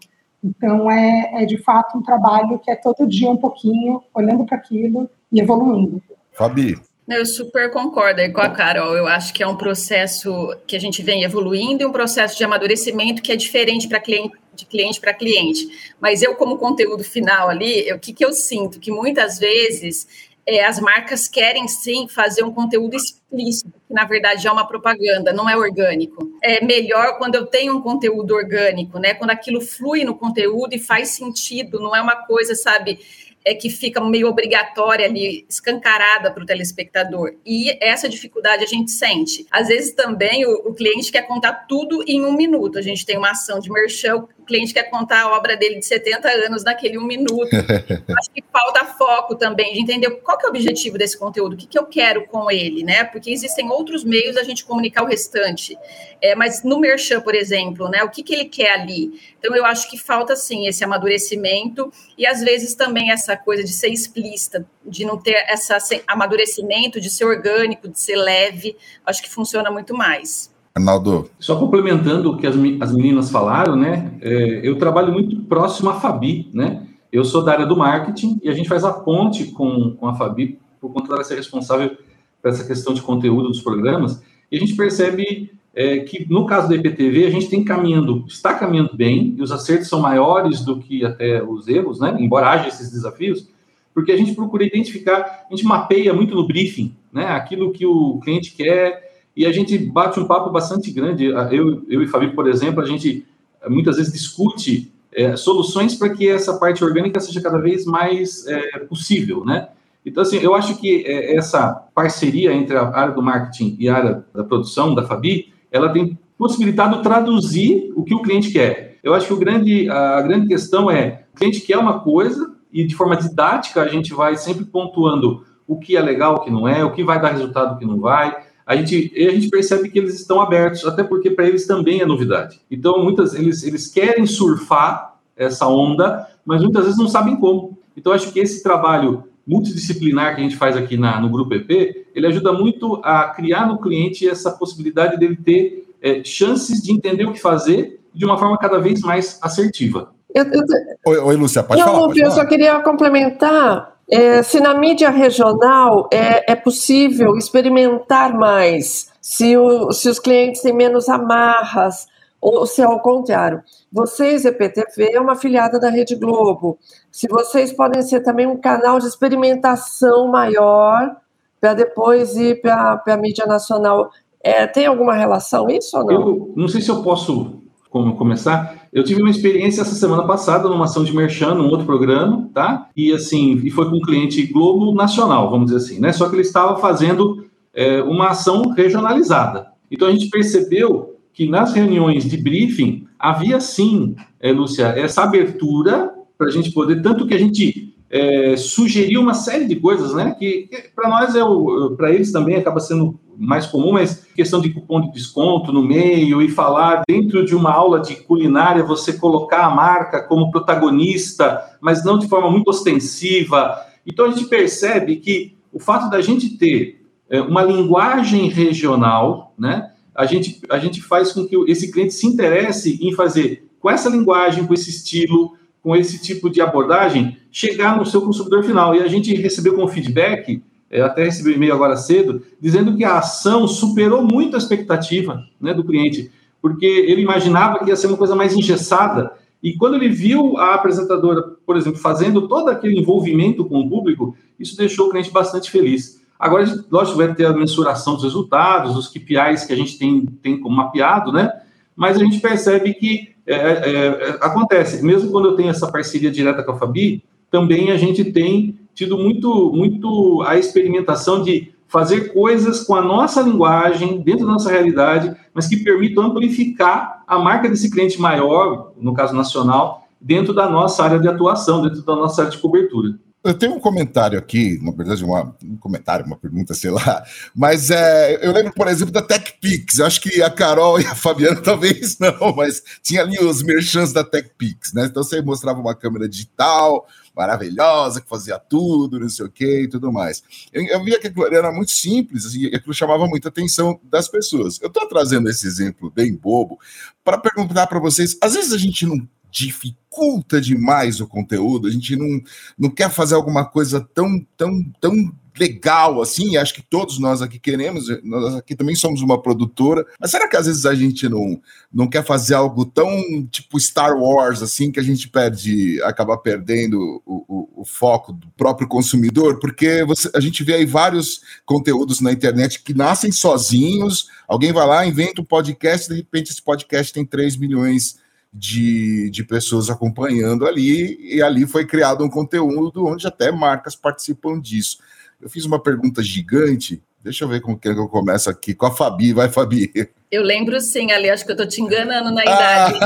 Então, 0.43 0.89
é, 0.89 1.43
é 1.43 1.45
de 1.45 1.57
fato 1.57 1.97
um 1.97 2.01
trabalho 2.01 2.59
que 2.59 2.71
é 2.71 2.75
todo 2.75 3.07
dia 3.07 3.29
um 3.29 3.37
pouquinho, 3.37 4.01
olhando 4.13 4.45
para 4.45 4.57
aquilo 4.57 5.09
e 5.31 5.39
evoluindo. 5.39 6.01
Fabi. 6.33 6.75
Eu 7.07 7.25
super 7.25 7.69
concordo 7.71 8.21
com 8.31 8.41
a 8.41 8.49
Carol. 8.49 8.95
Eu 8.95 9.05
acho 9.05 9.33
que 9.33 9.43
é 9.43 9.47
um 9.47 9.57
processo 9.57 10.55
que 10.65 10.75
a 10.75 10.79
gente 10.79 11.03
vem 11.03 11.23
evoluindo 11.23 11.83
e 11.83 11.85
um 11.85 11.91
processo 11.91 12.37
de 12.37 12.43
amadurecimento 12.43 13.21
que 13.21 13.31
é 13.31 13.35
diferente 13.35 13.87
para 13.87 13.99
cliente, 13.99 14.37
de 14.55 14.65
cliente 14.65 14.99
para 14.99 15.13
cliente. 15.13 15.93
Mas 15.99 16.21
eu, 16.21 16.35
como 16.35 16.57
conteúdo 16.57 17.03
final 17.03 17.49
ali, 17.49 17.91
o 17.91 17.99
que, 17.99 18.13
que 18.13 18.23
eu 18.23 18.31
sinto? 18.31 18.79
Que 18.79 18.91
muitas 18.91 19.39
vezes 19.39 20.07
é, 20.51 20.65
as 20.65 20.79
marcas 20.79 21.29
querem 21.29 21.67
sim 21.67 22.07
fazer 22.09 22.43
um 22.43 22.53
conteúdo 22.53 22.95
explícito, 22.95 23.71
que 23.87 23.93
na 23.93 24.03
verdade 24.03 24.45
é 24.45 24.51
uma 24.51 24.67
propaganda, 24.67 25.31
não 25.31 25.49
é 25.49 25.55
orgânico. 25.55 26.29
É 26.43 26.63
melhor 26.63 27.17
quando 27.17 27.35
eu 27.35 27.45
tenho 27.45 27.77
um 27.77 27.81
conteúdo 27.81 28.35
orgânico, 28.35 28.99
né? 28.99 29.13
Quando 29.13 29.29
aquilo 29.29 29.61
flui 29.61 30.03
no 30.03 30.13
conteúdo 30.13 30.73
e 30.73 30.79
faz 30.79 31.11
sentido, 31.11 31.79
não 31.79 31.95
é 31.95 32.01
uma 32.01 32.25
coisa, 32.25 32.53
sabe? 32.53 32.99
é 33.43 33.55
que 33.55 33.69
fica 33.69 33.99
meio 33.99 34.27
obrigatória 34.27 35.05
ali, 35.05 35.45
escancarada 35.49 36.31
para 36.31 36.43
o 36.43 36.45
telespectador. 36.45 37.33
E 37.45 37.75
essa 37.83 38.07
dificuldade 38.07 38.63
a 38.63 38.67
gente 38.67 38.91
sente. 38.91 39.47
Às 39.49 39.67
vezes 39.67 39.93
também 39.93 40.45
o, 40.45 40.69
o, 40.69 40.73
cliente 40.73 41.11
quer 41.11 41.23
contar 41.23 41.65
tudo 41.67 42.03
em 42.07 42.23
um 42.23 42.33
minuto. 42.33 42.77
A 42.77 42.81
gente 42.81 43.05
tem 43.05 43.17
uma 43.17 43.31
ação 43.31 43.59
de 43.59 43.71
merchan, 43.71 44.27
cliente 44.51 44.73
quer 44.73 44.83
contar 44.89 45.21
a 45.21 45.37
obra 45.37 45.55
dele 45.55 45.79
de 45.79 45.85
70 45.85 46.27
anos 46.45 46.63
naquele 46.63 46.97
um 46.97 47.05
minuto. 47.05 47.49
Acho 48.19 48.29
que 48.33 48.43
falta 48.51 48.85
foco 48.85 49.35
também 49.35 49.73
de 49.73 49.79
entender 49.79 50.09
qual 50.17 50.37
é 50.41 50.45
o 50.45 50.49
objetivo 50.49 50.97
desse 50.97 51.17
conteúdo, 51.17 51.53
o 51.53 51.57
que, 51.57 51.65
que 51.65 51.79
eu 51.79 51.85
quero 51.85 52.27
com 52.27 52.51
ele, 52.51 52.83
né? 52.83 53.05
Porque 53.05 53.31
existem 53.31 53.69
outros 53.69 54.03
meios 54.03 54.35
da 54.35 54.43
gente 54.43 54.65
comunicar 54.65 55.03
o 55.03 55.07
restante. 55.07 55.77
É, 56.21 56.35
mas 56.35 56.63
no 56.63 56.79
merchan, 56.79 57.21
por 57.21 57.33
exemplo, 57.33 57.87
né? 57.87 58.03
O 58.03 58.09
que, 58.09 58.21
que 58.21 58.33
ele 58.33 58.45
quer 58.45 58.73
ali? 58.73 59.19
Então 59.39 59.55
eu 59.55 59.65
acho 59.65 59.89
que 59.89 59.97
falta 59.97 60.35
sim 60.35 60.67
esse 60.67 60.83
amadurecimento 60.83 61.91
e 62.17 62.25
às 62.25 62.41
vezes 62.41 62.75
também 62.75 63.11
essa 63.11 63.37
coisa 63.37 63.63
de 63.63 63.71
ser 63.71 63.87
explícita, 63.87 64.65
de 64.85 65.05
não 65.05 65.17
ter 65.17 65.45
esse 65.49 66.03
amadurecimento, 66.05 66.99
de 66.99 67.09
ser 67.09 67.23
orgânico, 67.25 67.87
de 67.87 67.99
ser 67.99 68.17
leve. 68.17 68.75
Acho 69.05 69.23
que 69.23 69.29
funciona 69.29 69.71
muito 69.71 69.95
mais. 69.95 70.50
Arnaldo. 70.73 71.29
Só 71.39 71.57
complementando 71.57 72.31
o 72.31 72.37
que 72.37 72.47
as, 72.47 72.55
as 72.79 72.93
meninas 72.93 73.29
falaram, 73.29 73.75
né? 73.75 74.13
É, 74.21 74.61
eu 74.63 74.77
trabalho 74.77 75.11
muito 75.11 75.35
próximo 75.43 75.89
à 75.89 75.99
Fabi, 75.99 76.49
né? 76.53 76.87
Eu 77.11 77.25
sou 77.25 77.43
da 77.43 77.51
área 77.51 77.65
do 77.65 77.75
marketing 77.75 78.39
e 78.41 78.49
a 78.49 78.53
gente 78.53 78.69
faz 78.69 78.85
a 78.85 78.93
ponte 78.93 79.45
com, 79.51 79.91
com 79.91 80.07
a 80.07 80.15
Fabi, 80.15 80.57
por 80.79 80.93
conta 80.93 81.09
dela 81.09 81.23
ser 81.23 81.35
responsável 81.35 81.97
por 82.41 82.49
essa 82.49 82.65
questão 82.65 82.93
de 82.93 83.01
conteúdo 83.01 83.49
dos 83.49 83.61
programas. 83.61 84.23
E 84.49 84.55
a 84.55 84.59
gente 84.59 84.75
percebe 84.75 85.51
é, 85.75 85.99
que, 85.99 86.25
no 86.29 86.45
caso 86.45 86.69
da 86.69 86.75
IPTV, 86.75 87.25
a 87.25 87.29
gente 87.29 87.49
tem 87.49 87.63
caminhando, 87.63 88.25
está 88.27 88.53
caminhando 88.53 88.95
bem, 88.95 89.35
e 89.37 89.41
os 89.41 89.51
acertos 89.51 89.89
são 89.89 89.99
maiores 89.99 90.63
do 90.63 90.79
que 90.79 91.05
até 91.05 91.43
os 91.43 91.67
erros, 91.67 91.99
né? 91.99 92.15
Embora 92.19 92.49
haja 92.49 92.69
esses 92.69 92.91
desafios, 92.91 93.47
porque 93.93 94.11
a 94.11 94.17
gente 94.17 94.33
procura 94.33 94.63
identificar, 94.63 95.45
a 95.49 95.55
gente 95.55 95.65
mapeia 95.65 96.13
muito 96.13 96.33
no 96.33 96.47
briefing, 96.47 96.95
né? 97.11 97.27
Aquilo 97.27 97.71
que 97.71 97.85
o 97.85 98.19
cliente 98.19 98.53
quer 98.53 99.10
e 99.35 99.45
a 99.45 99.51
gente 99.51 99.77
bate 99.77 100.19
um 100.19 100.25
papo 100.25 100.49
bastante 100.49 100.91
grande. 100.91 101.25
Eu, 101.25 101.83
eu 101.87 102.01
e 102.01 102.07
Fabi, 102.07 102.33
por 102.33 102.47
exemplo, 102.47 102.81
a 102.81 102.85
gente 102.85 103.25
muitas 103.67 103.97
vezes 103.97 104.11
discute 104.11 104.91
é, 105.13 105.35
soluções 105.35 105.95
para 105.95 106.09
que 106.09 106.27
essa 106.27 106.57
parte 106.57 106.83
orgânica 106.83 107.19
seja 107.19 107.41
cada 107.41 107.57
vez 107.57 107.85
mais 107.85 108.45
é, 108.47 108.79
possível, 108.79 109.45
né? 109.45 109.69
Então, 110.05 110.23
assim, 110.23 110.37
eu 110.37 110.55
acho 110.55 110.77
que 110.77 111.03
é, 111.05 111.35
essa 111.35 111.87
parceria 111.93 112.53
entre 112.53 112.75
a 112.75 112.87
área 112.89 113.13
do 113.13 113.21
marketing 113.21 113.75
e 113.79 113.87
a 113.87 113.95
área 113.95 114.25
da 114.33 114.43
produção, 114.43 114.95
da 114.95 115.03
Fabi, 115.03 115.53
ela 115.71 115.89
tem 115.89 116.17
possibilitado 116.37 117.01
traduzir 117.01 117.93
o 117.95 118.03
que 118.03 118.15
o 118.15 118.21
cliente 118.21 118.51
quer. 118.51 118.97
Eu 119.03 119.13
acho 119.13 119.27
que 119.27 119.33
o 119.33 119.37
grande, 119.37 119.89
a 119.89 120.21
grande 120.21 120.47
questão 120.47 120.89
é, 120.89 121.25
o 121.33 121.37
cliente 121.37 121.61
quer 121.61 121.77
uma 121.77 121.99
coisa 121.99 122.55
e 122.73 122.85
de 122.85 122.95
forma 122.95 123.15
didática 123.15 123.81
a 123.81 123.87
gente 123.87 124.13
vai 124.13 124.35
sempre 124.35 124.65
pontuando 124.65 125.45
o 125.67 125.77
que 125.77 125.95
é 125.95 126.01
legal, 126.01 126.35
o 126.35 126.39
que 126.39 126.49
não 126.49 126.67
é, 126.67 126.83
o 126.83 126.91
que 126.91 127.03
vai 127.03 127.21
dar 127.21 127.31
resultado, 127.31 127.75
o 127.75 127.77
que 127.77 127.85
não 127.85 127.99
vai, 127.99 128.35
a 128.65 128.75
gente, 128.75 129.11
a 129.15 129.31
gente 129.31 129.49
percebe 129.49 129.89
que 129.89 129.99
eles 129.99 130.19
estão 130.19 130.41
abertos, 130.41 130.85
até 130.85 131.03
porque 131.03 131.31
para 131.31 131.47
eles 131.47 131.65
também 131.65 132.01
é 132.01 132.05
novidade. 132.05 132.61
Então, 132.69 133.03
muitas 133.03 133.33
eles, 133.33 133.63
eles 133.63 133.87
querem 133.87 134.25
surfar 134.25 135.15
essa 135.35 135.67
onda, 135.67 136.27
mas 136.45 136.61
muitas 136.61 136.85
vezes 136.85 136.99
não 136.99 137.07
sabem 137.07 137.35
como. 137.35 137.77
Então, 137.95 138.13
acho 138.13 138.31
que 138.31 138.39
esse 138.39 138.63
trabalho 138.63 139.23
multidisciplinar 139.45 140.35
que 140.35 140.41
a 140.41 140.43
gente 140.43 140.55
faz 140.55 140.77
aqui 140.77 140.97
na, 140.97 141.19
no 141.19 141.29
Grupo 141.29 141.53
EP, 141.53 142.05
ele 142.13 142.27
ajuda 142.27 142.53
muito 142.53 143.01
a 143.03 143.29
criar 143.29 143.67
no 143.67 143.79
cliente 143.79 144.27
essa 144.27 144.51
possibilidade 144.51 145.17
dele 145.17 145.35
ter 145.35 145.87
é, 146.01 146.23
chances 146.23 146.81
de 146.81 146.91
entender 146.91 147.25
o 147.25 147.33
que 147.33 147.41
fazer 147.41 147.99
de 148.13 148.25
uma 148.25 148.37
forma 148.37 148.57
cada 148.57 148.79
vez 148.79 149.01
mais 149.01 149.39
assertiva. 149.41 150.13
Eu, 150.33 150.45
eu... 150.45 150.61
Oi, 151.07 151.17
oi, 151.17 151.35
Lúcia, 151.35 151.63
pode 151.63 151.81
não, 151.81 151.87
falar. 151.87 151.99
Pode 152.07 152.19
eu 152.19 152.29
falar. 152.29 152.41
só 152.41 152.47
queria 152.47 152.79
complementar 152.79 153.97
é, 154.11 154.43
se 154.43 154.59
na 154.59 154.73
mídia 154.73 155.09
regional 155.09 156.09
é, 156.11 156.51
é 156.51 156.55
possível 156.55 157.37
experimentar 157.37 158.33
mais, 158.33 159.09
se, 159.21 159.55
o, 159.55 159.91
se 159.91 160.09
os 160.09 160.19
clientes 160.19 160.61
têm 160.61 160.73
menos 160.73 161.07
amarras, 161.07 162.07
ou 162.41 162.65
se 162.65 162.81
ao 162.81 162.99
contrário. 162.99 163.63
Vocês, 163.91 164.45
EPTV, 164.45 165.11
é 165.13 165.21
uma 165.21 165.33
afiliada 165.33 165.79
da 165.79 165.89
Rede 165.89 166.15
Globo. 166.15 166.77
Se 167.11 167.27
vocês 167.27 167.71
podem 167.71 168.01
ser 168.01 168.21
também 168.21 168.47
um 168.47 168.57
canal 168.57 168.99
de 168.99 169.05
experimentação 169.05 170.27
maior 170.27 171.15
para 171.61 171.75
depois 171.75 172.35
ir 172.35 172.59
para 172.59 173.01
a 173.05 173.17
mídia 173.17 173.45
nacional. 173.45 174.09
É, 174.43 174.65
tem 174.65 174.87
alguma 174.87 175.13
relação 175.13 175.69
isso 175.69 175.95
ou 175.95 176.03
não? 176.03 176.13
Eu 176.13 176.53
não 176.55 176.67
sei 176.67 176.81
se 176.81 176.89
eu 176.89 177.03
posso 177.03 177.61
começar. 177.91 178.80
Eu 178.91 179.03
tive 179.03 179.21
uma 179.21 179.29
experiência 179.29 179.81
essa 179.81 179.95
semana 179.95 180.23
passada 180.23 180.67
numa 180.67 180.83
ação 180.83 181.03
de 181.03 181.15
merchan, 181.15 181.53
num 181.53 181.69
outro 181.69 181.85
programa, 181.85 182.49
tá? 182.53 182.89
E 182.95 183.13
assim, 183.13 183.61
e 183.63 183.71
foi 183.71 183.89
com 183.89 183.95
um 183.95 184.01
cliente 184.01 184.45
Globo 184.47 184.93
Nacional, 184.93 185.49
vamos 185.49 185.71
dizer 185.71 185.77
assim, 185.77 185.99
né? 185.99 186.11
Só 186.11 186.27
que 186.27 186.35
ele 186.35 186.41
estava 186.41 186.77
fazendo 186.77 187.45
é, 187.73 188.01
uma 188.03 188.29
ação 188.29 188.71
regionalizada. 188.71 189.67
Então 189.89 190.07
a 190.07 190.11
gente 190.11 190.29
percebeu 190.29 191.15
que 191.33 191.47
nas 191.47 191.73
reuniões 191.73 192.29
de 192.29 192.35
briefing 192.35 193.07
havia 193.17 193.61
sim, 193.61 194.15
é, 194.39 194.51
Lúcia, 194.51 194.87
essa 194.87 195.23
abertura 195.23 196.11
para 196.37 196.47
a 196.47 196.51
gente 196.51 196.71
poder, 196.71 197.01
tanto 197.01 197.25
que 197.25 197.33
a 197.33 197.39
gente 197.39 197.95
é, 198.11 198.57
sugeriu 198.57 199.21
uma 199.21 199.33
série 199.33 199.65
de 199.65 199.77
coisas, 199.77 200.13
né? 200.13 200.35
Que, 200.37 200.67
que 200.67 200.89
para 200.93 201.09
nós 201.09 201.33
é 201.33 201.43
o, 201.43 201.95
para 201.95 202.11
eles 202.11 202.31
também 202.31 202.57
acaba 202.57 202.81
sendo 202.81 203.17
mais 203.37 203.65
comum, 203.65 203.93
mas 203.93 204.27
questão 204.35 204.61
de 204.61 204.69
cupom 204.69 205.01
de 205.01 205.11
desconto 205.13 205.71
no 205.71 205.81
meio 205.81 206.41
e 206.41 206.49
falar 206.49 207.03
dentro 207.07 207.45
de 207.45 207.55
uma 207.55 207.71
aula 207.71 208.01
de 208.01 208.15
culinária, 208.15 208.83
você 208.83 209.13
colocar 209.13 209.65
a 209.65 209.73
marca 209.73 210.21
como 210.21 210.51
protagonista, 210.51 211.59
mas 211.79 212.03
não 212.03 212.19
de 212.19 212.27
forma 212.27 212.51
muito 212.51 212.69
ostensiva. 212.69 213.77
Então 214.05 214.25
a 214.25 214.31
gente 214.31 214.45
percebe 214.45 215.15
que 215.15 215.57
o 215.71 215.79
fato 215.79 216.09
da 216.09 216.21
gente 216.21 216.57
ter 216.57 217.01
é, 217.29 217.41
uma 217.41 217.63
linguagem 217.63 218.49
regional, 218.49 219.53
né? 219.57 219.89
A 220.13 220.25
gente, 220.25 220.61
a 220.69 220.77
gente 220.77 221.01
faz 221.01 221.31
com 221.31 221.47
que 221.47 221.55
esse 221.71 221.89
cliente 221.89 222.13
se 222.13 222.27
interesse 222.27 222.99
em 223.01 223.13
fazer 223.13 223.69
com 223.79 223.89
essa 223.89 224.09
linguagem, 224.09 224.67
com 224.67 224.73
esse 224.73 224.89
estilo, 224.89 225.53
com 225.81 225.95
esse 225.95 226.21
tipo 226.21 226.49
de 226.49 226.61
abordagem, 226.61 227.37
chegar 227.51 227.97
no 227.97 228.05
seu 228.05 228.21
consumidor 228.21 228.63
final. 228.63 228.95
E 228.95 228.99
a 229.01 229.07
gente 229.07 229.33
recebeu 229.33 229.73
como 229.73 229.87
feedback 229.87 230.61
eu 230.91 231.05
até 231.05 231.23
recebi 231.23 231.51
um 231.51 231.53
e-mail 231.53 231.73
agora 231.73 231.95
cedo, 231.95 232.43
dizendo 232.59 232.95
que 232.97 233.05
a 233.05 233.17
ação 233.17 233.65
superou 233.65 234.21
muito 234.21 234.55
a 234.55 234.59
expectativa 234.59 235.41
né, 235.59 235.73
do 235.73 235.85
cliente, 235.85 236.29
porque 236.61 236.85
ele 236.85 237.21
imaginava 237.21 237.79
que 237.79 237.89
ia 237.89 237.95
ser 237.95 238.07
uma 238.07 238.17
coisa 238.17 238.35
mais 238.35 238.53
engessada. 238.53 239.31
E 239.63 239.73
quando 239.77 239.95
ele 239.95 240.09
viu 240.09 240.57
a 240.57 240.75
apresentadora, 240.75 241.41
por 241.65 241.77
exemplo, 241.77 241.97
fazendo 241.97 242.47
todo 242.47 242.67
aquele 242.67 242.99
envolvimento 242.99 243.63
com 243.63 243.79
o 243.79 243.89
público, 243.89 244.35
isso 244.59 244.75
deixou 244.75 245.07
o 245.07 245.09
cliente 245.11 245.31
bastante 245.31 245.71
feliz. 245.71 246.21
Agora, 246.37 246.65
lógico, 246.91 247.17
vai 247.17 247.33
ter 247.33 247.45
a 247.45 247.53
mensuração 247.53 248.15
dos 248.15 248.23
resultados, 248.23 248.97
os 248.97 249.07
KPIs 249.07 249.63
que 249.63 249.71
a 249.71 249.77
gente 249.77 249.97
tem, 249.97 250.25
tem 250.25 250.59
como 250.59 250.75
mapeado, 250.75 251.31
né? 251.31 251.53
Mas 251.95 252.17
a 252.17 252.19
gente 252.19 252.39
percebe 252.39 252.93
que 252.95 253.30
é, 253.45 253.55
é, 253.55 253.95
é 253.95 254.29
acontece, 254.41 255.03
mesmo 255.03 255.31
quando 255.31 255.49
eu 255.49 255.55
tenho 255.55 255.69
essa 255.69 255.91
parceria 255.91 256.31
direta 256.31 256.63
com 256.63 256.71
a 256.71 256.77
Fabi, 256.77 257.23
também 257.49 257.91
a 257.91 257.97
gente 257.97 258.31
tem 258.31 258.79
tido 258.93 259.17
muito, 259.17 259.71
muito 259.73 260.41
a 260.45 260.57
experimentação 260.57 261.43
de 261.43 261.73
fazer 261.87 262.33
coisas 262.33 262.85
com 262.85 262.95
a 262.95 263.01
nossa 263.01 263.41
linguagem, 263.41 264.21
dentro 264.21 264.45
da 264.45 264.53
nossa 264.53 264.71
realidade, 264.71 265.35
mas 265.53 265.67
que 265.67 265.77
permitam 265.77 266.23
amplificar 266.23 267.23
a 267.27 267.37
marca 267.37 267.67
desse 267.67 267.91
cliente 267.91 268.19
maior, 268.19 268.93
no 268.97 269.13
caso 269.13 269.35
nacional, 269.35 270.07
dentro 270.19 270.53
da 270.53 270.69
nossa 270.69 271.03
área 271.03 271.19
de 271.19 271.27
atuação, 271.27 271.81
dentro 271.81 272.01
da 272.03 272.15
nossa 272.15 272.43
área 272.43 272.51
de 272.51 272.59
cobertura. 272.59 273.19
Eu 273.43 273.55
tenho 273.55 273.73
um 273.73 273.79
comentário 273.79 274.37
aqui, 274.37 274.79
na 274.83 274.91
verdade, 274.91 275.25
uma, 275.25 275.55
um 275.63 275.75
comentário, 275.77 276.25
uma 276.25 276.37
pergunta, 276.37 276.75
sei 276.75 276.91
lá. 276.91 277.23
Mas 277.55 277.89
é, 277.89 278.45
eu 278.45 278.51
lembro, 278.51 278.71
por 278.71 278.87
exemplo, 278.87 279.11
da 279.11 279.21
TechPix. 279.21 279.99
Acho 279.99 280.21
que 280.21 280.43
a 280.43 280.49
Carol 280.49 281.01
e 281.01 281.05
a 281.07 281.15
Fabiana 281.15 281.57
talvez 281.61 282.19
não, 282.19 282.55
mas 282.55 282.83
tinha 283.01 283.21
ali 283.21 283.39
os 283.39 283.63
merchants 283.63 284.13
da 284.13 284.23
TechPix, 284.23 284.93
né? 284.93 285.05
Então 285.05 285.23
você 285.23 285.41
mostrava 285.41 285.79
uma 285.79 285.95
câmera 285.95 286.29
digital 286.29 287.07
maravilhosa, 287.35 288.21
que 288.21 288.29
fazia 288.29 288.59
tudo, 288.59 289.19
não 289.19 289.29
sei 289.29 289.45
o 289.45 289.49
quê 289.49 289.83
e 289.83 289.87
tudo 289.87 290.11
mais. 290.11 290.43
Eu, 290.71 290.85
eu 290.85 291.03
via 291.03 291.19
que 291.19 291.31
era 291.51 291.71
muito 291.71 291.91
simples 291.91 292.45
assim, 292.45 292.67
e 292.67 292.75
aquilo 292.75 292.93
chamava 292.93 293.25
muita 293.25 293.49
atenção 293.49 293.99
das 294.03 294.27
pessoas. 294.27 294.79
Eu 294.81 294.87
estou 294.87 295.07
trazendo 295.07 295.49
esse 295.49 295.65
exemplo 295.65 296.11
bem 296.11 296.35
bobo 296.35 296.79
para 297.23 297.37
perguntar 297.39 297.87
para 297.87 297.99
vocês: 297.99 298.37
às 298.41 298.53
vezes 298.53 298.71
a 298.71 298.77
gente 298.77 299.05
não 299.05 299.27
dificulta 299.51 300.61
demais 300.61 301.19
o 301.19 301.27
conteúdo, 301.27 301.87
a 301.87 301.91
gente 301.91 302.15
não, 302.15 302.41
não 302.77 302.89
quer 302.89 303.09
fazer 303.09 303.35
alguma 303.35 303.65
coisa 303.65 303.99
tão, 304.13 304.45
tão, 304.57 304.83
tão 304.99 305.31
legal 305.59 306.21
assim, 306.21 306.55
acho 306.57 306.73
que 306.73 306.81
todos 306.81 307.19
nós 307.19 307.41
aqui 307.41 307.59
queremos, 307.59 308.05
nós 308.23 308.55
aqui 308.55 308.75
também 308.75 308.95
somos 308.95 309.21
uma 309.21 309.41
produtora, 309.41 310.05
mas 310.19 310.31
será 310.31 310.47
que 310.47 310.55
às 310.55 310.65
vezes 310.65 310.85
a 310.85 310.95
gente 310.95 311.27
não, 311.27 311.61
não 311.93 312.07
quer 312.07 312.23
fazer 312.23 312.53
algo 312.53 312.85
tão 312.85 313.45
tipo 313.47 313.79
Star 313.79 314.17
Wars 314.17 314.61
assim 314.61 314.91
que 314.91 314.99
a 314.99 315.03
gente 315.03 315.27
perde, 315.27 316.01
acaba 316.03 316.37
perdendo 316.37 317.21
o, 317.25 317.45
o, 317.47 317.81
o 317.81 317.85
foco 317.85 318.31
do 318.31 318.47
próprio 318.57 318.87
consumidor? 318.87 319.59
Porque 319.59 320.03
você, 320.05 320.29
a 320.33 320.39
gente 320.39 320.63
vê 320.63 320.75
aí 320.75 320.85
vários 320.85 321.41
conteúdos 321.65 322.21
na 322.21 322.31
internet 322.31 322.81
que 322.81 322.93
nascem 322.93 323.31
sozinhos, 323.31 324.29
alguém 324.47 324.71
vai 324.71 324.87
lá, 324.87 325.05
inventa 325.05 325.41
um 325.41 325.45
podcast, 325.45 326.07
de 326.07 326.15
repente 326.15 326.51
esse 326.51 326.61
podcast 326.61 327.11
tem 327.11 327.25
3 327.25 327.57
milhões 327.57 328.20
de, 328.53 329.29
de 329.29 329.43
pessoas 329.43 329.89
acompanhando 329.89 330.67
ali, 330.67 331.17
e 331.21 331.41
ali 331.41 331.65
foi 331.65 331.85
criado 331.85 332.23
um 332.23 332.29
conteúdo 332.29 333.05
onde 333.05 333.25
até 333.25 333.51
marcas 333.51 333.95
participam 333.95 334.59
disso. 334.59 334.97
Eu 335.39 335.49
fiz 335.49 335.65
uma 335.65 335.81
pergunta 335.81 336.21
gigante, 336.21 337.01
deixa 337.23 337.45
eu 337.45 337.47
ver 337.47 337.61
com 337.61 337.77
quem 337.77 337.93
eu 337.93 338.07
começo 338.07 338.49
aqui, 338.49 338.73
com 338.73 338.85
a 338.85 338.91
Fabi, 338.91 339.33
vai 339.33 339.49
Fabi. 339.49 339.91
Eu 340.31 340.43
lembro 340.43 340.79
sim, 340.79 341.11
Ali, 341.11 341.29
acho 341.29 341.43
que 341.43 341.51
eu 341.51 341.55
estou 341.55 341.67
te 341.67 341.81
enganando 341.81 342.31
na 342.31 342.41
idade. 342.41 342.99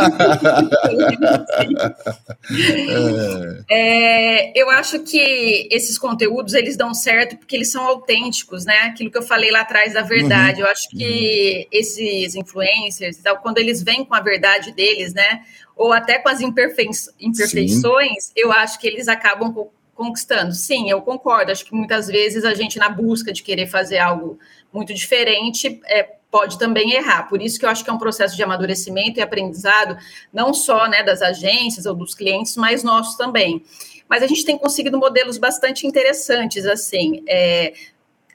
é. 3.68 4.46
É, 4.48 4.62
eu 4.62 4.70
acho 4.70 5.00
que 5.00 5.68
esses 5.72 5.98
conteúdos, 5.98 6.54
eles 6.54 6.78
dão 6.78 6.94
certo 6.94 7.36
porque 7.36 7.56
eles 7.56 7.72
são 7.72 7.84
autênticos, 7.84 8.64
né? 8.64 8.78
Aquilo 8.84 9.10
que 9.10 9.18
eu 9.18 9.24
falei 9.24 9.50
lá 9.50 9.62
atrás 9.62 9.94
da 9.94 10.04
verdade. 10.04 10.62
Uhum. 10.62 10.68
Eu 10.68 10.72
acho 10.72 10.88
que 10.90 11.62
uhum. 11.62 11.68
esses 11.72 12.36
influencers, 12.36 13.20
quando 13.42 13.58
eles 13.58 13.82
vêm 13.82 14.06
com 14.06 14.14
a 14.14 14.22
verdade 14.22 14.72
deles, 14.72 15.12
né? 15.16 15.42
Ou 15.76 15.92
até 15.92 16.20
com 16.20 16.30
as 16.30 16.42
imperfei 16.42 16.88
imperfeições, 17.20 18.26
sim. 18.26 18.34
eu 18.36 18.52
acho 18.52 18.80
que 18.80 18.88
eles 18.88 19.08
acabam 19.08 19.52
conquistando. 19.96 20.54
Sim, 20.54 20.92
eu 20.92 21.02
concordo. 21.02 21.52
Acho 21.52 21.66
que 21.66 21.74
muitas 21.74 22.06
vezes 22.08 22.46
a 22.46 22.54
gente, 22.54 22.78
na 22.78 22.90
busca 22.90 23.34
de 23.34 23.42
querer 23.42 23.66
fazer 23.66 23.98
algo 23.98 24.38
muito 24.72 24.94
diferente, 24.94 25.82
é, 25.86 26.16
pode 26.32 26.58
também 26.60 26.94
errar. 26.94 27.30
Por 27.30 27.42
isso 27.42 27.60
que 27.60 27.66
eu 27.66 27.70
acho 27.70 27.84
que 27.84 27.90
é 27.90 27.94
um 27.94 27.98
processo 27.98 28.36
de 28.36 28.44
amadurecimento 28.44 29.20
e 29.20 29.22
aprendizado, 29.22 29.98
não 30.34 30.54
só 30.54 30.88
né, 30.88 31.04
das 31.04 31.22
agências 31.22 31.86
ou 31.86 31.96
dos 31.96 32.14
clientes, 32.14 32.56
mas 32.58 32.84
nossos 32.84 33.16
também. 33.16 33.64
Mas 34.10 34.22
a 34.22 34.28
gente 34.28 34.46
tem 34.46 34.58
conseguido 34.58 34.98
modelos 34.98 35.38
bastante 35.38 35.88
interessantes, 35.88 36.66
assim. 36.66 37.24
É, 37.28 37.74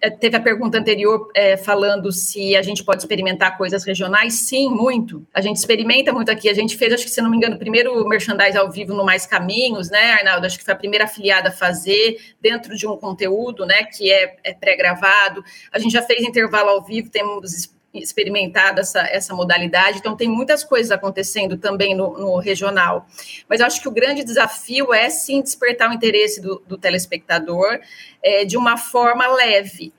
é, 0.02 0.08
teve 0.08 0.34
a 0.34 0.40
pergunta 0.40 0.78
anterior 0.78 1.30
é, 1.34 1.58
falando 1.58 2.10
se 2.10 2.56
a 2.56 2.62
gente 2.62 2.82
pode 2.82 3.02
experimentar 3.02 3.58
coisas 3.58 3.84
regionais. 3.84 4.46
Sim, 4.48 4.70
muito. 4.70 5.26
A 5.32 5.42
gente 5.42 5.56
experimenta 5.56 6.10
muito 6.12 6.30
aqui. 6.30 6.48
A 6.48 6.54
gente 6.54 6.76
fez, 6.76 6.94
acho 6.94 7.04
que 7.04 7.10
se 7.10 7.20
não 7.20 7.30
me 7.30 7.36
engano, 7.36 7.56
o 7.56 7.58
primeiro 7.58 8.08
merchandise 8.08 8.56
ao 8.56 8.70
vivo 8.70 8.94
no 8.94 9.04
Mais 9.04 9.26
Caminhos, 9.26 9.90
né, 9.90 10.12
Arnaldo? 10.12 10.46
Acho 10.46 10.58
que 10.58 10.64
foi 10.64 10.72
a 10.72 10.76
primeira 10.76 11.04
afiliada 11.04 11.50
a 11.50 11.52
fazer 11.52 12.18
dentro 12.40 12.74
de 12.74 12.86
um 12.86 12.96
conteúdo, 12.96 13.66
né, 13.66 13.84
que 13.84 14.10
é, 14.10 14.36
é 14.42 14.54
pré-gravado. 14.54 15.44
A 15.70 15.78
gente 15.78 15.92
já 15.92 16.02
fez 16.02 16.22
intervalo 16.22 16.70
ao 16.70 16.82
vivo, 16.82 17.10
temos 17.10 17.70
experimentado 17.92 18.80
essa, 18.80 19.00
essa 19.00 19.34
modalidade, 19.34 19.98
então 19.98 20.16
tem 20.16 20.28
muitas 20.28 20.62
coisas 20.62 20.92
acontecendo 20.92 21.56
também 21.56 21.94
no, 21.94 22.16
no 22.18 22.38
regional. 22.38 23.06
Mas 23.48 23.60
acho 23.60 23.80
que 23.80 23.88
o 23.88 23.92
grande 23.92 24.22
desafio 24.22 24.94
é 24.94 25.10
sim 25.10 25.42
despertar 25.42 25.90
o 25.90 25.92
interesse 25.92 26.40
do, 26.40 26.62
do 26.66 26.78
telespectador 26.78 27.80
é, 28.22 28.44
de 28.44 28.56
uma 28.56 28.76
forma 28.76 29.26
leve. 29.26 29.92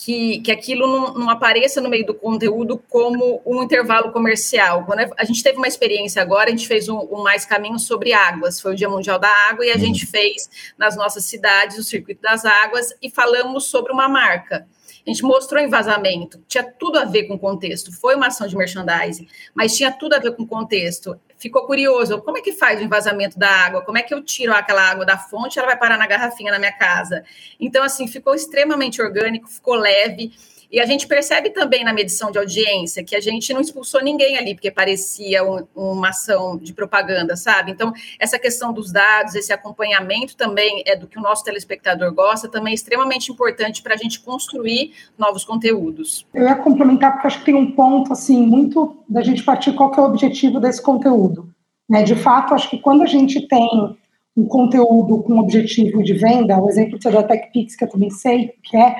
Que, 0.00 0.38
que 0.42 0.52
aquilo 0.52 0.86
não, 0.86 1.14
não, 1.14 1.28
apareça 1.28 1.80
no 1.80 1.88
meio 1.88 2.06
do 2.06 2.14
conteúdo 2.14 2.80
como 2.88 3.42
um 3.44 3.64
intervalo 3.64 4.12
comercial. 4.12 4.84
Quando 4.84 5.00
a 5.18 5.24
gente 5.24 5.42
teve 5.42 5.58
uma 5.58 5.66
experiência 5.66 6.22
agora, 6.22 6.46
a 6.46 6.50
gente 6.52 6.68
fez 6.68 6.88
um, 6.88 7.00
um 7.10 7.20
Mais 7.20 7.44
Caminho 7.44 7.80
sobre 7.80 8.12
Águas, 8.12 8.60
foi 8.60 8.74
o 8.74 8.76
Dia 8.76 8.88
Mundial 8.88 9.18
da 9.18 9.28
Água, 9.50 9.66
e 9.66 9.72
a 9.72 9.74
uhum. 9.74 9.80
gente 9.80 10.06
fez 10.06 10.48
nas 10.78 10.94
nossas 10.94 11.24
cidades 11.24 11.76
o 11.78 11.82
Circuito 11.82 12.22
das 12.22 12.44
Águas 12.44 12.94
e 13.02 13.10
falamos 13.10 13.64
sobre 13.64 13.92
uma 13.92 14.08
marca. 14.08 14.68
A 15.06 15.10
gente 15.10 15.22
mostrou 15.22 15.62
em 15.62 15.68
vazamento, 15.68 16.42
tinha 16.46 16.62
tudo 16.62 16.98
a 16.98 17.04
ver 17.04 17.24
com 17.24 17.34
o 17.34 17.38
contexto. 17.38 17.92
Foi 17.92 18.14
uma 18.14 18.26
ação 18.28 18.46
de 18.46 18.56
merchandising, 18.56 19.26
mas 19.54 19.76
tinha 19.76 19.90
tudo 19.90 20.14
a 20.14 20.18
ver 20.18 20.34
com 20.34 20.42
o 20.42 20.46
contexto. 20.46 21.18
Ficou 21.38 21.66
curioso, 21.66 22.20
como 22.22 22.38
é 22.38 22.40
que 22.40 22.52
faz 22.52 22.80
o 22.80 22.84
envasamento 22.84 23.38
da 23.38 23.48
água? 23.48 23.82
Como 23.82 23.96
é 23.96 24.02
que 24.02 24.12
eu 24.12 24.22
tiro 24.22 24.52
aquela 24.52 24.82
água 24.82 25.06
da 25.06 25.16
fonte 25.16 25.58
ela 25.58 25.68
vai 25.68 25.78
parar 25.78 25.96
na 25.96 26.06
garrafinha 26.06 26.50
na 26.50 26.58
minha 26.58 26.72
casa? 26.72 27.24
Então, 27.60 27.84
assim, 27.84 28.08
ficou 28.08 28.34
extremamente 28.34 29.00
orgânico, 29.00 29.48
ficou 29.48 29.74
leve. 29.74 30.32
E 30.70 30.80
a 30.80 30.86
gente 30.86 31.06
percebe 31.06 31.50
também 31.50 31.82
na 31.82 31.94
medição 31.94 32.30
de 32.30 32.38
audiência 32.38 33.02
que 33.02 33.16
a 33.16 33.20
gente 33.20 33.52
não 33.54 33.60
expulsou 33.60 34.02
ninguém 34.02 34.36
ali, 34.36 34.54
porque 34.54 34.70
parecia 34.70 35.42
um, 35.42 35.66
uma 35.74 36.10
ação 36.10 36.58
de 36.58 36.74
propaganda, 36.74 37.36
sabe? 37.36 37.72
Então, 37.72 37.92
essa 38.18 38.38
questão 38.38 38.72
dos 38.72 38.92
dados, 38.92 39.34
esse 39.34 39.52
acompanhamento 39.52 40.36
também 40.36 40.82
é 40.86 40.94
do 40.94 41.06
que 41.06 41.18
o 41.18 41.22
nosso 41.22 41.42
telespectador 41.42 42.12
gosta, 42.12 42.48
também 42.48 42.72
é 42.72 42.74
extremamente 42.74 43.32
importante 43.32 43.82
para 43.82 43.94
a 43.94 43.96
gente 43.96 44.20
construir 44.20 44.92
novos 45.16 45.42
conteúdos. 45.42 46.26
Eu 46.34 46.44
ia 46.44 46.56
complementar, 46.56 47.12
porque 47.12 47.26
acho 47.28 47.38
que 47.38 47.46
tem 47.46 47.54
um 47.54 47.72
ponto, 47.72 48.12
assim, 48.12 48.46
muito 48.46 48.96
da 49.08 49.22
gente 49.22 49.42
partir 49.42 49.72
qual 49.72 49.90
que 49.90 49.98
é 49.98 50.02
o 50.02 50.06
objetivo 50.06 50.60
desse 50.60 50.82
conteúdo. 50.82 51.48
Né? 51.88 52.02
De 52.02 52.14
fato, 52.14 52.52
acho 52.52 52.68
que 52.68 52.78
quando 52.78 53.02
a 53.02 53.06
gente 53.06 53.48
tem 53.48 53.96
um 54.38 54.46
conteúdo 54.46 55.20
com 55.24 55.40
objetivo 55.40 56.00
de 56.00 56.14
venda, 56.14 56.62
o 56.62 56.68
exemplo 56.68 56.96
da 56.96 57.24
TechPix, 57.24 57.74
que 57.74 57.82
eu 57.82 57.88
também 57.88 58.08
sei 58.08 58.54
que 58.62 58.76
é, 58.76 58.96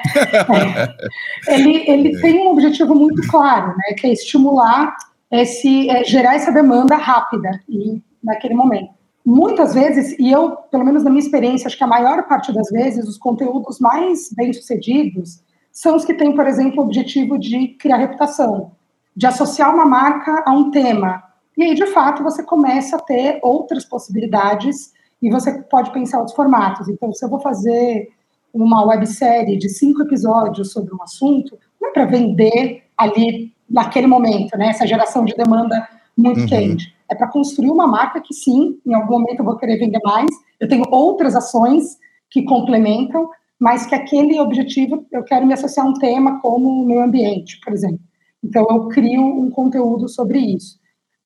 é 1.48 1.54
ele, 1.54 1.88
ele 1.88 2.20
tem 2.20 2.40
um 2.40 2.50
objetivo 2.50 2.92
muito 2.92 3.22
claro, 3.28 3.68
né, 3.68 3.94
que 3.96 4.08
é 4.08 4.12
estimular 4.12 4.96
esse, 5.30 5.88
é, 5.88 6.02
gerar 6.02 6.34
essa 6.34 6.50
demanda 6.50 6.96
rápida 6.96 7.50
e 7.68 8.02
naquele 8.22 8.54
momento. 8.54 8.90
Muitas 9.24 9.74
vezes, 9.74 10.18
e 10.18 10.28
eu, 10.28 10.56
pelo 10.72 10.84
menos 10.84 11.04
na 11.04 11.10
minha 11.10 11.22
experiência, 11.22 11.68
acho 11.68 11.78
que 11.78 11.84
a 11.84 11.88
maior 11.88 12.26
parte 12.26 12.52
das 12.52 12.68
vezes, 12.70 13.06
os 13.06 13.16
conteúdos 13.16 13.78
mais 13.78 14.32
bem-sucedidos 14.32 15.40
são 15.70 15.94
os 15.94 16.04
que 16.04 16.14
têm, 16.14 16.34
por 16.34 16.48
exemplo, 16.48 16.80
o 16.80 16.84
objetivo 16.84 17.38
de 17.38 17.68
criar 17.78 17.98
reputação, 17.98 18.72
de 19.14 19.26
associar 19.26 19.72
uma 19.72 19.86
marca 19.86 20.42
a 20.44 20.50
um 20.50 20.72
tema. 20.72 21.22
E 21.56 21.62
aí, 21.62 21.74
de 21.74 21.86
fato, 21.86 22.24
você 22.24 22.42
começa 22.42 22.96
a 22.96 23.00
ter 23.00 23.38
outras 23.42 23.84
possibilidades 23.84 24.97
e 25.20 25.30
você 25.30 25.62
pode 25.62 25.92
pensar 25.92 26.22
os 26.22 26.32
formatos. 26.32 26.88
Então, 26.88 27.12
se 27.12 27.24
eu 27.24 27.28
vou 27.28 27.40
fazer 27.40 28.08
uma 28.52 28.84
websérie 28.84 29.58
de 29.58 29.68
cinco 29.68 30.02
episódios 30.02 30.72
sobre 30.72 30.94
um 30.94 31.02
assunto, 31.02 31.58
não 31.80 31.90
é 31.90 31.92
para 31.92 32.06
vender 32.06 32.84
ali 32.96 33.52
naquele 33.68 34.06
momento, 34.06 34.56
né? 34.56 34.68
Essa 34.68 34.86
geração 34.86 35.24
de 35.24 35.34
demanda 35.34 35.86
muito 36.16 36.40
uhum. 36.40 36.46
quente. 36.46 36.94
É 37.10 37.14
para 37.14 37.28
construir 37.28 37.70
uma 37.70 37.86
marca 37.86 38.20
que 38.20 38.34
sim, 38.34 38.78
em 38.86 38.94
algum 38.94 39.20
momento 39.20 39.40
eu 39.40 39.44
vou 39.44 39.56
querer 39.56 39.78
vender 39.78 40.00
mais. 40.04 40.30
Eu 40.58 40.68
tenho 40.68 40.84
outras 40.90 41.36
ações 41.36 41.96
que 42.30 42.42
complementam, 42.42 43.30
mas 43.58 43.86
que 43.86 43.94
aquele 43.94 44.38
objetivo 44.40 45.06
eu 45.10 45.22
quero 45.22 45.46
me 45.46 45.54
associar 45.54 45.86
a 45.86 45.88
um 45.88 45.94
tema 45.94 46.40
como 46.40 46.82
o 46.82 46.86
meio 46.86 47.02
ambiente, 47.02 47.60
por 47.60 47.72
exemplo. 47.72 48.00
Então 48.42 48.66
eu 48.70 48.88
crio 48.88 49.22
um 49.22 49.50
conteúdo 49.50 50.08
sobre 50.08 50.38
isso. 50.38 50.78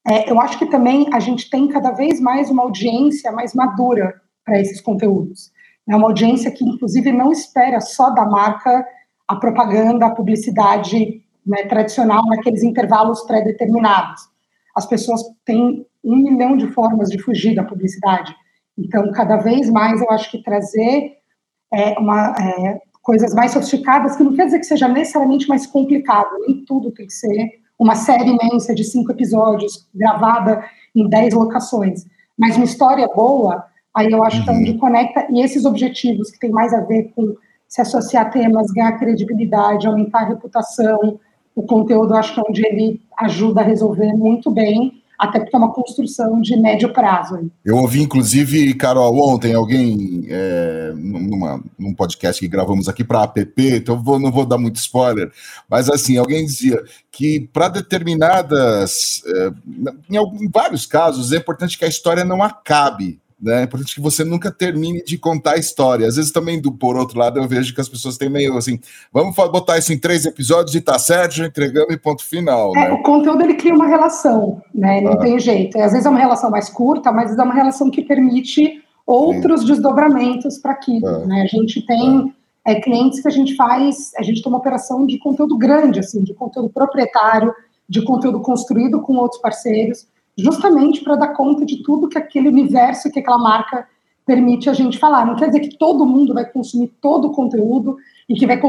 É, 0.07 0.31
eu 0.31 0.41
acho 0.41 0.59
que 0.59 0.67
também 0.67 1.07
a 1.13 1.21
gente 1.21 1.49
tem 1.49 1.69
cada 1.69 1.93
vez 1.93 2.21
mais 2.21 2.51
uma 2.51 2.63
audiência 2.63 3.31
mais 3.31 3.55
madura 3.55 4.21
para 4.45 4.61
esses 4.61 4.81
conteúdos. 4.81 5.53
É 5.89 5.95
uma 5.95 6.09
audiência 6.09 6.51
que, 6.51 6.65
inclusive, 6.65 7.13
não 7.13 7.31
espera 7.31 7.81
só 7.81 8.11
da 8.11 8.25
marca 8.25 8.85
a 9.29 9.37
propaganda, 9.37 10.07
a 10.07 10.11
publicidade 10.11 11.23
né, 11.47 11.65
tradicional 11.65 12.25
naqueles 12.27 12.63
intervalos 12.63 13.23
pré-determinados. 13.23 14.23
As 14.77 14.87
pessoas 14.87 15.23
têm 15.45 15.87
um 16.05 16.17
milhão 16.17 16.57
de 16.57 16.67
formas 16.69 17.09
de 17.09 17.19
fugir 17.19 17.55
da 17.55 17.65
publicidade. 17.65 18.35
Então, 18.77 19.11
cada 19.13 19.37
vez 19.37 19.71
mais, 19.71 20.01
eu 20.01 20.11
acho 20.11 20.31
que 20.31 20.43
trazer 20.43 21.19
é, 21.73 21.99
uma, 21.99 22.35
é, 22.39 22.81
coisas 23.03 23.35
mais 23.35 23.53
sofisticadas, 23.53 24.17
que 24.17 24.25
não 24.25 24.35
quer 24.35 24.47
dizer 24.47 24.59
que 24.59 24.67
seja 24.67 24.89
necessariamente 24.89 25.49
mais 25.49 25.67
complicado, 25.67 26.31
nem 26.47 26.65
tudo 26.65 26.91
tem 26.91 27.07
que 27.07 27.13
ser 27.13 27.62
uma 27.83 27.97
série 27.97 28.31
imensa 28.31 28.73
de 28.73 28.85
cinco 28.85 29.11
episódios, 29.11 29.89
gravada 29.93 30.65
em 30.95 31.09
dez 31.09 31.35
locações, 31.35 32.07
mas 32.39 32.55
uma 32.57 32.65
história 32.65 33.09
boa, 33.09 33.65
aí 33.93 34.09
eu 34.09 34.23
acho 34.23 34.45
que 34.45 34.51
é 34.51 34.53
onde 34.53 34.71
uhum. 34.71 34.79
conecta, 34.79 35.27
e 35.29 35.43
esses 35.43 35.65
objetivos 35.65 36.31
que 36.31 36.39
tem 36.39 36.51
mais 36.51 36.73
a 36.73 36.81
ver 36.81 37.11
com 37.15 37.35
se 37.67 37.81
associar 37.81 38.27
a 38.27 38.31
temas, 38.31 38.71
ganhar 38.71 38.93
credibilidade, 38.99 39.89
aumentar 39.89 40.21
a 40.21 40.29
reputação, 40.29 41.19
o 41.57 41.63
conteúdo, 41.65 42.15
acho 42.15 42.33
que 42.35 42.41
é 42.41 42.45
onde 42.49 42.65
ele 42.65 43.01
ajuda 43.19 43.63
a 43.63 43.65
resolver 43.65 44.13
muito 44.13 44.49
bem, 44.49 45.02
até 45.23 45.39
porque 45.39 45.55
é 45.55 45.59
uma 45.59 45.73
construção 45.73 46.41
de 46.41 46.57
médio 46.57 46.93
prazo. 46.93 47.49
Eu 47.65 47.77
ouvi, 47.77 48.03
inclusive, 48.03 48.75
Carol, 48.75 49.17
ontem 49.33 49.55
alguém, 49.55 50.27
é, 50.29 50.93
numa, 50.97 51.63
num 51.79 51.95
podcast 51.95 52.41
que 52.41 52.49
gravamos 52.49 52.89
aqui 52.89 53.05
para 53.05 53.21
a 53.21 53.23
app, 53.23 53.53
então 53.57 54.03
vou, 54.03 54.19
não 54.19 54.33
vou 54.33 54.45
dar 54.45 54.59
muito 54.59 54.77
spoiler, 54.77 55.31
mas 55.71 55.89
assim, 55.89 56.17
alguém 56.17 56.45
dizia 56.45 56.83
que 57.13 57.49
para 57.53 57.69
determinadas, 57.69 59.23
é, 59.25 59.51
em, 60.11 60.45
em 60.45 60.51
vários 60.51 60.87
casos, 60.87 61.31
é 61.33 61.37
importante 61.37 61.79
que 61.79 61.85
a 61.85 61.89
história 61.89 62.25
não 62.25 62.43
acabe, 62.43 63.21
né? 63.43 63.63
É 63.63 63.65
importante 63.65 63.95
que 63.95 64.01
você 64.01 64.25
nunca 64.25 64.53
termine 64.53 65.03
de 65.03 65.19
contar 65.19 65.55
a 65.55 65.59
história. 65.59 66.07
Às 66.07 66.15
vezes 66.15 66.31
também, 66.31 66.61
do, 66.61 66.71
por 66.71 66.97
outro 66.97 67.19
lado, 67.19 67.41
eu 67.41 67.49
vejo 67.49 67.75
que 67.75 67.81
as 67.81 67.89
pessoas 67.89 68.17
têm 68.17 68.31
meio 68.31 68.57
assim, 68.57 68.79
vamos 69.13 69.35
botar 69.35 69.79
isso 69.79 69.93
em 69.93 69.99
três 69.99 70.25
episódios 70.25 70.77
e 70.77 70.81
tá 70.81 70.97
certo, 70.99 71.35
já 71.35 71.47
entregamos 71.47 71.93
e 71.93 71.99
ponto 71.99 72.25
final. 72.25 72.73
É, 72.77 72.89
né? 72.89 72.93
O 72.93 73.03
conteúdo 73.03 73.43
ele 73.43 73.55
cria 73.55 73.75
uma 73.75 73.89
relação, 73.89 74.63
né? 74.73 75.01
Não 75.01 75.15
ah. 75.15 75.17
tem 75.17 75.41
jeito. 75.41 75.77
Às 75.81 75.91
vezes 75.91 76.07
é 76.07 76.09
uma 76.09 76.21
relação 76.21 76.51
mais 76.51 76.69
curta, 76.69 77.11
mas 77.11 77.37
é 77.37 77.43
uma 77.43 77.55
relação 77.55 77.91
que 77.91 78.03
permite 78.03 78.81
outros 79.05 79.63
Sim. 79.63 79.67
desdobramentos 79.67 80.59
para 80.59 80.73
aquilo. 80.73 81.09
Ah. 81.09 81.27
Né? 81.27 81.43
A 81.43 81.47
gente 81.47 81.85
tem 81.85 82.33
ah. 82.65 82.71
é, 82.71 82.81
clientes 82.81 83.21
que 83.21 83.27
a 83.27 83.33
gente 83.33 83.57
faz, 83.57 84.13
a 84.17 84.23
gente 84.23 84.41
tem 84.41 84.53
uma 84.53 84.59
operação 84.59 85.05
de 85.05 85.19
conteúdo 85.19 85.59
grande, 85.59 85.99
assim, 85.99 86.23
de 86.23 86.33
conteúdo 86.33 86.69
proprietário, 86.69 87.53
de 87.89 88.05
conteúdo 88.05 88.41
construído 88.41 89.01
com 89.01 89.17
outros 89.17 89.41
parceiros 89.41 90.07
justamente 90.43 91.03
para 91.03 91.17
dar 91.17 91.29
conta 91.29 91.65
de 91.65 91.83
tudo 91.83 92.09
que 92.09 92.19
aquele 92.19 92.49
universo, 92.49 93.11
que 93.11 93.21
aquela 93.21 93.39
marca 93.39 93.87
permite 94.27 94.69
a 94.69 94.73
gente 94.73 94.99
falar. 94.99 95.27
Não 95.27 95.37
quer 95.37 95.47
dizer 95.47 95.61
que 95.61 95.79
todo 95.79 96.07
mundo 96.07 96.35
vai 96.35 96.45
consumir 96.45 96.89
todo 97.01 97.29
o 97.29 97.33
conteúdo 97.33 97.97
e 98.29 98.35
que 98.35 98.47
vai 98.47 98.61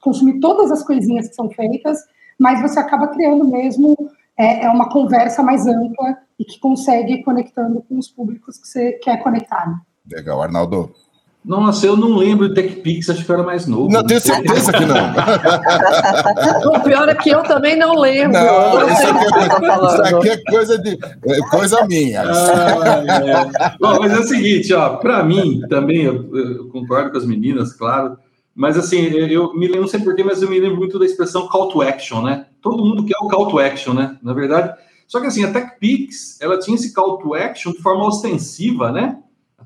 consumir 0.00 0.40
todas 0.40 0.70
as 0.70 0.82
coisinhas 0.82 1.28
que 1.28 1.34
são 1.34 1.50
feitas, 1.50 1.98
mas 2.38 2.60
você 2.60 2.78
acaba 2.78 3.08
criando 3.08 3.44
mesmo 3.44 3.96
é, 4.36 4.64
é 4.64 4.68
uma 4.70 4.88
conversa 4.88 5.42
mais 5.42 5.66
ampla 5.66 6.18
e 6.38 6.44
que 6.44 6.60
consegue 6.60 7.22
conectando 7.24 7.82
com 7.88 7.98
os 7.98 8.08
públicos 8.08 8.58
que 8.58 8.68
você 8.68 8.92
quer 8.92 9.22
conectar. 9.22 9.68
Né? 9.68 9.80
Legal, 10.16 10.40
Arnaldo. 10.40 10.94
Nossa, 11.44 11.86
eu 11.86 11.96
não 11.96 12.16
lembro 12.16 12.48
de 12.48 12.54
TechPix, 12.54 13.08
acho 13.08 13.24
que 13.24 13.30
eu 13.30 13.36
era 13.36 13.44
mais 13.44 13.66
novo. 13.66 13.88
Não, 13.88 14.04
tenho 14.04 14.20
certeza 14.20 14.72
que 14.72 14.84
não. 14.84 14.96
o 16.74 16.80
pior 16.80 17.08
é 17.08 17.14
que 17.14 17.30
eu 17.30 17.42
também 17.44 17.76
não 17.76 17.98
lembro. 17.98 18.32
Não, 18.32 18.80
não 18.80 18.88
isso, 18.88 19.06
aqui 19.06 19.24
é, 19.24 19.48
tá 19.48 19.76
isso, 19.76 20.02
aqui 20.02 20.28
é, 20.28 20.42
coisa, 20.42 20.78
de, 20.78 20.98
é 21.26 21.38
coisa 21.48 21.86
minha. 21.86 22.22
Ah, 22.22 23.02
é. 23.06 23.76
Bom, 23.80 23.98
mas 24.00 24.12
é 24.12 24.18
o 24.18 24.24
seguinte, 24.24 24.74
ó, 24.74 24.96
para 24.96 25.22
mim 25.22 25.62
também, 25.70 26.02
eu, 26.02 26.36
eu, 26.36 26.68
concordo 26.68 27.12
com 27.12 27.16
as 27.16 27.24
meninas, 27.24 27.72
claro, 27.72 28.18
mas 28.54 28.76
assim, 28.76 29.06
eu 29.06 29.54
me 29.54 29.66
lembro, 29.66 29.82
não 29.82 29.88
sei 29.88 30.00
porquê, 30.00 30.24
mas 30.24 30.42
eu 30.42 30.50
me 30.50 30.58
lembro 30.58 30.76
muito 30.76 30.98
da 30.98 31.06
expressão 31.06 31.46
call 31.48 31.68
to 31.68 31.80
action, 31.80 32.20
né? 32.20 32.46
Todo 32.60 32.84
mundo 32.84 33.04
quer 33.04 33.16
o 33.22 33.28
call 33.28 33.48
to 33.48 33.58
action, 33.58 33.94
né? 33.94 34.18
Na 34.22 34.34
verdade, 34.34 34.74
só 35.06 35.20
que 35.20 35.28
assim, 35.28 35.44
a 35.44 35.52
TechPix, 35.52 36.38
ela 36.40 36.58
tinha 36.58 36.74
esse 36.74 36.92
call 36.92 37.16
to 37.18 37.34
action 37.34 37.72
de 37.72 37.78
forma 37.78 38.06
ostensiva, 38.06 38.92
né? 38.92 39.16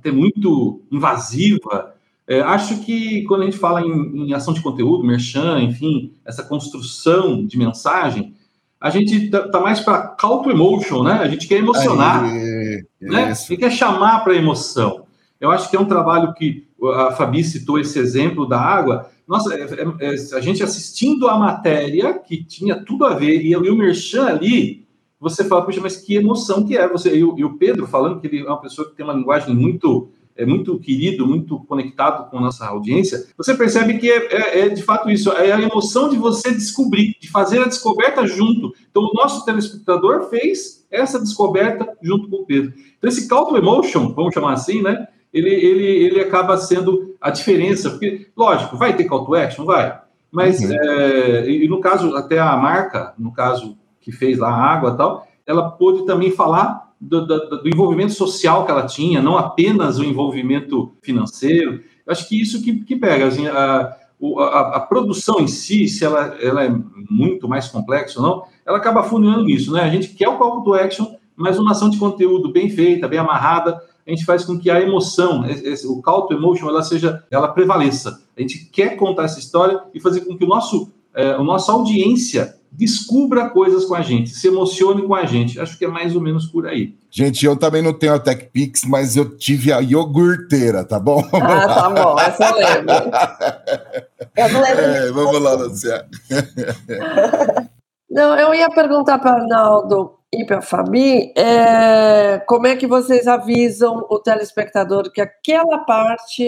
Até 0.02 0.10
muito 0.10 0.82
invasiva. 0.90 1.94
É, 2.26 2.40
acho 2.40 2.84
que 2.84 3.22
quando 3.24 3.42
a 3.42 3.44
gente 3.44 3.56
fala 3.56 3.80
em, 3.80 4.26
em, 4.28 4.34
ação 4.34 4.52
de 4.52 4.60
conteúdo, 4.60 5.04
merchan, 5.04 5.60
enfim, 5.60 6.12
essa 6.24 6.42
construção 6.42 7.46
de 7.46 7.56
mensagem, 7.56 8.34
a 8.80 8.90
gente 8.90 9.30
tá, 9.30 9.48
tá 9.48 9.60
mais 9.60 9.80
para 9.80 10.08
call 10.08 10.42
to 10.42 10.50
emotion, 10.50 11.04
né? 11.04 11.12
A 11.14 11.28
gente 11.28 11.46
quer 11.46 11.58
emocionar, 11.58 12.24
Aí, 12.24 12.84
né? 13.00 13.24
A 13.24 13.34
gente 13.34 13.56
quer 13.56 13.70
chamar 13.70 14.24
para 14.24 14.34
emoção. 14.34 15.04
Eu 15.40 15.50
acho 15.50 15.70
que 15.70 15.76
é 15.76 15.80
um 15.80 15.84
trabalho 15.84 16.34
que 16.34 16.66
a 16.94 17.12
Fabi 17.12 17.44
citou 17.44 17.78
esse 17.78 17.98
exemplo 17.98 18.46
da 18.46 18.60
água. 18.60 19.08
Nossa, 19.26 19.54
é, 19.54 19.62
é, 19.62 20.14
é 20.14 20.36
a 20.36 20.40
gente 20.40 20.62
assistindo 20.62 21.28
a 21.28 21.38
matéria 21.38 22.18
que 22.18 22.42
tinha 22.42 22.76
tudo 22.76 23.04
a 23.04 23.14
ver 23.14 23.40
e, 23.40 23.50
e 23.50 23.56
o 23.56 23.76
merchan 23.76 24.26
ali 24.26 24.84
você 25.22 25.44
fala, 25.44 25.64
puxa, 25.64 25.80
mas 25.80 25.96
que 25.96 26.16
emoção 26.16 26.66
que 26.66 26.76
é 26.76 26.88
você. 26.88 27.16
E 27.16 27.22
o, 27.22 27.56
Pedro 27.56 27.86
falando 27.86 28.20
que 28.20 28.26
ele 28.26 28.40
é 28.40 28.44
uma 28.44 28.60
pessoa 28.60 28.90
que 28.90 28.96
tem 28.96 29.06
uma 29.06 29.14
linguagem 29.14 29.54
muito 29.54 30.10
é 30.34 30.46
muito 30.46 30.78
querido, 30.78 31.26
muito 31.26 31.60
conectado 31.60 32.28
com 32.30 32.38
a 32.38 32.40
nossa 32.40 32.66
audiência, 32.66 33.26
você 33.36 33.54
percebe 33.54 33.98
que 33.98 34.10
é, 34.10 34.34
é, 34.34 34.60
é, 34.60 34.68
de 34.70 34.82
fato 34.82 35.10
isso, 35.10 35.30
é 35.30 35.52
a 35.52 35.60
emoção 35.60 36.08
de 36.08 36.16
você 36.16 36.50
descobrir, 36.50 37.14
de 37.20 37.30
fazer 37.30 37.60
a 37.60 37.68
descoberta 37.68 38.26
junto. 38.26 38.72
Então, 38.90 39.02
o 39.02 39.12
nosso 39.12 39.44
telespectador 39.44 40.30
fez 40.30 40.86
essa 40.90 41.20
descoberta 41.20 41.86
junto 42.02 42.30
com 42.30 42.36
o 42.36 42.46
Pedro. 42.46 42.72
Então, 42.96 43.08
esse 43.08 43.28
call 43.28 43.46
to 43.46 43.58
emotion, 43.58 44.14
vamos 44.14 44.32
chamar 44.32 44.54
assim, 44.54 44.80
né? 44.80 45.06
Ele, 45.34 45.50
ele, 45.50 45.84
ele 45.84 46.20
acaba 46.20 46.56
sendo 46.56 47.14
a 47.20 47.30
diferença, 47.30 47.90
porque, 47.90 48.28
lógico, 48.34 48.78
vai 48.78 48.96
ter 48.96 49.04
call 49.04 49.26
to 49.26 49.34
action? 49.34 49.66
Vai. 49.66 50.00
Mas, 50.30 50.60
uhum. 50.62 50.72
é, 50.72 51.50
e 51.50 51.68
no 51.68 51.78
caso, 51.78 52.16
até 52.16 52.38
a 52.38 52.56
marca, 52.56 53.12
no 53.18 53.32
caso 53.32 53.76
que 54.02 54.12
fez 54.12 54.38
lá 54.38 54.50
a 54.50 54.72
água 54.72 54.90
e 54.90 54.96
tal, 54.96 55.26
ela 55.46 55.70
pôde 55.70 56.04
também 56.04 56.30
falar 56.30 56.92
do, 57.00 57.26
do, 57.26 57.62
do, 57.62 57.68
envolvimento 57.68 58.12
social 58.12 58.64
que 58.64 58.70
ela 58.70 58.86
tinha, 58.86 59.20
não 59.20 59.36
apenas 59.36 59.98
o 59.98 60.04
envolvimento 60.04 60.92
financeiro. 61.02 61.82
Eu 62.06 62.12
acho 62.12 62.28
que 62.28 62.40
isso 62.40 62.62
que, 62.62 62.84
que 62.84 62.94
pega, 62.94 63.26
assim, 63.26 63.46
a, 63.46 63.96
a, 64.38 64.76
a, 64.76 64.80
produção 64.80 65.40
em 65.40 65.48
si, 65.48 65.88
se 65.88 66.04
ela, 66.04 66.36
ela 66.40 66.64
é 66.64 66.72
muito 67.10 67.48
mais 67.48 67.68
complexa 67.68 68.20
ou 68.20 68.26
não, 68.26 68.44
ela 68.64 68.78
acaba 68.78 69.02
funilando 69.02 69.50
isso, 69.50 69.72
né? 69.72 69.82
A 69.82 69.90
gente 69.90 70.10
quer 70.10 70.28
o 70.28 70.38
call 70.38 70.62
to 70.62 70.74
action, 70.74 71.06
mas 71.34 71.58
uma 71.58 71.72
ação 71.72 71.90
de 71.90 71.98
conteúdo 71.98 72.52
bem 72.52 72.70
feita, 72.70 73.08
bem 73.08 73.18
amarrada, 73.18 73.80
a 74.06 74.10
gente 74.10 74.24
faz 74.24 74.44
com 74.44 74.58
que 74.58 74.70
a 74.70 74.80
emoção, 74.80 75.44
o 75.86 76.02
call 76.02 76.26
to 76.26 76.34
emotion, 76.34 76.68
ela 76.68 76.82
seja, 76.82 77.24
ela 77.30 77.48
prevaleça. 77.48 78.22
A 78.36 78.40
gente 78.40 78.66
quer 78.66 78.96
contar 78.96 79.24
essa 79.24 79.38
história 79.38 79.80
e 79.94 80.00
fazer 80.00 80.22
com 80.22 80.36
que 80.36 80.44
o 80.44 80.48
nosso, 80.48 80.92
é, 81.14 81.32
a 81.32 81.42
nossa 81.42 81.72
audiência 81.72 82.56
descubra 82.72 83.50
coisas 83.50 83.84
com 83.84 83.94
a 83.94 84.00
gente, 84.00 84.30
se 84.30 84.48
emocione 84.48 85.06
com 85.06 85.14
a 85.14 85.26
gente. 85.26 85.60
Acho 85.60 85.76
que 85.76 85.84
é 85.84 85.88
mais 85.88 86.16
ou 86.16 86.22
menos 86.22 86.46
por 86.46 86.66
aí. 86.66 86.96
Gente, 87.10 87.44
eu 87.44 87.56
também 87.56 87.82
não 87.82 87.92
tenho 87.92 88.14
a 88.14 88.18
TechPix, 88.18 88.84
mas 88.84 89.16
eu 89.16 89.36
tive 89.36 89.72
a 89.72 89.80
iogurteira, 89.80 90.82
tá 90.82 90.98
bom? 90.98 91.22
Ah, 91.32 91.68
tá 91.68 91.90
bom, 91.90 92.18
essa 92.18 92.44
eu 92.44 92.56
lembro. 92.56 92.94
eu 94.36 94.48
não 94.48 94.62
lembro. 94.62 94.84
É, 94.84 95.12
vamos 95.12 95.42
lá, 95.42 95.54
Luciana. 95.54 96.08
Não, 98.12 98.38
eu 98.38 98.54
ia 98.54 98.68
perguntar 98.68 99.18
para 99.18 99.40
Arnaldo 99.40 100.18
e 100.30 100.44
para 100.44 100.58
a 100.58 100.62
Fabi 100.62 101.32
é, 101.34 102.38
como 102.40 102.66
é 102.66 102.76
que 102.76 102.86
vocês 102.86 103.26
avisam 103.26 104.06
o 104.10 104.18
telespectador 104.18 105.10
que 105.10 105.22
aquela 105.22 105.78
parte 105.78 106.46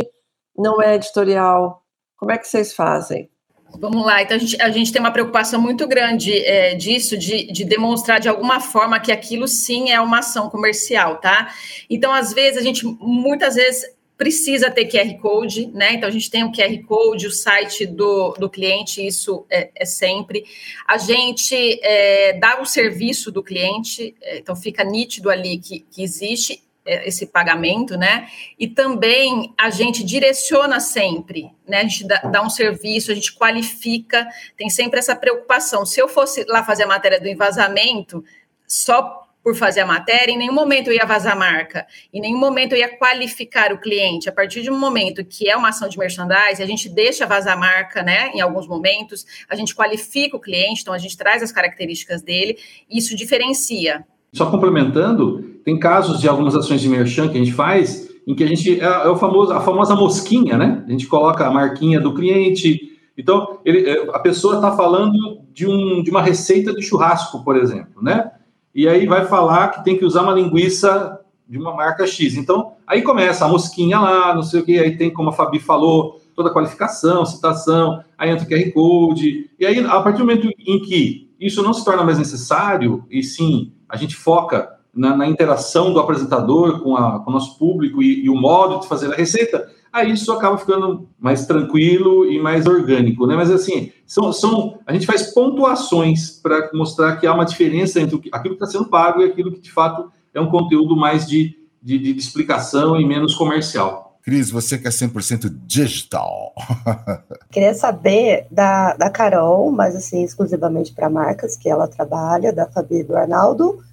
não 0.54 0.82
é 0.82 0.96
editorial? 0.96 1.82
Como 2.18 2.30
é 2.30 2.37
que 2.37 2.46
vocês 2.46 2.74
fazem? 2.74 3.30
Vamos 3.78 4.04
lá, 4.04 4.22
então 4.22 4.37
a 4.37 4.40
gente, 4.40 4.62
a 4.62 4.70
gente 4.70 4.92
tem 4.92 5.00
uma 5.00 5.10
preocupação 5.10 5.60
muito 5.60 5.87
grande 5.87 6.32
é, 6.32 6.74
disso, 6.74 7.16
de, 7.18 7.50
de 7.52 7.64
demonstrar 7.64 8.20
de 8.20 8.28
alguma 8.28 8.60
forma 8.60 9.00
que 9.00 9.10
aquilo 9.10 9.48
sim 9.48 9.90
é 9.90 10.00
uma 10.00 10.20
ação 10.20 10.48
comercial, 10.48 11.16
tá? 11.16 11.52
Então, 11.90 12.12
às 12.12 12.32
vezes, 12.32 12.58
a 12.58 12.62
gente 12.62 12.84
muitas 12.84 13.56
vezes 13.56 13.94
precisa 14.16 14.70
ter 14.70 14.87
QR 14.87 15.18
Code, 15.20 15.66
né? 15.66 15.94
Então 15.94 16.08
a 16.08 16.12
gente 16.12 16.30
tem 16.30 16.44
o 16.44 16.52
QR 16.52 16.82
Code, 16.87 17.26
o 17.26 17.32
site 17.32 17.84
do, 17.84 18.32
do 18.38 18.48
cliente, 18.48 19.04
isso 19.04 19.44
é, 19.50 19.70
é 19.74 19.84
sempre. 19.84 20.44
A 20.87 20.96
gente 20.96 21.54
é, 21.82 22.32
dá 22.34 22.60
o 22.60 22.64
serviço 22.64 23.32
do 23.32 23.42
cliente, 23.42 24.14
é, 24.22 24.38
então 24.38 24.54
fica 24.54 24.84
nítido 24.84 25.30
ali 25.30 25.58
que, 25.58 25.80
que 25.90 26.02
existe 26.02 26.63
esse 26.85 27.27
pagamento, 27.27 27.97
né? 27.97 28.29
E 28.59 28.68
também 28.68 29.55
a 29.59 29.70
gente 29.70 30.05
direciona 30.05 30.81
sempre, 30.81 31.51
né? 31.66 31.79
A 31.79 31.83
gente 31.83 32.07
dá, 32.07 32.18
dá, 32.18 32.42
um 32.42 32.51
serviço, 32.51 33.11
a 33.11 33.14
gente 33.14 33.33
qualifica, 33.35 34.27
tem 34.57 34.68
sempre 34.68 34.99
essa 34.99 35.16
preocupação. 35.16 35.87
Se 35.87 36.01
eu 36.01 36.09
fosse 36.09 36.44
lá 36.47 36.62
fazer 36.62 36.83
a 36.85 36.87
matéria 36.87 37.20
do 37.20 37.29
envasamento, 37.29 38.23
só 38.66 39.23
por 39.42 39.55
fazer 39.55 39.81
a 39.81 39.87
matéria, 39.87 40.33
em 40.33 40.38
nenhum 40.38 40.55
momento 40.55 40.88
eu 40.88 40.94
ia 40.94 41.05
vazar 41.05 41.35
a 41.35 41.37
marca, 41.37 41.87
em 42.11 42.18
nenhum 42.18 42.38
momento 42.38 42.73
eu 42.73 42.79
ia 42.79 42.97
qualificar 42.97 43.75
o 43.75 43.79
cliente. 43.79 44.27
A 44.27 44.33
partir 44.33 44.62
de 44.62 44.70
um 44.70 44.79
momento 44.79 45.23
que 45.23 45.51
é 45.51 45.55
uma 45.55 45.68
ação 45.68 45.87
de 45.87 45.99
merchandising, 45.99 46.62
a 46.62 46.66
gente 46.66 46.88
deixa 46.88 47.27
vazar 47.27 47.53
a 47.53 47.57
marca, 47.57 48.03
né? 48.03 48.31
Em 48.35 48.40
alguns 48.40 48.66
momentos, 48.66 49.27
a 49.47 49.55
gente 49.55 49.75
qualifica 49.75 50.35
o 50.35 50.40
cliente, 50.40 50.81
então 50.81 50.94
a 50.94 50.99
gente 50.99 51.16
traz 51.16 51.42
as 51.42 51.53
características 51.53 52.23
dele, 52.23 52.59
e 52.88 52.99
isso 52.99 53.14
diferencia. 53.14 54.07
Só 54.35 54.47
complementando, 54.47 55.42
tem 55.64 55.79
casos 55.79 56.20
de 56.20 56.29
algumas 56.29 56.57
ações 56.57 56.81
de 56.81 56.88
merchan 56.88 57.29
que 57.29 57.38
a 57.38 57.42
gente 57.42 57.55
faz 57.55 58.12
em 58.27 58.35
que 58.35 58.42
a 58.42 58.47
gente 58.47 58.81
é, 58.81 58.85
é 58.85 59.09
o 59.09 59.16
famoso, 59.16 59.53
a 59.53 59.61
famosa 59.61 59.94
mosquinha, 59.94 60.59
né? 60.59 60.83
A 60.87 60.90
gente 60.90 61.07
coloca 61.07 61.47
a 61.47 61.51
marquinha 61.51 62.01
do 62.01 62.12
cliente. 62.12 62.99
Então, 63.16 63.61
ele, 63.64 63.88
é, 63.88 64.11
a 64.11 64.18
pessoa 64.18 64.57
está 64.57 64.73
falando 64.73 65.40
de, 65.53 65.66
um, 65.66 66.03
de 66.03 66.11
uma 66.11 66.20
receita 66.20 66.75
de 66.75 66.83
churrasco, 66.83 67.44
por 67.44 67.57
exemplo, 67.57 68.03
né? 68.03 68.33
E 68.75 68.88
aí 68.88 69.07
vai 69.07 69.25
falar 69.25 69.68
que 69.68 69.85
tem 69.85 69.97
que 69.97 70.05
usar 70.05 70.23
uma 70.23 70.33
linguiça 70.33 71.20
de 71.49 71.57
uma 71.57 71.73
marca 71.75 72.07
X. 72.07 72.37
Então, 72.37 72.73
aí 72.87 73.03
começa 73.03 73.44
a 73.44 73.49
mosquinha 73.49 74.01
lá, 74.01 74.35
não 74.35 74.42
sei 74.42 74.61
o 74.61 74.64
que, 74.64 74.79
aí 74.79 74.97
tem, 74.97 75.12
como 75.12 75.29
a 75.29 75.33
Fabi 75.33 75.61
falou, 75.61 76.20
toda 76.35 76.49
a 76.49 76.53
qualificação, 76.53 77.25
citação, 77.25 78.03
aí 78.18 78.31
entra 78.31 78.44
o 78.44 78.49
QR 78.49 78.73
Code. 78.73 79.51
E 79.61 79.64
aí, 79.64 79.79
a 79.79 80.01
partir 80.01 80.18
do 80.18 80.27
momento 80.27 80.51
em 80.66 80.81
que 80.81 81.31
isso 81.38 81.62
não 81.62 81.73
se 81.73 81.85
torna 81.85 82.03
mais 82.03 82.18
necessário, 82.18 83.05
e 83.11 83.23
sim 83.23 83.73
a 83.94 83.96
gente 83.96 84.16
foca 84.16 84.68
na, 84.92 85.16
na 85.16 85.28
interação 85.28 85.92
do 85.92 86.00
apresentador 86.00 86.80
com, 86.80 86.96
a, 86.96 87.20
com 87.20 87.30
o 87.30 87.33
nosso 87.33 87.57
público 87.57 88.02
e, 88.02 88.24
e, 88.24 88.28
o 88.28 88.35
modo 88.35 88.80
de 88.80 88.88
fazer 88.88 89.12
a 89.12 89.16
receita, 89.16 89.68
aí 89.92 90.11
isso 90.11 90.33
acaba 90.33 90.59
ficando 90.59 91.09
mais 91.16 91.46
tranquilo 91.46 92.28
e 92.28 92.40
mais 92.40 92.66
orgânico, 92.66 93.24
né? 93.24 93.37
Mas 93.37 93.52
assim, 93.52 93.92
são, 94.04 94.33
são 94.33 94.80
a 94.85 94.92
gente 94.92 95.07
faz 95.07 95.33
pontuações 95.33 96.30
para 96.42 96.70
mostrar 96.74 97.16
que 97.16 97.26
há 97.26 97.33
uma 97.33 97.44
diferença 97.44 98.00
entre 98.00 98.16
aquilo 98.33 98.57
que 98.57 98.64
está 98.64 98.66
sendo 98.66 98.90
pago 98.90 99.20
e 99.20 99.26
aquilo 99.26 99.52
que 99.52 99.61
de 99.61 99.70
fato 99.70 100.11
é 100.33 100.40
um 100.40 100.50
conteúdo 100.50 100.96
mais 100.96 101.24
de, 101.24 101.57
de, 101.80 101.96
de 101.96 102.11
explicação 102.18 103.00
e 103.00 103.07
menos 103.07 103.37
comercial. 103.37 104.04
Cris, 104.24 104.50
você 104.50 104.78
que 104.78 104.88
é 104.88 104.90
100% 104.90 105.54
digital. 105.66 106.54
Queria 107.52 107.74
saber 107.74 108.46
da, 108.50 108.94
da 108.94 109.10
Carol, 109.10 109.70
mas 109.70 109.94
assim, 109.94 110.24
exclusivamente 110.24 110.94
para 110.94 111.10
marcas 111.10 111.58
que 111.58 111.68
ela 111.68 111.87
trabalha, 111.87 112.50
da 112.50 112.66
Fabi 112.66 113.00
e 113.00 113.04
do 113.04 113.14
Arnaldo, 113.14 113.84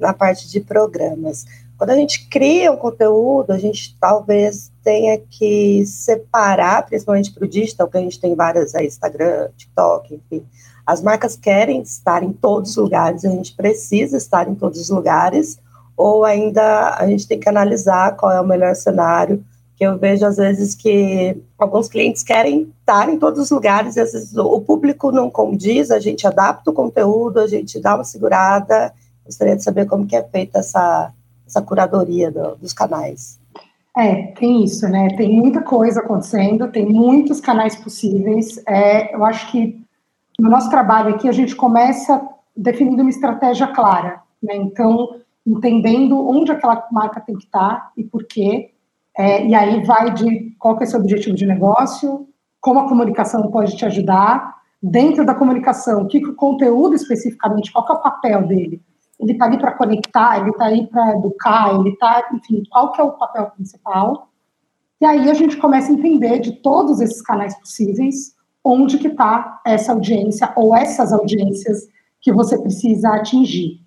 na 0.00 0.12
parte 0.12 0.50
de 0.50 0.60
programas. 0.60 1.46
Quando 1.76 1.90
a 1.90 1.94
gente 1.94 2.28
cria 2.28 2.72
um 2.72 2.76
conteúdo, 2.76 3.52
a 3.52 3.58
gente 3.58 3.96
talvez 4.00 4.72
tenha 4.82 5.16
que 5.16 5.86
separar, 5.86 6.84
principalmente 6.84 7.30
para 7.30 7.44
o 7.44 7.48
digital, 7.48 7.86
que 7.86 7.98
a 7.98 8.00
gente 8.00 8.20
tem 8.20 8.34
várias 8.34 8.74
aí, 8.74 8.88
Instagram, 8.88 9.48
TikTok, 9.56 10.12
enfim. 10.12 10.44
As 10.84 11.00
marcas 11.00 11.36
querem 11.36 11.80
estar 11.82 12.24
em 12.24 12.32
todos 12.32 12.70
os 12.70 12.76
lugares, 12.78 13.24
a 13.24 13.30
gente 13.30 13.54
precisa 13.54 14.16
estar 14.16 14.48
em 14.48 14.56
todos 14.56 14.80
os 14.80 14.90
lugares, 14.90 15.56
ou 15.96 16.24
ainda 16.24 16.96
a 16.96 17.06
gente 17.06 17.28
tem 17.28 17.38
que 17.38 17.48
analisar 17.48 18.16
qual 18.16 18.32
é 18.32 18.40
o 18.40 18.46
melhor 18.46 18.74
cenário, 18.74 19.44
que 19.78 19.84
eu 19.84 19.96
vejo 19.96 20.26
às 20.26 20.36
vezes 20.36 20.74
que 20.74 21.40
alguns 21.56 21.88
clientes 21.88 22.24
querem 22.24 22.72
estar 22.80 23.08
em 23.08 23.16
todos 23.16 23.38
os 23.38 23.50
lugares, 23.50 23.94
e 23.94 24.00
às 24.00 24.12
vezes 24.12 24.36
o 24.36 24.60
público 24.60 25.12
não 25.12 25.30
condiz, 25.30 25.92
a 25.92 26.00
gente 26.00 26.26
adapta 26.26 26.70
o 26.70 26.74
conteúdo, 26.74 27.38
a 27.38 27.46
gente 27.46 27.80
dá 27.80 27.94
uma 27.94 28.02
segurada. 28.02 28.92
Gostaria 29.24 29.54
de 29.54 29.62
saber 29.62 29.86
como 29.86 30.04
que 30.04 30.16
é 30.16 30.22
feita 30.24 30.58
essa, 30.58 31.12
essa 31.46 31.62
curadoria 31.62 32.28
do, 32.28 32.56
dos 32.56 32.72
canais. 32.72 33.38
É, 33.96 34.32
tem 34.32 34.64
isso, 34.64 34.88
né? 34.88 35.08
Tem 35.16 35.30
muita 35.30 35.62
coisa 35.62 36.00
acontecendo, 36.00 36.72
tem 36.72 36.84
muitos 36.84 37.40
canais 37.40 37.76
possíveis. 37.76 38.60
É, 38.66 39.14
eu 39.14 39.24
acho 39.24 39.50
que 39.52 39.80
no 40.40 40.50
nosso 40.50 40.70
trabalho 40.70 41.14
aqui 41.14 41.28
a 41.28 41.32
gente 41.32 41.54
começa 41.54 42.20
definindo 42.56 43.02
uma 43.02 43.10
estratégia 43.10 43.68
clara, 43.68 44.22
né? 44.42 44.56
Então, 44.56 45.20
entendendo 45.46 46.18
onde 46.28 46.50
aquela 46.50 46.84
marca 46.90 47.20
tem 47.20 47.36
que 47.36 47.44
estar 47.44 47.92
e 47.96 48.02
por 48.02 48.24
quê. 48.24 48.72
É, 49.18 49.44
e 49.44 49.54
aí 49.54 49.84
vai 49.84 50.14
de 50.14 50.54
qual 50.58 50.76
que 50.76 50.84
é 50.84 50.86
seu 50.86 51.00
objetivo 51.00 51.36
de 51.36 51.44
negócio, 51.44 52.28
como 52.60 52.80
a 52.80 52.88
comunicação 52.88 53.50
pode 53.50 53.76
te 53.76 53.84
ajudar. 53.84 54.56
Dentro 54.80 55.26
da 55.26 55.34
comunicação, 55.34 56.02
o 56.02 56.06
que, 56.06 56.20
que 56.20 56.28
o 56.28 56.36
conteúdo 56.36 56.94
especificamente, 56.94 57.72
qual 57.72 57.84
que 57.84 57.92
é 57.92 57.96
o 57.96 58.02
papel 58.02 58.46
dele? 58.46 58.80
ele 59.18 59.32
está 59.32 59.46
ali 59.46 59.58
para 59.58 59.72
conectar, 59.72 60.40
ele 60.40 60.50
está 60.50 60.66
aí 60.66 60.86
para 60.86 61.16
educar, 61.16 61.74
ele 61.74 61.90
está, 61.90 62.28
enfim, 62.32 62.62
qual 62.70 62.92
que 62.92 63.00
é 63.00 63.04
o 63.04 63.12
papel 63.12 63.46
principal? 63.50 64.28
E 65.00 65.04
aí 65.04 65.28
a 65.28 65.34
gente 65.34 65.56
começa 65.56 65.90
a 65.90 65.94
entender 65.94 66.38
de 66.38 66.52
todos 66.52 67.00
esses 67.00 67.20
canais 67.20 67.58
possíveis 67.58 68.36
onde 68.62 68.98
que 68.98 69.08
está 69.08 69.60
essa 69.64 69.92
audiência 69.92 70.52
ou 70.56 70.74
essas 70.74 71.12
audiências 71.12 71.88
que 72.20 72.32
você 72.32 72.58
precisa 72.58 73.08
atingir. 73.10 73.80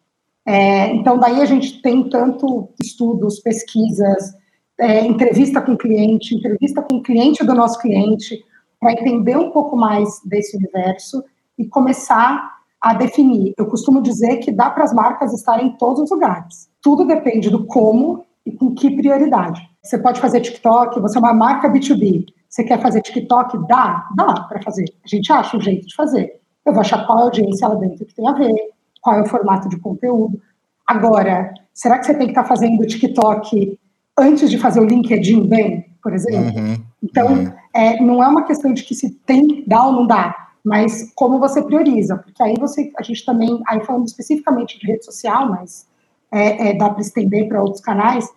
É, 0.46 0.88
então 0.96 1.20
daí 1.20 1.42
a 1.42 1.46
gente 1.46 1.82
tem 1.82 2.10
tanto 2.10 2.70
estudos, 2.82 3.40
pesquisas, 3.40 4.34
é, 4.82 5.06
entrevista 5.06 5.62
com 5.62 5.78
cliente, 5.78 6.36
entrevista 6.36 6.82
com 6.82 6.96
o 6.96 7.04
cliente 7.04 7.46
do 7.46 7.54
nosso 7.54 7.80
cliente, 7.80 8.44
para 8.80 8.94
entender 8.94 9.38
um 9.38 9.52
pouco 9.52 9.78
mais 9.78 10.20
desse 10.26 10.58
universo 10.58 11.24
e 11.56 11.68
começar 11.68 12.58
a 12.82 12.96
definir. 12.96 13.54
Eu 13.56 13.68
costumo 13.68 14.02
dizer 14.02 14.38
que 14.38 14.52
dá 14.52 14.72
para 14.72 14.84
as 14.84 14.92
marcas 14.92 15.34
estarem 15.34 15.68
em 15.68 15.78
todos 15.78 16.02
os 16.02 16.10
lugares. 16.10 16.68
Tudo 16.82 17.06
depende 17.06 17.52
do 17.52 17.64
como 17.66 18.26
e 18.44 18.52
com 18.52 18.74
que 18.74 18.90
prioridade. 18.90 19.62
Você 19.84 20.00
pode 20.00 20.20
fazer 20.20 20.42
TikTok, 20.42 21.00
você 21.00 21.18
é 21.18 21.20
uma 21.20 21.34
marca 21.34 21.70
B2B. 21.70 22.26
Você 22.50 22.64
quer 22.64 22.82
fazer 22.82 23.02
TikTok? 23.02 23.60
Dá, 23.68 24.10
dá 24.16 24.34
para 24.50 24.64
fazer. 24.64 24.86
A 25.06 25.08
gente 25.08 25.32
acha 25.32 25.56
um 25.56 25.62
jeito 25.62 25.88
de 25.88 25.96
fazer. 25.96 26.42
Eu 26.66 26.74
vou 26.74 26.82
achar 26.82 27.06
qual 27.06 27.20
é 27.20 27.22
a 27.22 27.26
audiência 27.26 27.68
lá 27.68 27.76
dentro 27.76 28.04
que 28.04 28.16
tem 28.16 28.28
a 28.28 28.34
ver, 28.34 28.56
qual 29.00 29.16
é 29.16 29.22
o 29.22 29.28
formato 29.28 29.70
de 29.70 29.80
conteúdo. 29.80 30.42
Agora, 30.88 31.54
será 31.72 32.00
que 32.00 32.06
você 32.08 32.16
tem 32.16 32.26
que 32.26 32.32
estar 32.32 32.44
tá 32.44 32.50
fazendo 32.50 32.86
TikTok 32.86 33.80
antes 34.22 34.50
de 34.50 34.58
fazer 34.58 34.80
o 34.80 34.86
LinkedIn 34.86 35.48
bem, 35.48 35.86
por 36.02 36.14
exemplo? 36.14 36.62
Uhum, 36.62 36.78
então, 37.04 37.34
uhum. 37.34 37.54
É, 37.74 38.02
não 38.02 38.22
é 38.22 38.28
uma 38.28 38.44
questão 38.44 38.74
de 38.74 38.84
que 38.84 38.94
se 38.94 39.12
tem, 39.26 39.64
dá 39.66 39.86
ou 39.86 39.94
não 39.94 40.08
dá 40.08 40.42
mas 40.64 41.12
como 41.16 41.40
você 41.40 41.62
prioriza, 41.62 42.18
porque 42.18 42.42
aí 42.42 42.56
você, 42.60 42.92
a 42.98 43.02
gente 43.02 43.26
também, 43.26 43.62
aí 43.68 43.84
falando 43.84 44.08
especificamente 44.08 44.80
de 44.80 44.86
rede 44.86 45.04
social, 45.04 45.50
mas 45.50 45.88
é, 46.32 46.70
é, 46.70 46.74
dá 46.74 46.90
para 46.90 47.02
estender 47.02 47.48
para 47.48 47.62
outros 47.62 47.82
canais, 47.82 48.30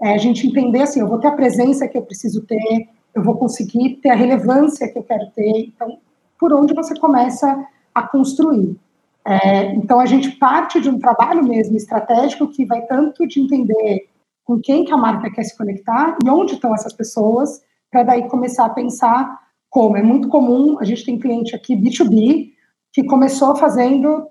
é, 0.00 0.14
a 0.14 0.18
gente 0.18 0.46
entender 0.46 0.82
assim, 0.82 1.00
eu 1.00 1.08
vou 1.08 1.18
ter 1.18 1.28
a 1.28 1.32
presença 1.32 1.88
que 1.88 1.98
eu 1.98 2.02
preciso 2.02 2.42
ter, 2.42 2.88
eu 3.14 3.22
vou 3.22 3.36
conseguir 3.36 3.96
ter 3.96 4.10
a 4.10 4.14
relevância 4.14 4.88
que 4.88 4.98
eu 4.98 5.02
quero 5.02 5.26
ter, 5.34 5.66
então, 5.66 5.98
por 6.38 6.52
onde 6.52 6.72
você 6.72 6.98
começa 6.98 7.64
a 7.94 8.02
construir. 8.02 8.76
É, 9.24 9.74
então, 9.74 10.00
a 10.00 10.06
gente 10.06 10.30
parte 10.32 10.80
de 10.80 10.88
um 10.88 10.98
trabalho 10.98 11.44
mesmo 11.44 11.76
estratégico 11.76 12.48
que 12.48 12.64
vai 12.64 12.82
tanto 12.82 13.26
de 13.26 13.40
entender 13.40 14.08
com 14.44 14.60
quem 14.60 14.84
que 14.84 14.92
a 14.92 14.96
marca 14.96 15.30
quer 15.30 15.44
se 15.44 15.56
conectar 15.56 16.16
e 16.24 16.28
onde 16.28 16.54
estão 16.54 16.74
essas 16.74 16.92
pessoas, 16.92 17.60
para 17.90 18.02
daí 18.02 18.28
começar 18.28 18.66
a 18.66 18.70
pensar 18.70 19.38
como 19.70 19.96
é 19.96 20.02
muito 20.02 20.28
comum, 20.28 20.78
a 20.80 20.84
gente 20.84 21.04
tem 21.04 21.18
cliente 21.18 21.54
aqui 21.54 21.76
B2B 21.76 22.50
que 22.92 23.04
começou 23.04 23.56
fazendo 23.56 24.28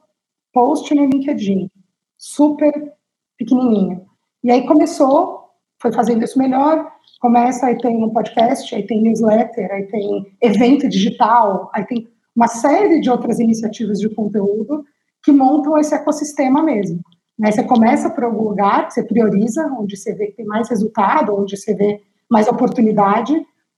post 0.54 0.94
no 0.94 1.06
LinkedIn, 1.06 1.70
super 2.18 2.94
pequenininho. 3.38 4.06
E 4.44 4.52
aí 4.52 4.68
começou, 4.68 5.50
foi 5.82 5.92
fazendo 5.92 6.24
isso 6.24 6.38
melhor, 6.38 6.92
começa, 7.20 7.68
aí 7.68 7.78
tem 7.78 8.04
um 8.04 8.10
podcast, 8.10 8.74
aí 8.76 8.86
tem 8.86 9.02
newsletter, 9.02 9.72
aí 9.72 9.88
tem 9.88 10.36
evento 10.42 10.88
digital, 10.88 11.72
aí 11.74 11.86
tem 11.86 12.08
uma 12.36 12.48
série 12.48 13.00
de 13.00 13.10
outras 13.10 13.40
iniciativas 13.40 14.00
de 14.00 14.10
conteúdo 14.10 14.84
que 15.24 15.32
montam 15.32 15.78
esse 15.78 15.94
ecossistema 15.94 16.62
mesmo. 16.62 17.02
Né? 17.38 17.52
Você 17.52 17.64
começa 17.64 18.10
por 18.10 18.24
algum 18.24 18.50
lugar, 18.50 18.92
você 18.92 19.04
prioriza, 19.04 19.66
onde 19.78 19.98
você 19.98 20.14
vê 20.14 20.28
que 20.28 20.38
tem 20.38 20.46
mais 20.46 20.70
resultado, 20.70 21.36
onde 21.36 21.58
você 21.58 21.74
vê 21.74 22.02
mais 22.30 22.48
oportunidade, 22.48 23.34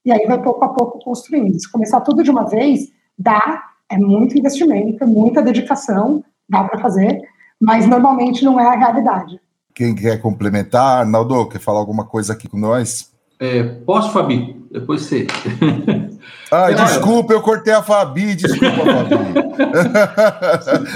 e 0.05 0.11
aí 0.11 0.25
vai 0.27 0.41
pouco 0.41 0.63
a 0.63 0.69
pouco 0.69 0.99
construindo. 0.99 1.59
Se 1.59 1.71
começar 1.71 2.01
tudo 2.01 2.23
de 2.23 2.29
uma 2.29 2.43
vez, 2.43 2.91
dá, 3.17 3.63
é 3.89 3.97
muito 3.97 4.37
investimento, 4.37 5.03
é 5.03 5.07
muita 5.07 5.41
dedicação, 5.41 6.23
dá 6.47 6.63
para 6.63 6.79
fazer, 6.79 7.21
mas 7.59 7.87
normalmente 7.87 8.43
não 8.43 8.59
é 8.59 8.65
a 8.65 8.77
realidade. 8.77 9.39
Quem 9.73 9.95
quer 9.95 10.21
complementar? 10.21 10.99
Arnaldo, 10.99 11.47
quer 11.47 11.59
falar 11.59 11.79
alguma 11.79 12.05
coisa 12.05 12.33
aqui 12.33 12.47
com 12.47 12.57
nós? 12.57 13.11
É, 13.39 13.63
posso, 13.63 14.11
Fabi? 14.11 14.55
Depois 14.71 15.01
você. 15.01 15.27
Ai, 16.51 16.75
desculpa, 16.75 17.33
eu 17.33 17.41
cortei 17.41 17.73
a 17.73 17.81
Fabi, 17.81 18.35
desculpa, 18.35 18.75
Fabi. 18.75 19.15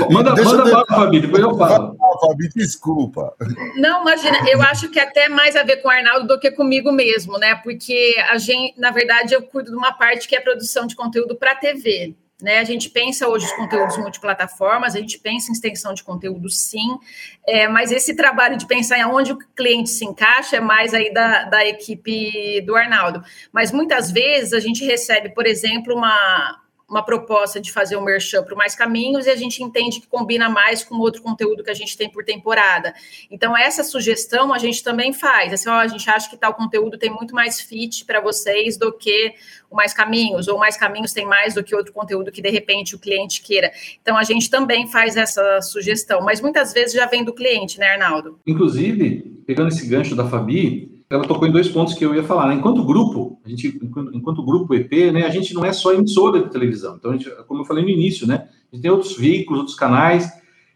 manda 0.14 0.36
manda 0.44 0.70
eu... 0.70 0.86
Fabi, 0.86 1.20
depois 1.20 1.44
eu 1.44 1.58
falo. 1.58 1.98
Fabi, 2.20 2.50
desculpa. 2.50 3.36
Não, 3.76 4.02
imagina, 4.02 4.38
eu 4.50 4.62
acho 4.62 4.90
que 4.90 5.00
até 5.00 5.30
mais 5.30 5.56
a 5.56 5.64
ver 5.64 5.78
com 5.78 5.88
o 5.88 5.92
Arnaldo 5.92 6.28
do 6.28 6.40
que 6.40 6.52
comigo 6.52 6.92
mesmo, 6.92 7.38
né? 7.38 7.56
Porque 7.56 8.16
a 8.30 8.38
gente, 8.38 8.80
na 8.80 8.92
verdade, 8.92 9.34
eu 9.34 9.42
cuido 9.44 9.72
de 9.72 9.78
uma 9.78 9.92
parte 9.92 10.28
que 10.28 10.36
é 10.36 10.40
produção 10.40 10.86
de 10.86 10.96
conteúdo 10.96 11.36
para 11.36 11.56
TV. 11.56 12.16
Né, 12.40 12.60
a 12.60 12.64
gente 12.64 12.92
pensa 12.92 13.28
hoje 13.28 13.48
os 13.48 13.54
conteúdos 13.54 13.98
multiplataformas, 13.98 14.94
a 14.94 15.00
gente 15.00 15.18
pensa 15.18 15.50
em 15.50 15.54
extensão 15.54 15.92
de 15.92 16.04
conteúdo 16.04 16.52
sim, 16.52 17.00
é, 17.48 17.68
mas 17.68 17.92
esse 17.92 18.16
trabalho 18.16 18.56
de 18.56 18.68
pensar 18.68 19.00
em 19.00 19.06
onde 19.06 19.32
o 19.32 19.40
cliente 19.56 19.90
se 19.90 20.06
encaixa 20.06 20.58
é 20.58 20.60
mais 20.60 20.94
aí 20.94 21.12
da, 21.12 21.46
da 21.46 21.66
equipe 21.66 22.62
do 22.62 22.76
Arnaldo. 22.76 23.24
Mas 23.52 23.72
muitas 23.72 24.12
vezes 24.12 24.54
a 24.54 24.60
gente 24.60 24.86
recebe, 24.86 25.30
por 25.30 25.48
exemplo, 25.48 25.96
uma, 25.96 26.62
uma 26.90 27.04
proposta 27.04 27.60
de 27.60 27.72
fazer 27.72 27.98
um 27.98 28.02
merchan 28.02 28.44
para 28.44 28.56
Mais 28.56 28.74
Caminhos 28.74 29.26
e 29.26 29.30
a 29.30 29.36
gente 29.36 29.62
entende 29.62 30.00
que 30.00 30.08
combina 30.08 30.50
mais 30.50 30.86
com 30.86 30.96
outro 30.96 31.22
conteúdo 31.22 31.64
que 31.64 31.70
a 31.70 31.74
gente 31.74 31.98
tem 31.98 32.10
por 32.10 32.24
temporada. 32.24 32.94
Então, 33.30 33.58
essa 33.58 33.84
sugestão 33.84 34.54
a 34.54 34.58
gente 34.58 34.82
também 34.82 35.12
faz. 35.12 35.52
Assim, 35.52 35.68
ó, 35.70 35.74
a 35.74 35.88
gente 35.88 36.10
acha 36.10 36.30
que 36.30 36.38
tal 36.38 36.54
conteúdo 36.54 36.98
tem 36.98 37.10
muito 37.10 37.36
mais 37.36 37.60
fit 37.60 38.06
para 38.06 38.22
vocês 38.22 38.78
do 38.78 38.94
que 38.94 39.34
o 39.70 39.76
Mais 39.76 39.94
Caminhos, 39.94 40.48
ou 40.48 40.58
Mais 40.58 40.78
Caminhos 40.78 41.12
tem 41.12 41.26
mais 41.26 41.54
do 41.54 41.64
que 41.64 41.76
outro 41.76 41.92
conteúdo 41.92 42.32
que 42.32 42.42
de 42.42 42.50
repente 42.50 42.96
o 42.96 43.00
cliente 43.00 43.42
queira. 43.42 43.70
Então, 44.02 44.18
a 44.18 44.24
gente 44.24 44.50
também 44.50 44.88
faz 44.88 45.18
essa 45.18 45.62
sugestão, 45.62 46.22
mas 46.22 46.40
muitas 46.40 46.72
vezes 46.72 46.94
já 46.94 47.06
vem 47.06 47.26
do 47.26 47.34
cliente, 47.34 47.78
né, 47.80 47.88
Arnaldo? 47.88 48.40
Inclusive, 48.48 49.42
pegando 49.46 49.68
esse 49.68 49.86
gancho 49.88 50.16
da 50.16 50.26
Fabi, 50.26 50.97
ela 51.10 51.24
tocou 51.24 51.48
em 51.48 51.52
dois 51.52 51.70
pontos 51.70 51.94
que 51.94 52.06
eu 52.06 52.14
ia 52.14 52.24
falar. 52.24 52.48
Né? 52.48 52.56
Enquanto 52.56 52.84
grupo, 52.84 53.40
a 53.46 53.50
gente, 53.50 53.80
enquanto, 53.82 54.16
enquanto, 54.16 54.44
grupo 54.44 54.74
EP, 54.74 55.14
né, 55.14 55.26
a 55.26 55.30
gente 55.30 55.54
não 55.54 55.64
é 55.64 55.72
só 55.72 55.94
emissora 55.94 56.44
de 56.44 56.50
televisão. 56.50 56.96
Então, 56.98 57.14
gente, 57.14 57.30
como 57.48 57.62
eu 57.62 57.66
falei 57.66 57.84
no 57.84 57.90
início, 57.90 58.28
né, 58.28 58.48
a 58.72 58.76
gente 58.76 58.82
tem 58.82 58.92
outros 58.92 59.16
veículos, 59.16 59.60
outros 59.60 59.78
canais, 59.78 60.30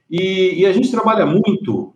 e, 0.10 0.62
e 0.62 0.66
a 0.66 0.72
gente 0.72 0.90
trabalha 0.90 1.26
muito 1.26 1.94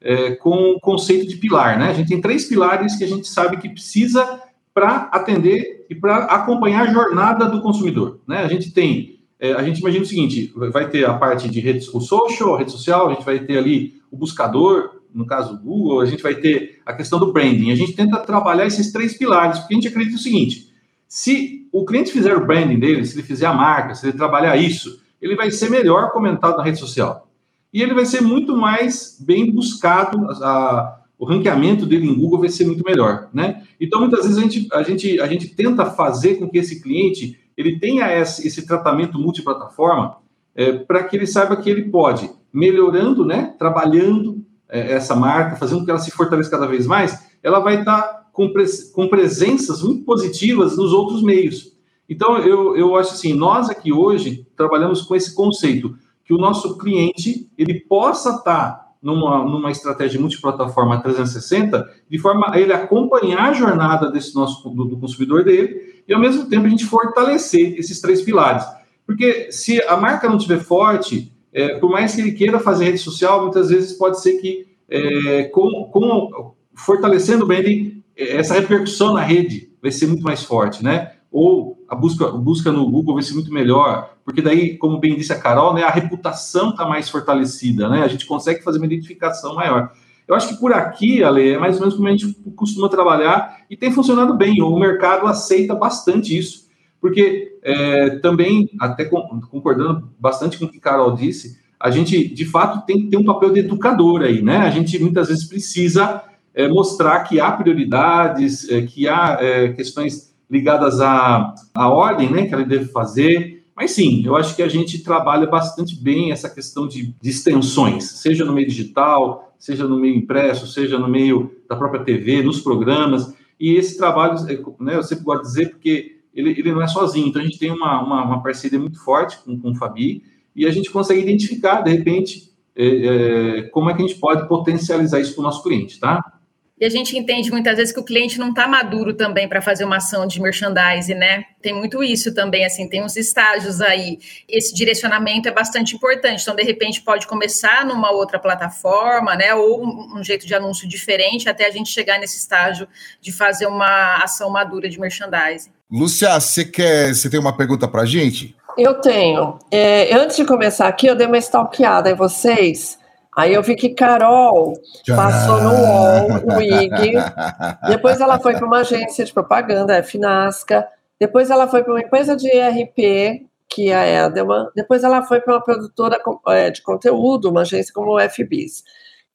é, 0.00 0.34
com 0.36 0.72
o 0.72 0.80
conceito 0.80 1.26
de 1.26 1.36
pilar. 1.36 1.78
Né? 1.78 1.88
A 1.88 1.94
gente 1.94 2.08
tem 2.08 2.20
três 2.20 2.44
pilares 2.44 2.96
que 2.96 3.04
a 3.04 3.08
gente 3.08 3.26
sabe 3.26 3.56
que 3.56 3.68
precisa 3.68 4.42
para 4.72 5.08
atender 5.12 5.86
e 5.90 5.94
para 5.94 6.24
acompanhar 6.26 6.88
a 6.88 6.92
jornada 6.92 7.46
do 7.46 7.62
consumidor. 7.62 8.20
Né? 8.26 8.38
A 8.38 8.48
gente 8.48 8.70
tem, 8.70 9.20
é, 9.40 9.52
a 9.52 9.62
gente 9.62 9.80
imagina 9.80 10.04
o 10.04 10.06
seguinte: 10.06 10.52
vai 10.54 10.88
ter 10.88 11.04
a 11.06 11.14
parte 11.14 11.48
de 11.48 11.60
redes, 11.60 11.92
o 11.92 12.00
social, 12.00 12.56
rede 12.56 12.70
social, 12.70 13.08
a 13.08 13.14
gente 13.14 13.24
vai 13.24 13.38
ter 13.38 13.58
ali 13.58 13.94
o 14.10 14.16
buscador, 14.16 14.97
no 15.14 15.26
caso 15.26 15.56
do 15.56 15.62
Google, 15.62 16.00
a 16.00 16.06
gente 16.06 16.22
vai 16.22 16.34
ter 16.34 16.80
a 16.84 16.92
questão 16.92 17.18
do 17.18 17.32
branding. 17.32 17.70
A 17.70 17.76
gente 17.76 17.94
tenta 17.94 18.18
trabalhar 18.18 18.66
esses 18.66 18.92
três 18.92 19.16
pilares, 19.16 19.58
porque 19.58 19.74
a 19.74 19.76
gente 19.76 19.88
acredita 19.88 20.16
o 20.16 20.20
seguinte: 20.20 20.72
se 21.06 21.68
o 21.72 21.84
cliente 21.84 22.12
fizer 22.12 22.34
o 22.36 22.46
branding 22.46 22.78
dele, 22.78 23.04
se 23.04 23.14
ele 23.14 23.26
fizer 23.26 23.46
a 23.46 23.52
marca, 23.52 23.94
se 23.94 24.06
ele 24.06 24.16
trabalhar 24.16 24.56
isso, 24.56 25.00
ele 25.20 25.34
vai 25.34 25.50
ser 25.50 25.70
melhor 25.70 26.10
comentado 26.10 26.56
na 26.56 26.62
rede 26.62 26.78
social. 26.78 27.28
E 27.72 27.82
ele 27.82 27.94
vai 27.94 28.06
ser 28.06 28.22
muito 28.22 28.56
mais 28.56 29.18
bem 29.20 29.50
buscado, 29.50 30.26
a, 30.42 31.00
o 31.18 31.26
ranqueamento 31.26 31.84
dele 31.84 32.06
em 32.06 32.14
Google 32.14 32.40
vai 32.40 32.48
ser 32.48 32.64
muito 32.64 32.84
melhor, 32.84 33.28
né? 33.32 33.64
Então, 33.80 34.00
muitas 34.00 34.22
vezes 34.22 34.38
a 34.38 34.40
gente, 34.40 34.68
a 34.72 34.82
gente, 34.82 35.20
a 35.20 35.26
gente 35.26 35.48
tenta 35.48 35.84
fazer 35.86 36.36
com 36.36 36.48
que 36.48 36.58
esse 36.58 36.80
cliente 36.80 37.38
ele 37.56 37.78
tenha 37.78 38.06
esse, 38.16 38.46
esse 38.46 38.64
tratamento 38.64 39.18
multiplataforma 39.18 40.18
é, 40.54 40.72
para 40.72 41.02
que 41.04 41.16
ele 41.16 41.26
saiba 41.26 41.56
que 41.56 41.68
ele 41.68 41.90
pode, 41.90 42.30
melhorando, 42.52 43.24
né, 43.24 43.54
trabalhando 43.58 44.44
essa 44.68 45.16
marca, 45.16 45.56
fazendo 45.56 45.80
com 45.80 45.84
que 45.84 45.90
ela 45.90 46.00
se 46.00 46.10
fortaleça 46.10 46.50
cada 46.50 46.66
vez 46.66 46.86
mais, 46.86 47.26
ela 47.42 47.60
vai 47.60 47.80
estar 47.80 48.02
tá 48.02 48.26
com, 48.32 48.52
pres 48.52 48.90
com 48.92 49.08
presenças 49.08 49.82
muito 49.82 50.04
positivas 50.04 50.76
nos 50.76 50.92
outros 50.92 51.22
meios. 51.22 51.72
Então, 52.08 52.38
eu, 52.38 52.76
eu 52.76 52.96
acho 52.96 53.12
assim, 53.12 53.34
nós 53.34 53.68
aqui 53.68 53.92
hoje 53.92 54.46
trabalhamos 54.56 55.02
com 55.02 55.14
esse 55.14 55.34
conceito, 55.34 55.96
que 56.24 56.32
o 56.32 56.38
nosso 56.38 56.76
cliente, 56.78 57.50
ele 57.56 57.80
possa 57.80 58.30
estar 58.30 58.70
tá 58.70 58.88
numa, 59.02 59.44
numa 59.44 59.70
estratégia 59.70 60.20
multiplataforma 60.20 61.00
360, 61.02 61.88
de 62.08 62.18
forma 62.18 62.50
a 62.50 62.60
ele 62.60 62.72
acompanhar 62.72 63.50
a 63.50 63.52
jornada 63.52 64.10
desse 64.10 64.34
nosso 64.34 64.68
do, 64.70 64.84
do 64.84 64.98
consumidor 64.98 65.44
dele, 65.44 66.02
e 66.06 66.12
ao 66.12 66.20
mesmo 66.20 66.46
tempo 66.46 66.66
a 66.66 66.70
gente 66.70 66.84
fortalecer 66.84 67.78
esses 67.78 68.00
três 68.00 68.22
pilares. 68.22 68.64
Porque 69.06 69.50
se 69.50 69.82
a 69.82 69.96
marca 69.96 70.28
não 70.28 70.36
estiver 70.36 70.60
forte, 70.60 71.32
é, 71.58 71.76
por 71.78 71.90
mais 71.90 72.14
que 72.14 72.20
ele 72.20 72.32
queira 72.32 72.60
fazer 72.60 72.84
rede 72.84 72.98
social, 72.98 73.42
muitas 73.42 73.68
vezes 73.68 73.94
pode 73.94 74.20
ser 74.20 74.34
que, 74.34 74.68
é, 74.88 75.44
com, 75.44 75.90
com, 75.90 76.54
fortalecendo 76.72 77.44
o 77.44 77.48
branding, 77.48 78.04
é, 78.16 78.36
essa 78.36 78.54
repercussão 78.54 79.14
na 79.14 79.22
rede 79.22 79.68
vai 79.82 79.90
ser 79.90 80.06
muito 80.06 80.22
mais 80.22 80.44
forte, 80.44 80.84
né? 80.84 81.14
Ou 81.32 81.76
a 81.88 81.96
busca, 81.96 82.30
busca 82.30 82.70
no 82.70 82.88
Google 82.88 83.14
vai 83.14 83.24
ser 83.24 83.34
muito 83.34 83.52
melhor, 83.52 84.14
porque 84.24 84.40
daí, 84.40 84.78
como 84.78 85.00
bem 85.00 85.16
disse 85.16 85.32
a 85.32 85.40
Carol, 85.40 85.74
né, 85.74 85.82
a 85.82 85.90
reputação 85.90 86.70
está 86.70 86.86
mais 86.86 87.10
fortalecida, 87.10 87.88
né? 87.88 88.02
A 88.02 88.08
gente 88.08 88.24
consegue 88.24 88.62
fazer 88.62 88.78
uma 88.78 88.86
identificação 88.86 89.56
maior. 89.56 89.90
Eu 90.28 90.36
acho 90.36 90.50
que 90.50 90.60
por 90.60 90.72
aqui, 90.72 91.24
Ale, 91.24 91.54
é 91.54 91.58
mais 91.58 91.74
ou 91.74 91.80
menos 91.80 91.96
como 91.96 92.06
a 92.06 92.12
gente 92.12 92.34
costuma 92.54 92.88
trabalhar 92.88 93.62
e 93.68 93.76
tem 93.76 93.90
funcionado 93.90 94.34
bem. 94.34 94.62
O 94.62 94.78
mercado 94.78 95.26
aceita 95.26 95.74
bastante 95.74 96.38
isso 96.38 96.67
porque 97.00 97.58
é, 97.62 98.10
também, 98.18 98.70
até 98.80 99.04
concordando 99.04 100.10
bastante 100.18 100.58
com 100.58 100.64
o 100.64 100.68
que 100.68 100.80
Carol 100.80 101.14
disse, 101.14 101.58
a 101.78 101.90
gente, 101.90 102.28
de 102.28 102.44
fato, 102.44 102.84
tem 102.84 103.02
que 103.02 103.06
ter 103.08 103.16
um 103.16 103.24
papel 103.24 103.52
de 103.52 103.60
educador 103.60 104.22
aí, 104.22 104.42
né? 104.42 104.56
A 104.58 104.70
gente, 104.70 104.98
muitas 104.98 105.28
vezes, 105.28 105.44
precisa 105.44 106.24
é, 106.52 106.66
mostrar 106.66 107.20
que 107.20 107.38
há 107.38 107.52
prioridades, 107.52 108.68
é, 108.68 108.82
que 108.82 109.06
há 109.06 109.38
é, 109.40 109.68
questões 109.68 110.34
ligadas 110.50 111.00
à, 111.00 111.54
à 111.74 111.88
ordem, 111.88 112.30
né, 112.30 112.46
que 112.46 112.54
ela 112.54 112.64
deve 112.64 112.86
fazer. 112.86 113.64
Mas 113.76 113.92
sim, 113.92 114.22
eu 114.24 114.34
acho 114.34 114.56
que 114.56 114.62
a 114.62 114.68
gente 114.68 115.04
trabalha 115.04 115.46
bastante 115.46 115.94
bem 115.94 116.32
essa 116.32 116.50
questão 116.50 116.88
de, 116.88 117.14
de 117.20 117.30
extensões, 117.30 118.04
seja 118.04 118.44
no 118.44 118.52
meio 118.52 118.66
digital, 118.66 119.54
seja 119.56 119.86
no 119.86 119.98
meio 120.00 120.16
impresso, 120.16 120.66
seja 120.66 120.98
no 120.98 121.06
meio 121.06 121.52
da 121.68 121.76
própria 121.76 122.02
TV, 122.02 122.42
nos 122.42 122.60
programas. 122.60 123.32
E 123.60 123.74
esse 123.74 123.96
trabalho, 123.96 124.36
é, 124.48 124.82
né, 124.82 124.96
eu 124.96 125.02
sempre 125.04 125.24
gosto 125.24 125.42
de 125.42 125.48
dizer, 125.48 125.70
porque 125.70 126.17
ele, 126.34 126.50
ele 126.50 126.72
não 126.72 126.82
é 126.82 126.86
sozinho. 126.86 127.28
Então, 127.28 127.40
a 127.40 127.44
gente 127.44 127.58
tem 127.58 127.70
uma, 127.70 128.02
uma, 128.02 128.24
uma 128.24 128.42
parceria 128.42 128.78
muito 128.78 129.02
forte 129.02 129.38
com, 129.38 129.58
com 129.58 129.70
o 129.70 129.74
Fabi 129.74 130.22
e 130.54 130.66
a 130.66 130.70
gente 130.70 130.90
consegue 130.90 131.20
identificar, 131.20 131.82
de 131.82 131.90
repente, 131.90 132.50
é, 132.76 132.86
é, 132.86 133.62
como 133.70 133.90
é 133.90 133.94
que 133.94 134.02
a 134.02 134.06
gente 134.06 134.20
pode 134.20 134.48
potencializar 134.48 135.20
isso 135.20 135.34
para 135.34 135.40
o 135.40 135.44
nosso 135.44 135.62
cliente, 135.62 135.98
tá? 135.98 136.38
E 136.80 136.84
a 136.84 136.88
gente 136.88 137.18
entende 137.18 137.50
muitas 137.50 137.76
vezes 137.76 137.92
que 137.92 137.98
o 137.98 138.04
cliente 138.04 138.38
não 138.38 138.50
está 138.50 138.68
maduro 138.68 139.12
também 139.12 139.48
para 139.48 139.60
fazer 139.60 139.84
uma 139.84 139.96
ação 139.96 140.28
de 140.28 140.40
merchandising, 140.40 141.14
né? 141.14 141.44
Tem 141.60 141.74
muito 141.74 142.04
isso 142.04 142.32
também, 142.32 142.64
assim, 142.64 142.88
tem 142.88 143.02
uns 143.02 143.16
estágios 143.16 143.80
aí. 143.80 144.18
Esse 144.48 144.72
direcionamento 144.72 145.48
é 145.48 145.52
bastante 145.52 145.96
importante. 145.96 146.42
Então, 146.42 146.54
de 146.54 146.62
repente, 146.62 147.02
pode 147.02 147.26
começar 147.26 147.84
numa 147.84 148.12
outra 148.12 148.38
plataforma, 148.38 149.34
né? 149.34 149.52
Ou 149.54 149.84
um 149.84 150.22
jeito 150.22 150.46
de 150.46 150.54
anúncio 150.54 150.88
diferente, 150.88 151.48
até 151.48 151.66
a 151.66 151.70
gente 151.70 151.90
chegar 151.90 152.20
nesse 152.20 152.38
estágio 152.38 152.86
de 153.20 153.32
fazer 153.32 153.66
uma 153.66 154.22
ação 154.22 154.48
madura 154.48 154.88
de 154.88 155.00
merchandising. 155.00 155.72
Lúcia, 155.90 156.38
você 156.38 156.64
quer. 156.64 157.14
Você 157.14 157.30
tem 157.30 157.40
uma 157.40 157.56
pergunta 157.56 157.88
para 157.88 158.02
a 158.02 158.06
gente? 158.06 158.54
Eu 158.76 158.94
tenho. 158.94 159.58
É, 159.70 160.14
antes 160.14 160.36
de 160.36 160.44
começar 160.44 160.86
aqui, 160.86 161.06
eu 161.06 161.16
dei 161.16 161.26
uma 161.26 161.38
stalkeada 161.38 162.10
em 162.10 162.14
vocês 162.14 162.98
Aí 163.38 163.54
eu 163.54 163.62
vi 163.62 163.76
que 163.76 163.90
Carol 163.90 164.74
passou 165.06 165.62
no 165.62 165.70
UOL, 165.70 166.28
no 166.44 166.60
IG, 166.60 167.12
depois 167.86 168.20
ela 168.20 168.40
foi 168.40 168.54
para 168.54 168.66
uma 168.66 168.80
agência 168.80 169.24
de 169.24 169.32
propaganda, 169.32 169.96
a 169.96 170.02
Finasca, 170.02 170.88
depois 171.20 171.48
ela 171.48 171.68
foi 171.68 171.84
para 171.84 171.92
uma 171.92 172.00
empresa 172.00 172.34
de 172.34 172.48
ERP, 172.48 173.46
que 173.68 173.90
é 173.90 173.94
a 173.94 174.26
Edelman, 174.26 174.66
depois 174.74 175.04
ela 175.04 175.22
foi 175.22 175.40
para 175.40 175.54
uma 175.54 175.62
produtora 175.62 176.20
é, 176.48 176.68
de 176.70 176.82
conteúdo, 176.82 177.48
uma 177.48 177.60
agência 177.60 177.94
como 177.94 178.16
o 178.16 178.28
FBIS. 178.28 178.82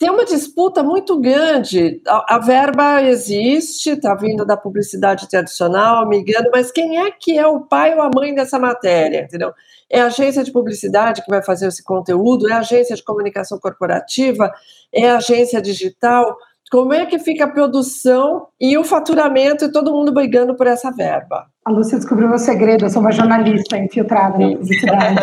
Tem 0.04 0.10
uma 0.10 0.26
disputa 0.26 0.84
muito 0.84 1.18
grande, 1.18 2.02
a, 2.06 2.36
a 2.36 2.38
verba 2.38 3.02
existe, 3.04 3.92
está 3.92 4.14
vindo 4.14 4.46
da 4.46 4.58
publicidade 4.58 5.30
tradicional, 5.30 6.06
migrando, 6.10 6.50
mas 6.52 6.74
quem 6.74 6.98
é 6.98 7.10
que 7.10 7.40
é 7.40 7.48
o 7.48 7.62
pai 7.62 7.96
ou 7.96 8.02
a 8.02 8.10
mãe 8.14 8.36
dessa 8.36 8.60
matéria, 8.60 9.22
entendeu? 9.22 9.54
É 9.90 10.02
a 10.02 10.08
agência 10.08 10.44
de 10.44 10.52
publicidade 10.52 11.24
que 11.24 11.30
vai 11.30 11.42
fazer 11.42 11.68
esse 11.68 11.82
conteúdo? 11.82 12.50
É 12.50 12.52
a 12.52 12.58
agência 12.58 12.98
de 12.98 13.02
comunicação 13.02 13.58
corporativa? 13.58 14.52
É 14.94 15.10
a 15.10 15.16
agência 15.16 15.62
digital? 15.62 16.36
Como 16.70 16.94
é 16.94 17.06
que 17.06 17.18
fica 17.18 17.46
a 17.46 17.50
produção 17.50 18.48
e 18.60 18.78
o 18.78 18.84
faturamento 18.84 19.64
e 19.64 19.72
todo 19.72 19.94
mundo 19.94 20.12
brigando 20.12 20.54
por 20.54 20.68
essa 20.68 20.92
verba? 20.92 21.46
A 21.64 21.72
Lúcia 21.72 21.98
descobriu 21.98 22.28
meu 22.28 22.40
segredo, 22.40 22.84
eu 22.84 22.90
sou 22.90 23.02
uma 23.02 23.14
jornalista 23.14 23.78
infiltrada 23.78 24.38
na 24.38 24.50
publicidade. 24.50 25.16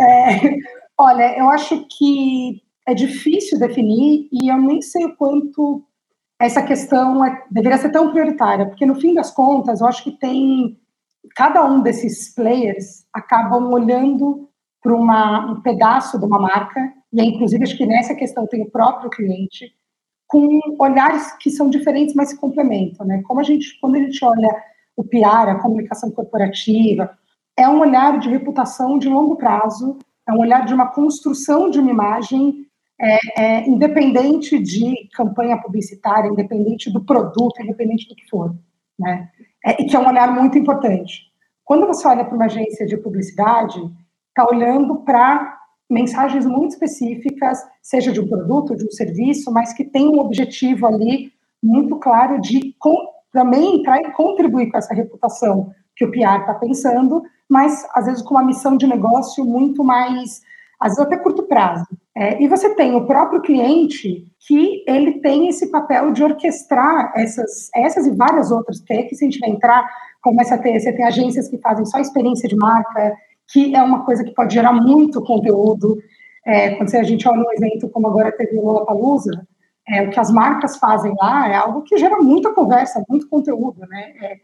é, 0.00 0.81
olha, 0.98 1.38
eu 1.38 1.48
acho 1.50 1.86
que 1.88 2.62
é 2.86 2.94
difícil 2.94 3.58
definir 3.58 4.28
e 4.32 4.48
eu 4.48 4.58
nem 4.58 4.82
sei 4.82 5.04
o 5.04 5.16
quanto 5.16 5.84
essa 6.40 6.62
questão 6.62 7.24
é, 7.24 7.44
deveria 7.50 7.78
ser 7.78 7.90
tão 7.90 8.10
prioritária, 8.10 8.66
porque 8.66 8.84
no 8.84 8.96
fim 8.96 9.14
das 9.14 9.30
contas, 9.30 9.80
eu 9.80 9.86
acho 9.86 10.02
que 10.02 10.10
tem 10.10 10.76
cada 11.36 11.64
um 11.64 11.80
desses 11.80 12.34
players 12.34 13.06
acabam 13.12 13.72
olhando 13.72 14.48
para 14.82 14.94
um 14.94 15.60
pedaço 15.60 16.18
de 16.18 16.24
uma 16.24 16.40
marca, 16.40 16.80
e 17.12 17.22
inclusive 17.22 17.62
acho 17.62 17.76
que 17.76 17.86
nessa 17.86 18.14
questão 18.16 18.46
tem 18.46 18.62
o 18.62 18.70
próprio 18.70 19.08
cliente, 19.08 19.72
com 20.26 20.60
olhares 20.78 21.30
que 21.36 21.50
são 21.50 21.70
diferentes, 21.70 22.14
mas 22.14 22.30
se 22.30 22.38
complementam. 22.38 23.06
Né? 23.06 23.22
Como 23.22 23.38
a 23.38 23.42
gente, 23.44 23.78
quando 23.80 23.96
a 23.96 23.98
gente 24.00 24.24
olha 24.24 24.48
o 24.96 25.04
PR, 25.04 25.50
a 25.50 25.60
comunicação 25.60 26.10
corporativa, 26.10 27.16
é 27.56 27.68
um 27.68 27.80
olhar 27.80 28.18
de 28.18 28.28
reputação 28.28 28.98
de 28.98 29.08
longo 29.08 29.36
prazo, 29.36 29.98
é 30.32 30.34
um 30.34 30.40
olhar 30.40 30.64
de 30.64 30.74
uma 30.74 30.88
construção 30.88 31.70
de 31.70 31.78
uma 31.78 31.90
imagem 31.90 32.66
é, 33.00 33.18
é, 33.36 33.68
independente 33.68 34.58
de 34.58 35.08
campanha 35.14 35.60
publicitária, 35.60 36.28
independente 36.28 36.90
do 36.90 37.04
produto, 37.04 37.60
independente 37.60 38.08
do 38.08 38.14
que 38.14 38.28
for. 38.28 38.54
Né? 38.98 39.28
é, 39.64 39.82
e 39.82 39.86
que 39.86 39.96
é 39.96 39.98
um 39.98 40.08
olhar 40.08 40.32
muito 40.32 40.58
importante. 40.58 41.30
Quando 41.64 41.86
você 41.86 42.06
olha 42.06 42.24
para 42.24 42.34
uma 42.34 42.46
agência 42.46 42.86
de 42.86 42.96
publicidade, 42.96 43.80
está 44.28 44.46
olhando 44.50 44.96
para 45.02 45.58
mensagens 45.88 46.46
muito 46.46 46.72
específicas, 46.72 47.58
seja 47.82 48.12
de 48.12 48.20
um 48.20 48.28
produto, 48.28 48.76
de 48.76 48.84
um 48.84 48.90
serviço, 48.90 49.52
mas 49.52 49.72
que 49.72 49.84
tem 49.84 50.08
um 50.08 50.18
objetivo 50.18 50.86
ali 50.86 51.32
muito 51.62 51.96
claro 51.96 52.40
de 52.40 52.74
também 53.32 53.76
entrar 53.76 54.00
e 54.00 54.12
contribuir 54.12 54.70
com 54.70 54.78
essa 54.78 54.94
reputação 54.94 55.72
que 55.96 56.04
o 56.04 56.10
PR 56.10 56.40
está 56.40 56.54
pensando, 56.54 57.22
mas 57.48 57.86
às 57.94 58.06
vezes 58.06 58.22
com 58.22 58.34
uma 58.34 58.44
missão 58.44 58.76
de 58.76 58.86
negócio 58.86 59.44
muito 59.44 59.84
mais, 59.84 60.40
às 60.80 60.94
vezes 60.94 61.00
até 61.00 61.16
curto 61.16 61.44
prazo. 61.44 61.86
É, 62.14 62.42
e 62.42 62.48
você 62.48 62.74
tem 62.74 62.94
o 62.94 63.06
próprio 63.06 63.40
cliente 63.40 64.26
que 64.46 64.84
ele 64.86 65.20
tem 65.20 65.48
esse 65.48 65.70
papel 65.70 66.12
de 66.12 66.22
orquestrar 66.22 67.12
essas, 67.16 67.70
essas 67.74 68.06
e 68.06 68.10
várias 68.10 68.50
outras, 68.50 68.80
que 68.80 69.14
se 69.14 69.24
a 69.24 69.30
gente 69.30 69.38
vai 69.38 69.50
entrar, 69.50 69.88
começa 70.22 70.54
a 70.54 70.58
ter, 70.58 70.78
você 70.78 70.92
tem 70.92 71.04
agências 71.04 71.48
que 71.48 71.58
fazem 71.58 71.86
só 71.86 71.98
experiência 71.98 72.48
de 72.48 72.56
marca, 72.56 73.14
que 73.50 73.74
é 73.74 73.82
uma 73.82 74.04
coisa 74.04 74.24
que 74.24 74.34
pode 74.34 74.54
gerar 74.54 74.72
muito 74.72 75.22
conteúdo. 75.22 75.98
É, 76.44 76.74
quando 76.74 76.94
a 76.94 77.02
gente 77.02 77.26
olha 77.28 77.40
um 77.40 77.52
evento 77.52 77.88
como 77.88 78.08
agora 78.08 78.32
teve 78.32 78.56
o 78.56 78.64
Lollapalooza, 78.64 79.46
é, 79.88 80.02
o 80.02 80.10
que 80.10 80.20
as 80.20 80.30
marcas 80.30 80.76
fazem 80.76 81.14
lá 81.18 81.48
é 81.48 81.56
algo 81.56 81.82
que 81.82 81.98
gera 81.98 82.16
muita 82.18 82.52
conversa, 82.52 83.04
muito 83.08 83.28
conteúdo, 83.28 83.80
né? 83.88 84.12
É, 84.22 84.36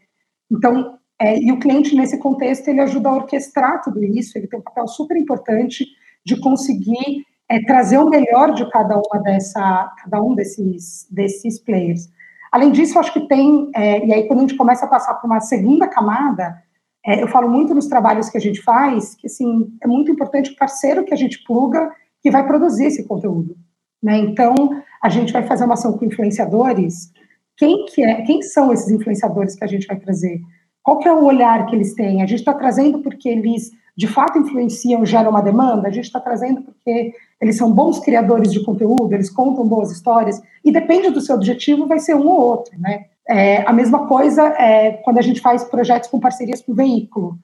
então, 0.51 0.98
é, 1.21 1.37
e 1.39 1.51
o 1.51 1.59
cliente 1.59 1.95
nesse 1.95 2.17
contexto 2.17 2.67
ele 2.67 2.81
ajuda 2.81 3.09
a 3.09 3.15
orquestrar 3.15 3.81
tudo 3.81 4.03
isso, 4.03 4.37
ele 4.37 4.47
tem 4.47 4.59
um 4.59 4.63
papel 4.63 4.87
super 4.87 5.17
importante 5.17 5.85
de 6.25 6.39
conseguir 6.39 7.25
é 7.49 7.59
trazer 7.63 7.97
o 7.97 8.07
melhor 8.07 8.53
de 8.53 8.69
cada 8.69 8.95
uma 8.95 9.21
dessa, 9.23 9.91
cada 10.03 10.21
um 10.21 10.35
desses, 10.35 11.07
desses 11.09 11.59
players. 11.59 12.07
Além 12.51 12.71
disso, 12.71 12.99
acho 12.99 13.11
que 13.11 13.27
tem, 13.27 13.71
é, 13.75 14.05
e 14.05 14.13
aí 14.13 14.27
quando 14.27 14.39
a 14.39 14.41
gente 14.43 14.55
começa 14.55 14.85
a 14.85 14.89
passar 14.89 15.15
por 15.15 15.25
uma 15.25 15.39
segunda 15.39 15.87
camada, 15.87 16.61
é, 17.03 17.23
eu 17.23 17.27
falo 17.27 17.49
muito 17.49 17.73
nos 17.73 17.87
trabalhos 17.87 18.29
que 18.29 18.37
a 18.37 18.41
gente 18.41 18.61
faz, 18.61 19.15
que 19.15 19.25
assim, 19.25 19.73
é 19.81 19.87
muito 19.87 20.11
importante 20.11 20.51
o 20.51 20.55
parceiro 20.55 21.03
que 21.03 21.13
a 21.13 21.17
gente 21.17 21.43
pluga 21.43 21.91
que 22.21 22.29
vai 22.29 22.45
produzir 22.45 22.85
esse 22.85 23.07
conteúdo. 23.07 23.57
Né? 24.01 24.17
Então, 24.17 24.55
a 25.01 25.09
gente 25.09 25.33
vai 25.33 25.43
fazer 25.43 25.65
uma 25.65 25.73
ação 25.73 25.97
com 25.97 26.05
influenciadores. 26.05 27.11
Quem, 27.57 27.85
que 27.85 28.03
é, 28.03 28.21
quem 28.21 28.41
são 28.41 28.71
esses 28.71 28.89
influenciadores 28.91 29.55
que 29.55 29.63
a 29.63 29.67
gente 29.67 29.87
vai 29.87 29.97
trazer? 29.97 30.39
Qual 30.83 30.99
que 30.99 31.07
é 31.07 31.13
o 31.13 31.23
olhar 31.23 31.65
que 31.65 31.75
eles 31.75 31.93
têm? 31.93 32.21
A 32.21 32.25
gente 32.25 32.39
está 32.39 32.53
trazendo 32.53 32.99
porque 32.99 33.29
eles 33.29 33.71
de 33.99 34.07
fato 34.07 34.39
influenciam, 34.39 35.05
geram 35.05 35.31
uma 35.31 35.41
demanda? 35.41 35.89
A 35.89 35.91
gente 35.91 36.05
está 36.05 36.21
trazendo 36.21 36.61
porque 36.61 37.13
eles 37.41 37.57
são 37.57 37.69
bons 37.69 37.99
criadores 37.99 38.49
de 38.49 38.63
conteúdo, 38.63 39.11
eles 39.11 39.29
contam 39.29 39.67
boas 39.67 39.91
histórias, 39.91 40.41
e 40.63 40.71
depende 40.71 41.09
do 41.09 41.19
seu 41.19 41.35
objetivo, 41.35 41.85
vai 41.85 41.99
ser 41.99 42.15
um 42.15 42.25
ou 42.25 42.39
outro, 42.39 42.79
né? 42.79 43.07
É, 43.27 43.61
a 43.67 43.73
mesma 43.73 44.07
coisa 44.07 44.47
é 44.57 44.93
quando 45.03 45.17
a 45.17 45.21
gente 45.21 45.41
faz 45.41 45.65
projetos 45.65 46.09
com 46.09 46.17
parcerias 46.17 46.61
com 46.61 46.73
veículo. 46.73 47.37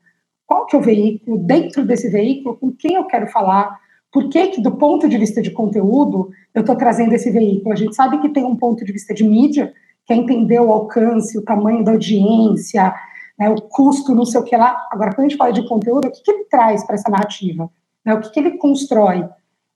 Qual 0.47 0.65
que 0.65 0.77
é 0.77 0.79
o 0.79 0.81
veículo? 0.81 1.38
Dentro 1.38 1.86
desse 1.86 2.07
veículo, 2.07 2.55
com 2.55 2.71
quem 2.71 2.95
eu 2.95 3.03
quero 3.03 3.27
falar? 3.27 3.77
Por 4.09 4.29
que, 4.29 4.47
que 4.47 4.61
do 4.61 4.71
ponto 4.77 5.09
de 5.09 5.17
vista 5.17 5.41
de 5.41 5.51
conteúdo, 5.51 6.29
eu 6.53 6.61
estou 6.61 6.77
trazendo 6.77 7.13
esse 7.13 7.29
veículo? 7.29 7.73
A 7.73 7.75
gente 7.75 7.93
sabe 7.93 8.17
que 8.19 8.29
tem 8.29 8.45
um 8.45 8.55
ponto 8.55 8.86
de 8.86 8.93
vista 8.93 9.13
de 9.13 9.25
mídia, 9.25 9.73
que 10.05 10.13
é 10.13 10.15
entender 10.15 10.61
o 10.61 10.71
alcance, 10.71 11.38
o 11.38 11.43
tamanho 11.43 11.83
da 11.83 11.91
audiência, 11.91 12.93
né, 13.38 13.49
o 13.49 13.61
custo, 13.61 14.15
não 14.15 14.25
sei 14.25 14.39
o 14.39 14.43
que 14.43 14.55
lá. 14.55 14.88
Agora, 14.91 15.13
quando 15.13 15.27
a 15.27 15.29
gente 15.29 15.38
fala 15.38 15.51
de 15.51 15.67
conteúdo, 15.67 16.07
o 16.07 16.11
que, 16.11 16.21
que 16.21 16.31
ele 16.31 16.45
traz 16.45 16.83
para 16.86 16.95
essa 16.95 17.09
narrativa? 17.09 17.69
Né, 18.03 18.13
o 18.13 18.21
que, 18.21 18.29
que 18.31 18.39
ele 18.39 18.57
constrói? 18.57 19.27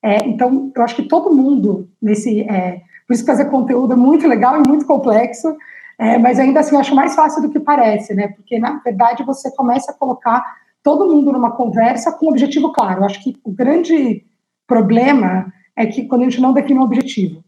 É, 0.01 0.25
então, 0.27 0.71
eu 0.75 0.81
acho 0.81 0.95
que 0.95 1.03
todo 1.03 1.35
mundo 1.35 1.89
nesse. 2.01 2.41
É, 2.41 2.81
por 3.05 3.13
isso, 3.13 3.25
fazer 3.25 3.45
conteúdo 3.45 3.93
é 3.93 3.95
muito 3.95 4.27
legal 4.27 4.61
e 4.61 4.67
muito 4.67 4.85
complexo, 4.85 5.55
é, 5.97 6.17
mas 6.17 6.39
ainda 6.39 6.59
assim, 6.61 6.75
eu 6.75 6.79
acho 6.79 6.95
mais 6.95 7.15
fácil 7.15 7.41
do 7.41 7.49
que 7.49 7.59
parece, 7.59 8.13
né? 8.13 8.29
Porque, 8.29 8.59
na 8.59 8.79
verdade, 8.79 9.23
você 9.23 9.51
começa 9.51 9.91
a 9.91 9.95
colocar 9.95 10.43
todo 10.81 11.13
mundo 11.13 11.31
numa 11.31 11.51
conversa 11.51 12.11
com 12.11 12.27
um 12.27 12.29
objetivo 12.29 12.71
claro. 12.71 13.01
Eu 13.01 13.05
acho 13.05 13.21
que 13.21 13.35
o 13.43 13.51
grande 13.51 14.23
problema 14.65 15.51
é 15.75 15.85
que 15.85 16.05
quando 16.05 16.21
a 16.21 16.25
gente 16.25 16.39
não 16.39 16.53
define 16.53 16.79
um 16.79 16.83
objetivo, 16.83 17.43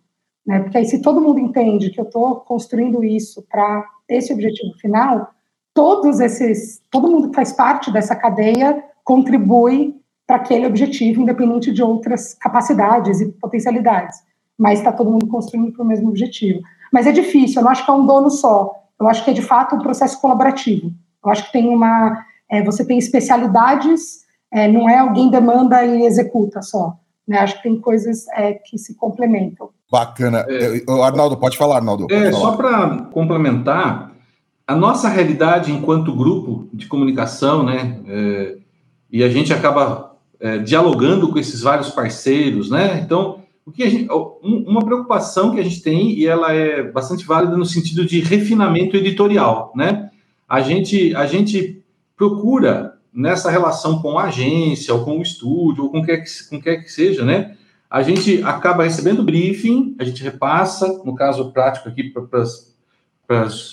né? 0.46 0.60
Porque 0.60 0.78
aí, 0.78 0.86
se 0.86 1.02
todo 1.02 1.22
mundo 1.22 1.40
entende 1.40 1.92
que 1.92 2.00
eu 2.00 2.06
estou 2.06 2.38
construindo 2.38 3.04
isso 3.04 3.46
para 3.50 3.86
esse 4.10 4.34
objetivo 4.34 4.74
final, 4.80 5.30
todos 5.74 6.20
esses, 6.20 6.82
todo 6.90 7.10
mundo 7.10 7.30
que 7.30 7.36
faz 7.36 7.52
parte 7.54 7.92
dessa 7.92 8.16
cadeia 8.16 8.84
contribui 9.04 9.96
para 10.28 10.38
aquele 10.38 10.66
objetivo, 10.66 11.22
independente 11.22 11.72
de 11.72 11.84
outras 11.84 12.34
capacidades 12.34 13.20
e 13.20 13.28
potencialidades. 13.34 14.20
Mas 14.58 14.80
está 14.80 14.92
todo 14.92 15.12
mundo 15.12 15.28
construindo 15.28 15.72
para 15.74 15.84
o 15.84 15.86
mesmo 15.86 16.10
objetivo. 16.10 16.62
Mas 16.92 17.08
é 17.08 17.12
difícil, 17.12 17.60
eu 17.60 17.64
não 17.64 17.72
acho 17.72 17.84
que 17.84 17.92
é 17.92 17.94
um 17.94 18.06
dono 18.06 18.30
só. 18.30 18.74
Eu 19.00 19.08
acho 19.08 19.24
que 19.24 19.32
é 19.32 19.34
de 19.34 19.42
fato 19.42 19.76
um 19.76 19.80
processo 19.80 20.20
colaborativo. 20.22 20.92
Eu 21.24 21.32
acho 21.32 21.46
que 21.46 21.52
tem 21.52 21.68
uma. 21.68 22.26
É, 22.50 22.64
você 22.64 22.86
tem 22.86 22.98
especialidades, 22.98 24.22
é, 24.52 24.68
não 24.68 24.90
é 24.90 24.98
alguém 25.00 25.30
demanda 25.30 25.84
e 25.86 26.06
executa 26.06 26.62
só. 26.62 26.96
Né? 27.28 27.40
Acho 27.40 27.58
que 27.58 27.64
tem 27.64 27.80
coisas 27.80 28.28
é, 28.30 28.54
que 28.54 28.78
se 28.78 28.96
complementam. 28.96 29.70
Bacana. 29.92 30.46
É, 30.50 30.82
Arnaldo, 31.04 31.38
pode 31.38 31.58
falar, 31.58 31.78
Arnaldo. 31.78 32.08
Pode 32.08 32.24
é, 32.24 32.32
falar. 32.32 32.42
só 32.42 32.56
para 32.56 32.98
complementar, 33.06 34.11
a 34.72 34.76
nossa 34.76 35.10
realidade 35.10 35.70
enquanto 35.70 36.16
grupo 36.16 36.70
de 36.72 36.88
comunicação, 36.88 37.62
né? 37.62 38.00
É, 38.08 38.58
e 39.12 39.22
a 39.22 39.28
gente 39.28 39.52
acaba 39.52 40.16
é, 40.40 40.60
dialogando 40.60 41.30
com 41.30 41.38
esses 41.38 41.62
vários 41.62 41.90
parceiros, 41.90 42.70
né? 42.70 43.02
Então, 43.04 43.44
o 43.66 43.72
que 43.72 43.90
gente, 43.90 44.08
uma 44.42 44.84
preocupação 44.86 45.54
que 45.54 45.60
a 45.60 45.64
gente 45.64 45.82
tem 45.82 46.14
e 46.14 46.26
ela 46.26 46.54
é 46.54 46.90
bastante 46.90 47.26
válida 47.26 47.58
no 47.58 47.66
sentido 47.66 48.06
de 48.06 48.22
refinamento 48.22 48.96
editorial, 48.96 49.74
né? 49.76 50.10
A 50.48 50.62
gente 50.62 51.14
a 51.18 51.26
gente 51.26 51.84
procura 52.16 52.94
nessa 53.14 53.52
relação 53.52 54.02
com 54.02 54.18
a 54.18 54.28
agência 54.28 54.94
ou 54.94 55.04
com 55.04 55.20
o 55.20 55.22
estúdio 55.22 55.84
ou 55.84 55.92
com 55.92 56.02
quer 56.02 56.20
que 56.20 56.30
com 56.50 56.62
quer 56.62 56.78
que 56.78 56.90
seja, 56.90 57.26
né? 57.26 57.58
A 57.90 58.02
gente 58.02 58.42
acaba 58.44 58.86
recebendo 58.86 59.22
briefing, 59.22 59.98
a 60.00 60.06
gente 60.06 60.24
repassa, 60.24 60.88
no 61.04 61.14
caso 61.14 61.52
prático 61.52 61.90
aqui 61.90 62.06
para 62.06 62.42
as 62.42 62.71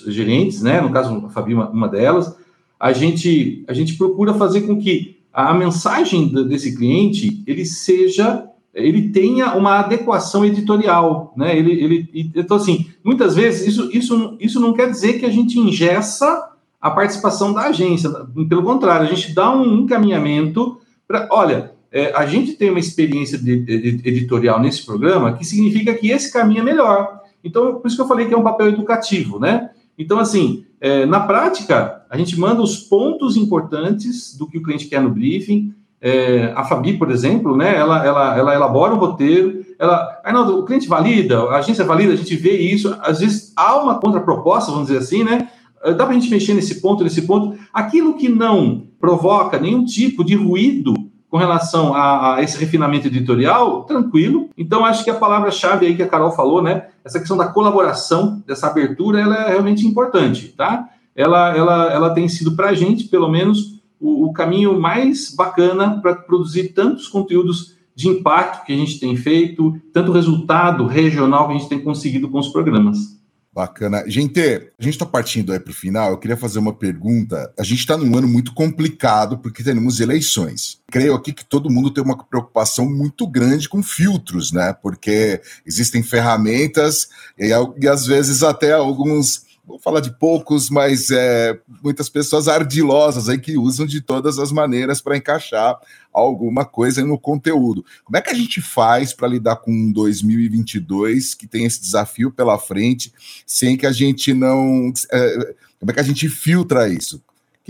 gerentes, 0.07 0.61
né? 0.61 0.81
No 0.81 0.91
caso 0.91 1.25
a 1.25 1.29
Fabi 1.29 1.53
uma, 1.53 1.69
uma 1.69 1.87
delas, 1.87 2.35
a 2.79 2.91
gente 2.91 3.63
a 3.67 3.73
gente 3.73 3.95
procura 3.97 4.33
fazer 4.33 4.61
com 4.61 4.77
que 4.77 5.17
a 5.33 5.53
mensagem 5.53 6.27
desse 6.47 6.75
cliente 6.75 7.43
ele 7.45 7.65
seja 7.65 8.45
ele 8.73 9.09
tenha 9.09 9.55
uma 9.55 9.79
adequação 9.79 10.45
editorial, 10.45 11.33
né? 11.35 11.57
Ele, 11.57 11.71
ele, 11.71 12.31
então 12.35 12.57
assim, 12.57 12.87
muitas 13.03 13.35
vezes 13.35 13.67
isso, 13.67 13.89
isso, 13.91 14.37
isso 14.39 14.59
não 14.59 14.73
quer 14.73 14.89
dizer 14.89 15.19
que 15.19 15.25
a 15.25 15.31
gente 15.31 15.59
ingessa 15.59 16.49
a 16.79 16.89
participação 16.89 17.51
da 17.51 17.63
agência, 17.63 18.09
pelo 18.47 18.63
contrário, 18.63 19.05
a 19.05 19.13
gente 19.13 19.33
dá 19.33 19.53
um 19.53 19.79
encaminhamento 19.79 20.79
para, 21.05 21.27
olha, 21.29 21.73
é, 21.91 22.13
a 22.15 22.25
gente 22.25 22.53
tem 22.53 22.69
uma 22.69 22.79
experiência 22.79 23.37
de, 23.37 23.57
de, 23.57 24.07
editorial 24.07 24.61
nesse 24.61 24.85
programa 24.85 25.33
que 25.33 25.43
significa 25.43 25.93
que 25.93 26.11
esse 26.11 26.31
caminho 26.31 26.61
é 26.61 26.63
melhor. 26.63 27.18
Então, 27.43 27.75
por 27.75 27.87
isso 27.87 27.95
que 27.95 28.01
eu 28.01 28.07
falei 28.07 28.27
que 28.27 28.33
é 28.33 28.37
um 28.37 28.43
papel 28.43 28.67
educativo, 28.67 29.39
né? 29.39 29.69
Então, 29.97 30.19
assim, 30.19 30.65
é, 30.79 31.05
na 31.05 31.19
prática, 31.19 32.05
a 32.09 32.17
gente 32.17 32.39
manda 32.39 32.61
os 32.61 32.77
pontos 32.77 33.35
importantes 33.35 34.35
do 34.37 34.47
que 34.47 34.57
o 34.57 34.63
cliente 34.63 34.87
quer 34.87 35.01
no 35.01 35.09
briefing. 35.09 35.73
É, 36.01 36.53
a 36.55 36.63
Fabi, 36.63 36.97
por 36.97 37.11
exemplo, 37.11 37.57
né, 37.57 37.75
ela, 37.75 38.05
ela, 38.05 38.37
ela 38.37 38.55
elabora 38.55 38.93
o 38.93 38.97
roteiro, 38.97 39.65
ela, 39.77 40.21
Arnaldo, 40.23 40.57
o 40.57 40.63
cliente 40.63 40.87
valida, 40.87 41.39
a 41.43 41.57
agência 41.57 41.83
valida, 41.83 42.13
a 42.13 42.15
gente 42.15 42.35
vê 42.37 42.57
isso, 42.57 42.95
às 43.01 43.19
vezes 43.19 43.51
há 43.55 43.75
uma 43.77 43.99
contraproposta, 43.99 44.71
vamos 44.71 44.87
dizer 44.87 44.99
assim, 44.99 45.23
né? 45.25 45.49
É, 45.83 45.93
dá 45.93 46.05
para 46.05 46.15
a 46.15 46.19
gente 46.19 46.29
mexer 46.29 46.53
nesse 46.53 46.81
ponto, 46.81 47.03
nesse 47.03 47.23
ponto. 47.23 47.57
Aquilo 47.73 48.15
que 48.15 48.29
não 48.29 48.87
provoca 48.99 49.59
nenhum 49.59 49.83
tipo 49.83 50.23
de 50.23 50.35
ruído 50.35 50.93
com 51.29 51.37
relação 51.37 51.93
a, 51.93 52.35
a, 52.35 52.43
esse 52.43 52.57
refinamento 52.57 53.07
editorial, 53.07 53.83
tranquilo. 53.83 54.49
Então, 54.57 54.83
acho 54.83 55.03
que 55.03 55.11
a 55.11 55.15
palavra-chave 55.15 55.85
aí 55.85 55.95
que 55.95 56.01
a 56.01 56.07
Carol 56.07 56.31
falou, 56.31 56.61
né? 56.61 56.87
Essa 57.05 57.19
questão 57.19 57.37
da 57.37 57.47
colaboração, 57.47 58.43
dessa 58.47 58.67
abertura, 58.67 59.21
ela 59.21 59.35
é 59.35 59.49
realmente 59.49 59.85
importante, 59.85 60.49
tá? 60.49 60.89
Ela, 61.15 61.55
ela, 61.55 61.93
ela 61.93 62.09
tem 62.11 62.27
sido 62.27 62.55
para 62.55 62.69
a 62.69 62.73
gente, 62.73 63.05
pelo 63.05 63.29
menos, 63.29 63.79
o, 63.99 64.27
o 64.27 64.33
caminho 64.33 64.79
mais 64.79 65.33
bacana 65.35 65.99
para 66.01 66.15
produzir 66.15 66.69
tantos 66.69 67.07
conteúdos 67.07 67.75
de 67.95 68.07
impacto 68.07 68.65
que 68.65 68.73
a 68.73 68.77
gente 68.77 68.99
tem 68.99 69.15
feito, 69.15 69.79
tanto 69.93 70.11
resultado 70.11 70.87
regional 70.87 71.47
que 71.47 71.53
a 71.53 71.57
gente 71.57 71.69
tem 71.69 71.83
conseguido 71.83 72.29
com 72.29 72.39
os 72.39 72.47
programas. 72.47 73.18
Bacana. 73.51 74.03
Gente, 74.07 74.39
a 74.39 74.83
gente 74.83 74.93
está 74.93 75.05
partindo 75.05 75.51
aí 75.51 75.59
para 75.59 75.71
o 75.71 75.75
final. 75.75 76.11
Eu 76.11 76.17
queria 76.17 76.37
fazer 76.37 76.59
uma 76.59 76.73
pergunta. 76.73 77.51
A 77.57 77.63
gente 77.63 77.79
está 77.79 77.97
num 77.97 78.15
ano 78.15 78.27
muito 78.27 78.53
complicado 78.53 79.39
porque 79.39 79.63
temos 79.63 79.99
eleições. 79.99 80.79
Creio 80.91 81.15
aqui 81.15 81.33
que 81.33 81.43
todo 81.43 81.69
mundo 81.69 81.91
tem 81.91 82.03
uma 82.03 82.23
preocupação 82.23 82.85
muito 82.85 83.25
grande 83.27 83.67
com 83.67 83.81
filtros, 83.81 84.51
né? 84.51 84.71
Porque 84.73 85.41
existem 85.65 86.03
ferramentas 86.03 87.09
e, 87.37 87.49
e 87.81 87.87
às 87.87 88.05
vezes 88.05 88.43
até 88.43 88.73
alguns 88.73 89.48
vou 89.69 89.79
falar 89.79 89.99
de 89.99 90.11
poucos, 90.17 90.69
mas 90.69 91.11
é, 91.11 91.59
muitas 91.83 92.09
pessoas 92.09 92.47
ardilosas 92.47 93.29
aí 93.29 93.37
que 93.37 93.55
usam 93.55 93.85
de 93.85 94.01
todas 94.01 94.39
as 94.39 94.51
maneiras 94.51 94.99
para 94.99 95.15
encaixar 95.15 95.79
alguma 96.11 96.65
coisa 96.65 97.05
no 97.05 97.19
conteúdo. 97.19 97.85
Como 98.03 98.17
é 98.17 98.21
que 98.21 98.31
a 98.31 98.33
gente 98.33 98.61
faz 98.61 99.13
para 99.13 99.27
lidar 99.27 99.57
com 99.57 99.91
2022 99.91 101.35
que 101.35 101.47
tem 101.47 101.65
esse 101.65 101.79
desafio 101.79 102.31
pela 102.31 102.57
frente, 102.57 103.13
sem 103.45 103.77
que 103.77 103.85
a 103.85 103.91
gente 103.91 104.33
não. 104.33 104.91
É, 105.11 105.55
como 105.79 105.91
é 105.91 105.93
que 105.93 105.99
a 105.99 106.03
gente 106.03 106.27
filtra 106.27 106.89
isso? 106.89 107.21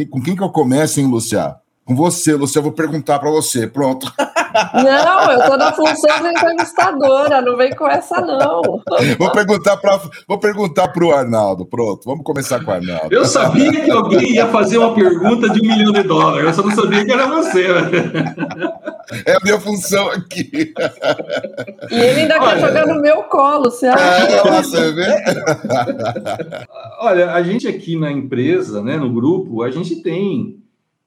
Com 0.09 0.21
quem 0.21 0.35
que 0.35 0.41
eu 0.41 0.49
começo, 0.49 1.01
hein, 1.01 1.07
Luciano? 1.07 1.55
Com 1.89 1.95
você, 1.95 2.35
Luciano, 2.35 2.67
eu 2.67 2.71
vou 2.71 2.71
perguntar 2.71 3.17
para 3.17 3.31
você. 3.31 3.65
Pronto. 3.65 4.13
Não, 4.75 5.31
eu 5.31 5.39
estou 5.39 5.57
na 5.57 5.71
função 5.71 6.21
de 6.21 6.27
entrevistadora, 6.27 7.41
não 7.41 7.55
vem 7.55 7.75
com 7.75 7.87
essa, 7.87 8.19
não. 8.19 8.61
Vou 9.17 9.31
perguntar 9.31 9.77
para 9.77 9.99
vou 10.27 10.39
perguntar 10.39 10.91
o 10.99 11.11
Arnaldo. 11.11 11.67
Pronto, 11.67 12.01
vamos 12.03 12.23
começar 12.23 12.63
com 12.63 12.71
o 12.71 12.73
Arnaldo. 12.73 13.13
Eu 13.13 13.25
sabia 13.25 13.71
que 13.85 13.91
alguém 13.91 14.33
ia 14.33 14.47
fazer 14.47 14.79
uma 14.79 14.95
pergunta 14.95 15.49
de 15.49 15.61
um 15.61 15.67
milhão 15.67 15.91
de 15.91 16.01
dólares, 16.01 16.47
eu 16.47 16.53
só 16.53 16.63
não 16.63 16.75
sabia 16.75 17.05
que 17.05 17.11
era 17.11 17.27
você. 17.27 17.67
É 19.25 19.35
a 19.35 19.39
minha 19.43 19.59
função 19.59 20.09
aqui. 20.09 20.73
E 21.91 21.95
ele 21.95 22.21
ainda 22.21 22.41
Olha, 22.41 22.55
quer 22.55 22.59
jogar 22.59 22.87
no 22.87 23.01
meu 23.01 23.23
colo, 23.23 23.65
você 23.65 23.85
acha? 23.85 24.03
É, 24.03 24.61
você 24.61 24.91
vê? 24.91 25.23
Olha, 27.01 27.33
a 27.33 27.43
gente 27.43 27.67
aqui 27.67 27.95
na 27.95 28.11
empresa, 28.11 28.81
né, 28.81 28.97
no 28.97 29.11
grupo, 29.11 29.61
a 29.61 29.69
gente 29.69 29.95
tem 29.97 30.58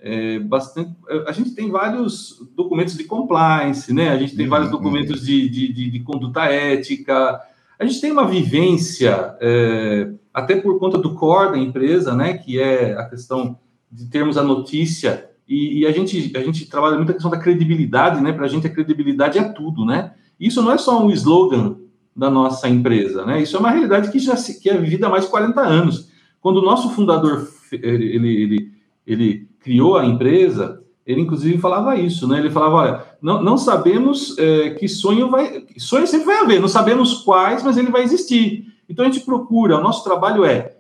é, 0.03 0.41
bastante. 0.41 0.95
A 1.27 1.33
gente 1.33 1.55
tem 1.55 1.71
vários 1.71 2.37
documentos 2.57 2.97
de 2.97 3.05
compliance, 3.05 3.93
né? 3.95 4.11
A 4.11 4.19
gente 4.19 4.35
tem 4.35 4.47
uhum, 4.47 4.51
vários 4.51 4.71
documentos 4.71 5.21
uhum. 5.21 5.27
de, 5.27 5.49
de, 5.49 5.73
de, 5.73 5.91
de, 5.91 6.01
conduta 6.01 6.45
ética. 6.45 7.41
A 7.79 7.85
gente 7.85 8.01
tem 8.01 8.11
uma 8.11 8.27
vivência, 8.27 9.37
é, 9.41 10.13
até 10.35 10.57
por 10.57 10.79
conta 10.81 10.99
do 10.99 11.15
core 11.15 11.53
da 11.53 11.59
empresa, 11.59 12.15
né? 12.17 12.37
Que 12.37 12.61
é 12.61 12.95
a 12.99 13.05
questão 13.05 13.59
de 13.91 14.07
termos 14.07 14.37
a 14.37 14.43
notícia. 14.43 15.31
E, 15.49 15.81
e 15.81 15.87
a, 15.87 15.93
gente, 15.93 16.33
a 16.37 16.41
gente 16.41 16.67
trabalha 16.67 16.97
muito 16.97 17.11
a 17.11 17.15
questão 17.15 17.31
da 17.31 17.39
credibilidade, 17.39 18.21
né? 18.21 18.33
Para 18.33 18.47
a 18.47 18.49
gente, 18.49 18.67
a 18.67 18.71
credibilidade 18.71 19.39
é 19.39 19.45
tudo, 19.45 19.85
né? 19.85 20.15
Isso 20.39 20.61
não 20.61 20.73
é 20.73 20.79
só 20.79 21.01
um 21.01 21.11
slogan 21.11 21.77
da 22.15 22.29
nossa 22.29 22.69
empresa, 22.69 23.25
né? 23.25 23.41
Isso 23.41 23.57
é 23.57 23.61
uma 23.61 23.71
realidade 23.71 24.11
que 24.11 24.19
já 24.19 24.35
se, 24.35 24.61
que 24.61 24.69
é 24.69 24.77
vivida 24.77 25.07
há 25.07 25.11
mais 25.11 25.25
de 25.25 25.31
40 25.31 25.61
anos. 25.61 26.11
Quando 26.41 26.57
o 26.57 26.65
nosso 26.65 26.91
fundador 26.91 27.49
ele, 27.73 28.17
ele, 28.17 28.73
ele 29.07 29.52
criou 29.63 29.97
a 29.97 30.05
empresa, 30.05 30.83
ele 31.07 31.21
inclusive 31.21 31.59
falava 31.59 31.97
isso, 31.97 32.29
né? 32.29 32.39
Ele 32.39 32.51
falava, 32.51 32.77
olha, 32.77 33.05
não, 33.21 33.43
não 33.43 33.59
sabemos 33.59 34.37
é, 34.39 34.71
que 34.71 34.89
sonho 34.89 35.31
vai... 35.31 35.65
Sonho 35.77 36.07
sempre 36.07 36.27
vai 36.27 36.39
haver, 36.39 36.61
não 36.61 36.69
sabemos 36.69 37.15
quais, 37.23 37.63
mas 37.63 37.77
ele 37.77 37.91
vai 37.91 38.03
existir. 38.03 38.67
Então 38.89 39.05
a 39.05 39.09
gente 39.09 39.25
procura, 39.25 39.79
o 39.79 39.83
nosso 39.83 40.05
trabalho 40.05 40.45
é, 40.45 40.73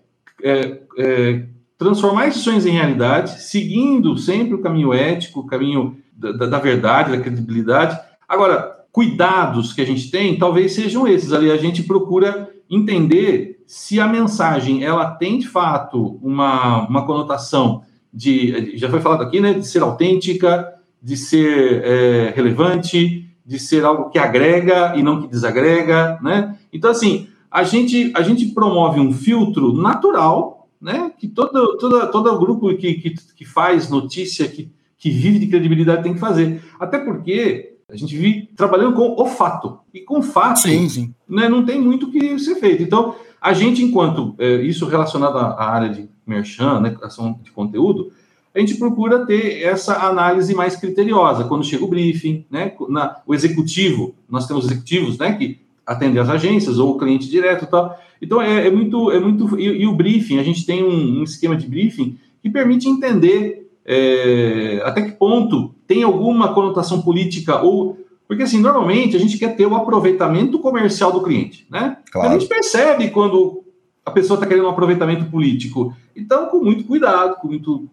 é, 0.42 0.80
é 0.96 1.44
transformar 1.76 2.28
esses 2.28 2.42
sonhos 2.42 2.66
em 2.66 2.70
realidade, 2.70 3.42
seguindo 3.42 4.16
sempre 4.16 4.54
o 4.54 4.60
caminho 4.60 4.92
ético, 4.92 5.40
o 5.40 5.46
caminho 5.46 5.96
da, 6.14 6.46
da, 6.46 6.58
verdade, 6.58 7.10
da 7.10 7.22
credibilidade. 7.22 7.98
Agora, 8.28 8.86
cuidados 8.92 9.72
que 9.72 9.80
a 9.80 9.86
gente 9.86 10.10
tem, 10.10 10.38
talvez 10.38 10.72
sejam 10.72 11.08
esses. 11.08 11.32
Ali 11.32 11.50
a 11.50 11.56
gente 11.56 11.82
procura 11.82 12.50
entender 12.70 13.62
se 13.66 13.98
a 13.98 14.06
mensagem 14.06 14.84
ela 14.84 15.10
tem 15.10 15.38
de 15.38 15.48
fato 15.48 16.18
uma, 16.22 16.86
uma 16.86 17.06
conotação 17.06 17.82
de, 18.12 18.76
já 18.76 18.90
foi 18.90 19.00
falado 19.00 19.22
aqui, 19.22 19.40
né, 19.40 19.54
de 19.54 19.66
ser 19.66 19.82
autêntica, 19.82 20.72
de 21.02 21.16
ser 21.16 21.82
é, 21.84 22.32
relevante, 22.36 23.28
de 23.44 23.58
ser 23.58 23.84
algo 23.84 24.10
que 24.10 24.18
agrega 24.18 24.94
e 24.96 25.02
não 25.02 25.20
que 25.20 25.28
desagrega, 25.28 26.18
né? 26.22 26.56
Então, 26.72 26.90
assim, 26.90 27.28
a 27.50 27.64
gente, 27.64 28.12
a 28.14 28.22
gente 28.22 28.46
promove 28.46 29.00
um 29.00 29.12
filtro 29.12 29.72
natural, 29.72 30.68
né? 30.80 31.10
Que 31.18 31.28
todo, 31.28 31.76
todo, 31.76 32.10
todo 32.10 32.38
grupo 32.38 32.74
que, 32.76 32.94
que, 32.94 33.10
que 33.10 33.44
faz 33.44 33.90
notícia, 33.90 34.46
que, 34.46 34.70
que 34.96 35.10
vive 35.10 35.40
de 35.40 35.48
credibilidade 35.48 36.02
tem 36.02 36.14
que 36.14 36.20
fazer. 36.20 36.62
Até 36.78 36.98
porque 36.98 37.74
a 37.88 37.96
gente 37.96 38.16
vive 38.16 38.48
trabalhando 38.56 38.94
com 38.94 39.20
o 39.20 39.26
fato. 39.26 39.80
E 39.92 40.00
com 40.00 40.22
fato, 40.22 40.60
sim, 40.60 40.88
sim. 40.88 41.14
Né, 41.28 41.48
não 41.48 41.64
tem 41.64 41.80
muito 41.80 42.06
o 42.06 42.10
que 42.10 42.38
ser 42.38 42.54
feito. 42.54 42.82
Então, 42.82 43.16
a 43.42 43.52
gente, 43.52 43.82
enquanto 43.82 44.36
é, 44.38 44.62
isso 44.62 44.86
relacionado 44.86 45.36
à, 45.36 45.64
área 45.64 45.88
de 45.88 46.08
merchan, 46.24 46.78
né, 46.78 46.96
ação 47.02 47.40
de 47.42 47.50
conteúdo, 47.50 48.12
a 48.54 48.60
gente 48.60 48.76
procura 48.76 49.26
ter 49.26 49.62
essa 49.62 50.06
análise 50.06 50.54
mais 50.54 50.76
criteriosa. 50.76 51.44
Quando 51.44 51.64
chega 51.64 51.84
o 51.84 51.88
briefing, 51.88 52.44
né, 52.48 52.72
na, 52.88 53.16
o 53.26 53.34
executivo, 53.34 54.14
nós 54.30 54.46
temos 54.46 54.66
executivos 54.66 55.18
né, 55.18 55.32
que 55.32 55.58
atendem 55.84 56.22
as 56.22 56.28
agências 56.28 56.78
ou 56.78 56.92
o 56.92 56.98
cliente 56.98 57.28
direto 57.28 57.66
tal. 57.66 57.98
Então, 58.20 58.40
é, 58.40 58.68
é 58.68 58.70
muito... 58.70 59.10
É 59.10 59.18
muito 59.18 59.58
e, 59.58 59.64
e, 59.82 59.86
o 59.88 59.96
briefing, 59.96 60.38
a 60.38 60.44
gente 60.44 60.64
tem 60.64 60.84
um, 60.84 61.20
um 61.20 61.24
esquema 61.24 61.56
de 61.56 61.66
briefing 61.66 62.16
que 62.40 62.48
permite 62.48 62.88
entender 62.88 63.68
é, 63.84 64.80
até 64.84 65.02
que 65.02 65.12
ponto 65.12 65.74
tem 65.84 66.04
alguma 66.04 66.54
conotação 66.54 67.02
política 67.02 67.60
ou 67.60 67.98
porque, 68.26 68.44
assim, 68.44 68.60
normalmente 68.60 69.16
a 69.16 69.20
gente 69.20 69.38
quer 69.38 69.56
ter 69.56 69.66
o 69.66 69.74
aproveitamento 69.74 70.58
comercial 70.58 71.12
do 71.12 71.22
cliente, 71.22 71.66
né? 71.70 71.98
Claro. 72.10 72.28
A 72.28 72.32
gente 72.32 72.48
percebe 72.48 73.10
quando 73.10 73.62
a 74.04 74.10
pessoa 74.10 74.36
está 74.36 74.46
querendo 74.46 74.66
um 74.66 74.70
aproveitamento 74.70 75.26
político. 75.26 75.94
Então, 76.16 76.46
com 76.46 76.58
muito 76.58 76.84
cuidado, 76.84 77.36
com 77.36 77.48
muito, 77.48 77.88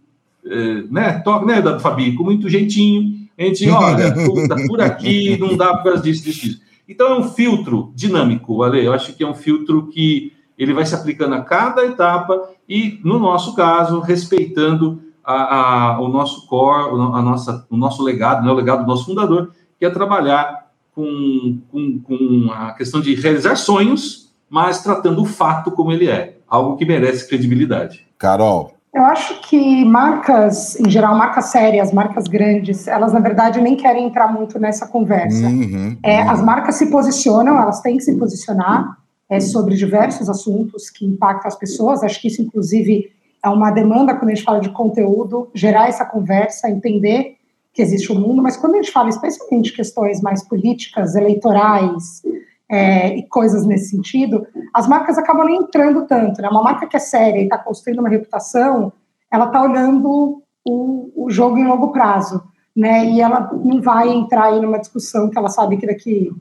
é, 0.46 0.84
né, 0.90 1.20
toque, 1.20 1.46
né, 1.46 1.62
Fabi, 1.80 2.14
com 2.16 2.24
muito 2.24 2.50
jeitinho, 2.50 3.28
a 3.38 3.44
gente, 3.44 3.68
olha, 3.70 4.14
puta, 4.14 4.56
por 4.68 4.82
aqui 4.82 5.38
não 5.38 5.56
dá 5.56 5.76
por 5.78 5.84
causa 5.84 6.02
disso, 6.02 6.24
disso, 6.24 6.42
disso. 6.42 6.62
Então, 6.88 7.08
é 7.08 7.20
um 7.20 7.30
filtro 7.30 7.92
dinâmico, 7.96 8.64
Ale, 8.64 8.84
eu 8.84 8.94
acho 8.94 9.14
que 9.14 9.24
é 9.24 9.28
um 9.28 9.36
filtro 9.36 9.88
que 9.88 10.34
ele 10.58 10.74
vai 10.74 10.86
se 10.86 10.96
aplicando 10.96 11.36
a 11.36 11.42
cada 11.42 11.86
etapa 11.86 12.50
e, 12.68 13.00
no 13.04 13.20
nosso 13.20 13.56
caso, 13.56 14.00
respeitando 14.00 15.02
a, 15.24 15.94
a, 15.94 16.02
o 16.02 16.10
nosso 16.10 16.48
core, 16.48 16.90
a 16.90 17.22
nossa, 17.22 17.68
o 17.70 17.78
nosso 17.78 18.04
legado, 18.04 18.44
né, 18.44 18.52
o 18.52 18.56
legado 18.56 18.82
do 18.82 18.88
nosso 18.88 19.06
fundador, 19.06 19.52
que 19.80 19.86
é 19.86 19.90
trabalhar 19.90 20.68
com, 20.94 21.60
com, 21.72 22.00
com 22.00 22.52
a 22.52 22.74
questão 22.74 23.00
de 23.00 23.16
realizar 23.16 23.56
sonhos, 23.56 24.34
mas 24.50 24.84
tratando 24.84 25.22
o 25.22 25.26
fato 25.26 25.72
como 25.72 25.92
ele 25.92 26.10
é, 26.10 26.38
algo 26.48 26.76
que 26.76 26.86
merece 26.86 27.28
credibilidade. 27.28 28.06
Carol. 28.18 28.74
Eu 28.94 29.06
acho 29.06 29.40
que 29.42 29.86
marcas, 29.86 30.80
em 30.80 30.90
geral, 30.90 31.16
marcas 31.16 31.46
sérias, 31.46 31.94
marcas 31.94 32.26
grandes, 32.26 32.88
elas 32.88 33.14
na 33.14 33.20
verdade 33.20 33.62
nem 33.62 33.76
querem 33.76 34.08
entrar 34.08 34.28
muito 34.28 34.60
nessa 34.60 34.88
conversa. 34.88 35.46
Uhum, 35.46 35.96
é, 36.02 36.24
uhum. 36.24 36.30
As 36.32 36.44
marcas 36.44 36.76
se 36.76 36.88
posicionam, 36.88 37.62
elas 37.62 37.82
têm 37.82 37.98
que 37.98 38.04
se 38.04 38.16
posicionar 38.18 38.98
é, 39.30 39.40
sobre 39.40 39.76
diversos 39.76 40.28
assuntos 40.28 40.90
que 40.90 41.06
impactam 41.06 41.48
as 41.48 41.56
pessoas. 41.56 42.04
Acho 42.04 42.20
que 42.20 42.28
isso, 42.28 42.42
inclusive, 42.42 43.12
é 43.44 43.48
uma 43.48 43.70
demanda 43.70 44.16
quando 44.16 44.32
a 44.32 44.34
gente 44.34 44.44
fala 44.44 44.60
de 44.60 44.70
conteúdo, 44.70 45.50
gerar 45.54 45.88
essa 45.88 46.04
conversa, 46.04 46.68
entender 46.68 47.38
que 47.80 47.84
existe 47.84 48.12
o 48.12 48.16
mundo, 48.16 48.42
mas 48.42 48.58
quando 48.58 48.74
a 48.74 48.76
gente 48.76 48.92
fala 48.92 49.08
especialmente 49.08 49.70
de 49.70 49.76
questões 49.78 50.22
mais 50.22 50.44
políticas, 50.44 51.16
eleitorais 51.16 52.22
é, 52.70 53.16
e 53.16 53.24
coisas 53.24 53.66
nesse 53.66 53.92
sentido, 53.92 54.46
as 54.74 54.86
marcas 54.86 55.18
acabam 55.18 55.46
nem 55.46 55.62
entrando 55.62 56.06
tanto. 56.06 56.42
Né? 56.42 56.50
Uma 56.50 56.62
marca 56.62 56.86
que 56.88 56.98
é 56.98 57.00
séria 57.00 57.40
e 57.40 57.44
está 57.44 57.58
construindo 57.58 58.00
uma 58.00 58.10
reputação, 58.10 58.92
ela 59.32 59.46
está 59.46 59.64
olhando 59.64 60.44
o, 60.66 61.10
o, 61.16 61.30
jogo 61.30 61.58
em 61.58 61.66
longo 61.66 61.94
prazo, 61.94 62.44
né? 62.76 63.06
E 63.06 63.22
ela 63.22 63.50
não 63.64 63.82
vai 63.82 64.10
entrar 64.10 64.48
aí 64.48 64.60
numa 64.60 64.78
discussão 64.78 65.30
que 65.30 65.38
ela 65.38 65.48
sabe 65.48 65.78
que 65.78 65.88
daqui 65.88 66.34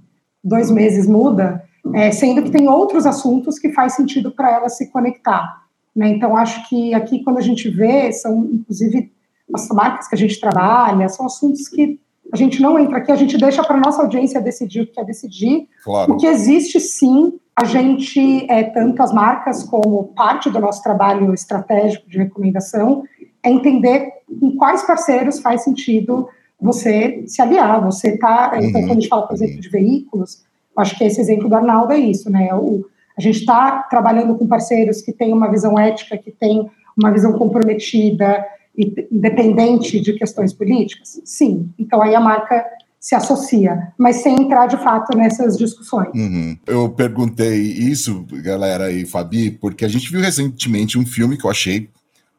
dois 0.43 0.73
meses 0.73 1.07
muda, 1.07 1.63
é, 1.95 2.11
sendo 2.11 2.43
que 2.43 2.51
tem 2.51 2.69
outros 2.69 3.07
assuntos 3.07 3.61
que 3.61 3.73
faz 3.73 3.95
sentido 3.95 4.33
para 4.33 4.51
ela 4.51 4.69
se 4.69 4.91
conectar. 4.91 5.63
Né? 5.95 6.09
Então, 6.09 6.37
acho 6.37 6.69
que 6.69 6.93
aqui, 6.95 7.23
quando 7.23 7.39
a 7.39 7.43
gente 7.43 7.71
vê, 7.71 8.11
são 8.13 8.45
inclusive 8.53 9.13
as 9.55 9.69
marcas 9.69 10.09
que 10.09 10.15
a 10.15 10.19
gente 10.19 10.39
trabalha, 10.41 11.09
são 11.09 11.27
assuntos 11.27 11.69
que 11.69 11.99
a 12.33 12.37
gente 12.37 12.61
não 12.61 12.79
entra 12.79 12.99
aqui, 12.99 13.11
a 13.11 13.17
gente 13.17 13.39
deixa 13.39 13.63
para 13.63 13.77
a 13.77 13.81
nossa 13.81 14.03
audiência 14.03 14.41
decidir 14.41 14.83
o 14.83 14.87
que 14.87 14.93
quer 14.93 15.05
decidir. 15.05 15.67
Claro. 15.83 16.13
O 16.13 16.17
que 16.17 16.27
existe, 16.27 16.79
sim, 16.79 17.39
a 17.57 17.65
gente, 17.65 18.47
é, 18.51 18.65
tanto 18.65 19.03
as 19.03 19.13
marcas 19.13 19.65
como 19.65 20.13
parte 20.15 20.51
do 20.51 20.61
nosso 20.61 20.83
trabalho 20.83 21.33
estratégico 21.33 22.09
de 22.09 22.19
recomendação, 22.19 23.05
é 23.43 23.51
entender 23.51 24.13
com 24.41 24.57
quais 24.57 24.83
parceiros 24.83 25.41
faz 25.41 25.65
sentido 25.65 26.29
você 26.61 27.25
se 27.27 27.41
aliar, 27.41 27.81
você 27.85 28.19
tá, 28.19 28.53
uhum. 28.53 28.61
então 28.61 28.81
quando 28.83 28.91
a 28.91 28.95
gente 28.95 29.09
fala, 29.09 29.27
por 29.27 29.35
exemplo, 29.35 29.61
de 29.61 29.69
veículos, 29.69 30.45
acho 30.77 30.97
que 30.97 31.05
esse 31.05 31.21
exemplo 31.21 31.49
do 31.49 31.55
Arnaldo 31.55 31.93
é 31.93 31.99
isso, 31.99 32.31
né, 32.31 32.53
o, 32.55 32.85
a 33.17 33.21
gente 33.21 33.39
está 33.39 33.83
trabalhando 33.85 34.37
com 34.37 34.47
parceiros 34.47 35.01
que 35.01 35.13
têm 35.13 35.33
uma 35.33 35.51
visão 35.51 35.79
ética, 35.79 36.17
que 36.17 36.31
têm 36.31 36.69
uma 36.97 37.11
visão 37.11 37.33
comprometida, 37.33 38.45
independente 38.79 40.01
de 40.01 40.13
questões 40.15 40.53
políticas? 40.53 41.21
Sim. 41.25 41.71
Então 41.79 42.01
aí 42.01 42.15
a 42.15 42.21
marca 42.21 42.65
se 43.01 43.15
associa, 43.15 43.93
mas 43.97 44.17
sem 44.17 44.35
entrar 44.35 44.67
de 44.67 44.77
fato 44.77 45.17
nessas 45.17 45.57
discussões. 45.57 46.09
Uhum. 46.15 46.57
Eu 46.67 46.89
perguntei 46.91 47.57
isso, 47.57 48.25
galera 48.43 48.91
e 48.91 49.07
Fabi, 49.07 49.51
porque 49.51 49.85
a 49.85 49.89
gente 49.89 50.11
viu 50.11 50.21
recentemente 50.21 50.99
um 50.99 51.07
filme 51.07 51.37
que 51.37 51.45
eu 51.45 51.51
achei 51.51 51.89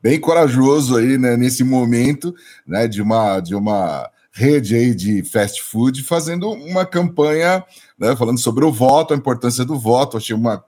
bem 0.02 0.20
corajoso 0.20 0.98
aí, 0.98 1.18
né, 1.18 1.36
nesse 1.38 1.64
momento, 1.64 2.34
né, 2.66 2.88
de 2.88 3.02
uma 3.02 3.40
de 3.40 3.56
uma 3.56 4.10
rede 4.32 4.76
aí 4.76 4.96
de 4.96 5.24
fast 5.24 5.62
food 5.62 6.04
fazendo 6.04 6.50
uma 6.50 6.86
campanha, 6.86 7.64
né, 7.98 8.16
falando 8.16 8.40
sobre 8.40 8.64
o 8.64 8.72
voto, 8.72 9.14
a 9.14 9.18
importância 9.18 9.66
do 9.66 9.78
voto. 9.78 10.18
Achei 10.18 10.36
uma, 10.36 10.64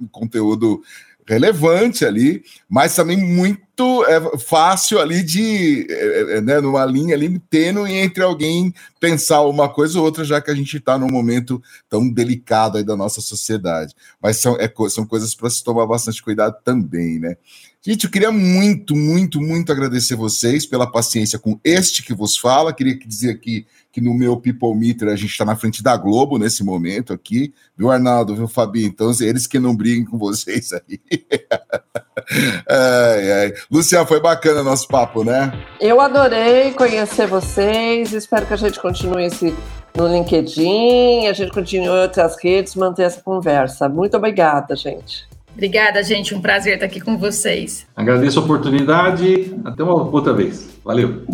um 0.00 0.06
conteúdo 0.06 0.80
relevante 1.26 2.04
ali, 2.04 2.42
mas 2.68 2.94
também 2.94 3.16
muito 3.16 4.04
é, 4.04 4.38
fácil 4.38 4.98
ali 4.98 5.22
de, 5.22 5.86
é, 5.88 6.36
é, 6.36 6.40
né, 6.40 6.60
numa 6.60 6.84
linha 6.84 7.14
ali 7.14 7.38
tênue 7.50 7.92
entre 7.92 8.22
alguém 8.22 8.74
pensar 8.98 9.42
uma 9.42 9.68
coisa 9.68 9.98
ou 9.98 10.04
outra, 10.04 10.24
já 10.24 10.40
que 10.40 10.50
a 10.50 10.54
gente 10.54 10.76
está 10.76 10.98
num 10.98 11.10
momento 11.10 11.62
tão 11.88 12.08
delicado 12.08 12.78
aí 12.78 12.84
da 12.84 12.96
nossa 12.96 13.20
sociedade. 13.20 13.94
Mas 14.20 14.38
são, 14.38 14.56
é, 14.56 14.72
são 14.88 15.06
coisas 15.06 15.34
para 15.34 15.50
se 15.50 15.64
tomar 15.64 15.86
bastante 15.86 16.22
cuidado 16.22 16.56
também, 16.64 17.18
né? 17.18 17.36
Gente, 17.82 18.04
eu 18.04 18.10
queria 18.10 18.30
muito, 18.30 18.94
muito, 18.94 19.40
muito 19.40 19.72
agradecer 19.72 20.14
vocês 20.14 20.66
pela 20.66 20.86
paciência 20.86 21.38
com 21.38 21.58
este 21.64 22.02
que 22.02 22.12
vos 22.12 22.36
fala. 22.36 22.74
Queria 22.74 22.94
dizer 22.98 23.30
aqui 23.30 23.66
que 23.90 24.02
no 24.02 24.12
meu 24.12 24.36
People 24.36 24.74
Meter 24.74 25.08
a 25.08 25.16
gente 25.16 25.30
está 25.30 25.46
na 25.46 25.56
frente 25.56 25.82
da 25.82 25.96
Globo 25.96 26.36
nesse 26.36 26.62
momento 26.62 27.10
aqui, 27.10 27.54
viu, 27.74 27.90
Arnaldo, 27.90 28.36
viu, 28.36 28.46
Fabi? 28.46 28.84
Então, 28.84 29.10
eles 29.22 29.46
que 29.46 29.58
não 29.58 29.74
briguem 29.74 30.04
com 30.04 30.18
vocês 30.18 30.74
aí. 30.74 31.00
ai, 32.68 33.32
ai. 33.32 33.54
Luciano, 33.70 34.06
foi 34.06 34.20
bacana 34.20 34.62
nosso 34.62 34.86
papo, 34.86 35.24
né? 35.24 35.50
Eu 35.80 36.02
adorei 36.02 36.72
conhecer 36.72 37.26
vocês, 37.28 38.12
espero 38.12 38.44
que 38.44 38.52
a 38.52 38.58
gente 38.58 38.78
continue 38.78 39.24
esse 39.24 39.54
no 39.96 40.06
LinkedIn, 40.06 41.28
a 41.28 41.32
gente 41.32 41.50
continue 41.50 41.88
outras 41.88 42.36
redes, 42.44 42.74
manter 42.74 43.04
essa 43.04 43.22
conversa. 43.22 43.88
Muito 43.88 44.18
obrigada, 44.18 44.76
gente. 44.76 45.29
Obrigada, 45.52 46.02
gente. 46.02 46.34
Um 46.34 46.40
prazer 46.40 46.74
estar 46.74 46.86
aqui 46.86 47.00
com 47.00 47.18
vocês. 47.18 47.86
Agradeço 47.94 48.38
a 48.38 48.42
oportunidade. 48.42 49.54
Até 49.64 49.82
uma 49.82 49.94
outra 49.94 50.32
vez. 50.32 50.68
Valeu. 50.84 51.24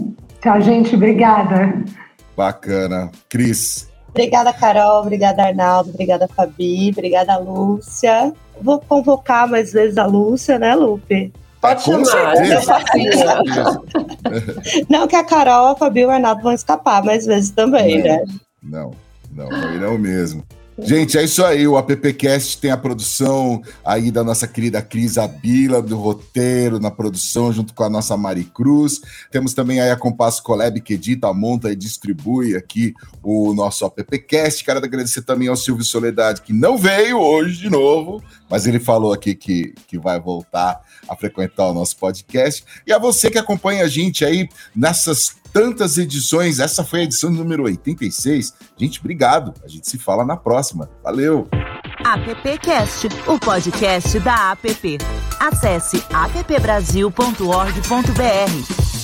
Tchau, 0.42 0.60
gente. 0.60 0.94
Obrigada. 0.94 1.84
Bacana. 2.36 3.10
Cris. 3.28 3.88
Obrigada, 4.08 4.52
Carol. 4.52 5.02
Obrigada, 5.02 5.44
Arnaldo. 5.44 5.90
Obrigada, 5.90 6.28
Fabi. 6.28 6.90
Obrigada, 6.90 7.38
Lúcia. 7.38 8.32
Vou 8.60 8.80
convocar 8.80 9.48
mais 9.48 9.72
vezes 9.72 9.98
a 9.98 10.06
Lúcia, 10.06 10.58
né, 10.58 10.74
Lupe? 10.74 11.32
Pode 11.60 11.82
chamar, 11.82 12.04
Não 14.88 15.08
que 15.08 15.16
a 15.16 15.24
Carol, 15.24 15.68
a 15.68 15.76
Fabi 15.76 16.00
e 16.00 16.06
o 16.06 16.10
Arnaldo 16.10 16.42
vão 16.42 16.52
escapar 16.52 17.04
mais 17.04 17.26
vezes 17.26 17.50
também, 17.50 17.98
não, 17.98 18.04
né? 18.04 18.24
Não, 18.62 18.90
não, 19.32 19.48
não 19.48 19.74
irão 19.74 19.98
mesmo. 19.98 20.44
Gente, 20.78 21.16
é 21.16 21.24
isso 21.24 21.42
aí. 21.42 21.66
O 21.66 21.76
AppCast 21.76 22.58
tem 22.58 22.70
a 22.70 22.76
produção 22.76 23.62
aí 23.82 24.10
da 24.10 24.22
nossa 24.22 24.46
querida 24.46 24.82
Cris 24.82 25.16
Abila, 25.16 25.80
do 25.80 25.96
roteiro, 25.96 26.78
na 26.78 26.90
produção, 26.90 27.50
junto 27.50 27.72
com 27.72 27.82
a 27.82 27.88
nossa 27.88 28.14
Mari 28.16 28.44
Cruz. 28.44 29.00
Temos 29.30 29.54
também 29.54 29.80
aí 29.80 29.90
a 29.90 29.96
Compasso 29.96 30.42
Collab, 30.42 30.78
que 30.82 30.94
edita, 30.94 31.32
monta 31.32 31.72
e 31.72 31.76
distribui 31.76 32.54
aqui 32.54 32.94
o 33.22 33.54
nosso 33.54 33.86
AppCast. 33.86 34.62
Quero 34.62 34.84
agradecer 34.84 35.22
também 35.22 35.48
ao 35.48 35.56
Silvio 35.56 35.84
Soledade, 35.84 36.42
que 36.42 36.52
não 36.52 36.76
veio 36.76 37.18
hoje 37.18 37.58
de 37.58 37.70
novo, 37.70 38.22
mas 38.50 38.66
ele 38.66 38.78
falou 38.78 39.14
aqui 39.14 39.34
que, 39.34 39.74
que 39.88 39.98
vai 39.98 40.20
voltar 40.20 40.80
a 41.08 41.16
frequentar 41.16 41.70
o 41.70 41.74
nosso 41.74 41.96
podcast. 41.96 42.62
E 42.86 42.92
a 42.92 42.98
você 42.98 43.30
que 43.30 43.38
acompanha 43.38 43.84
a 43.84 43.88
gente 43.88 44.24
aí 44.24 44.46
nessas 44.74 45.36
tantas 45.57 45.96
edições, 45.96 46.59
essa 46.59 46.84
foi 46.84 47.00
a 47.00 47.02
edição 47.04 47.30
número 47.30 47.62
86. 47.62 48.52
Gente, 48.76 49.00
obrigado. 49.00 49.54
A 49.64 49.68
gente 49.68 49.88
se 49.88 49.96
fala 49.96 50.22
na 50.22 50.36
próxima. 50.36 50.90
Valeu! 51.02 51.48
AppCast, 52.04 53.09
o 53.26 53.40
podcast 53.40 54.20
da 54.20 54.52
App. 54.52 54.98
Acesse 55.40 56.04
appbrasil.org.br. 56.12 58.95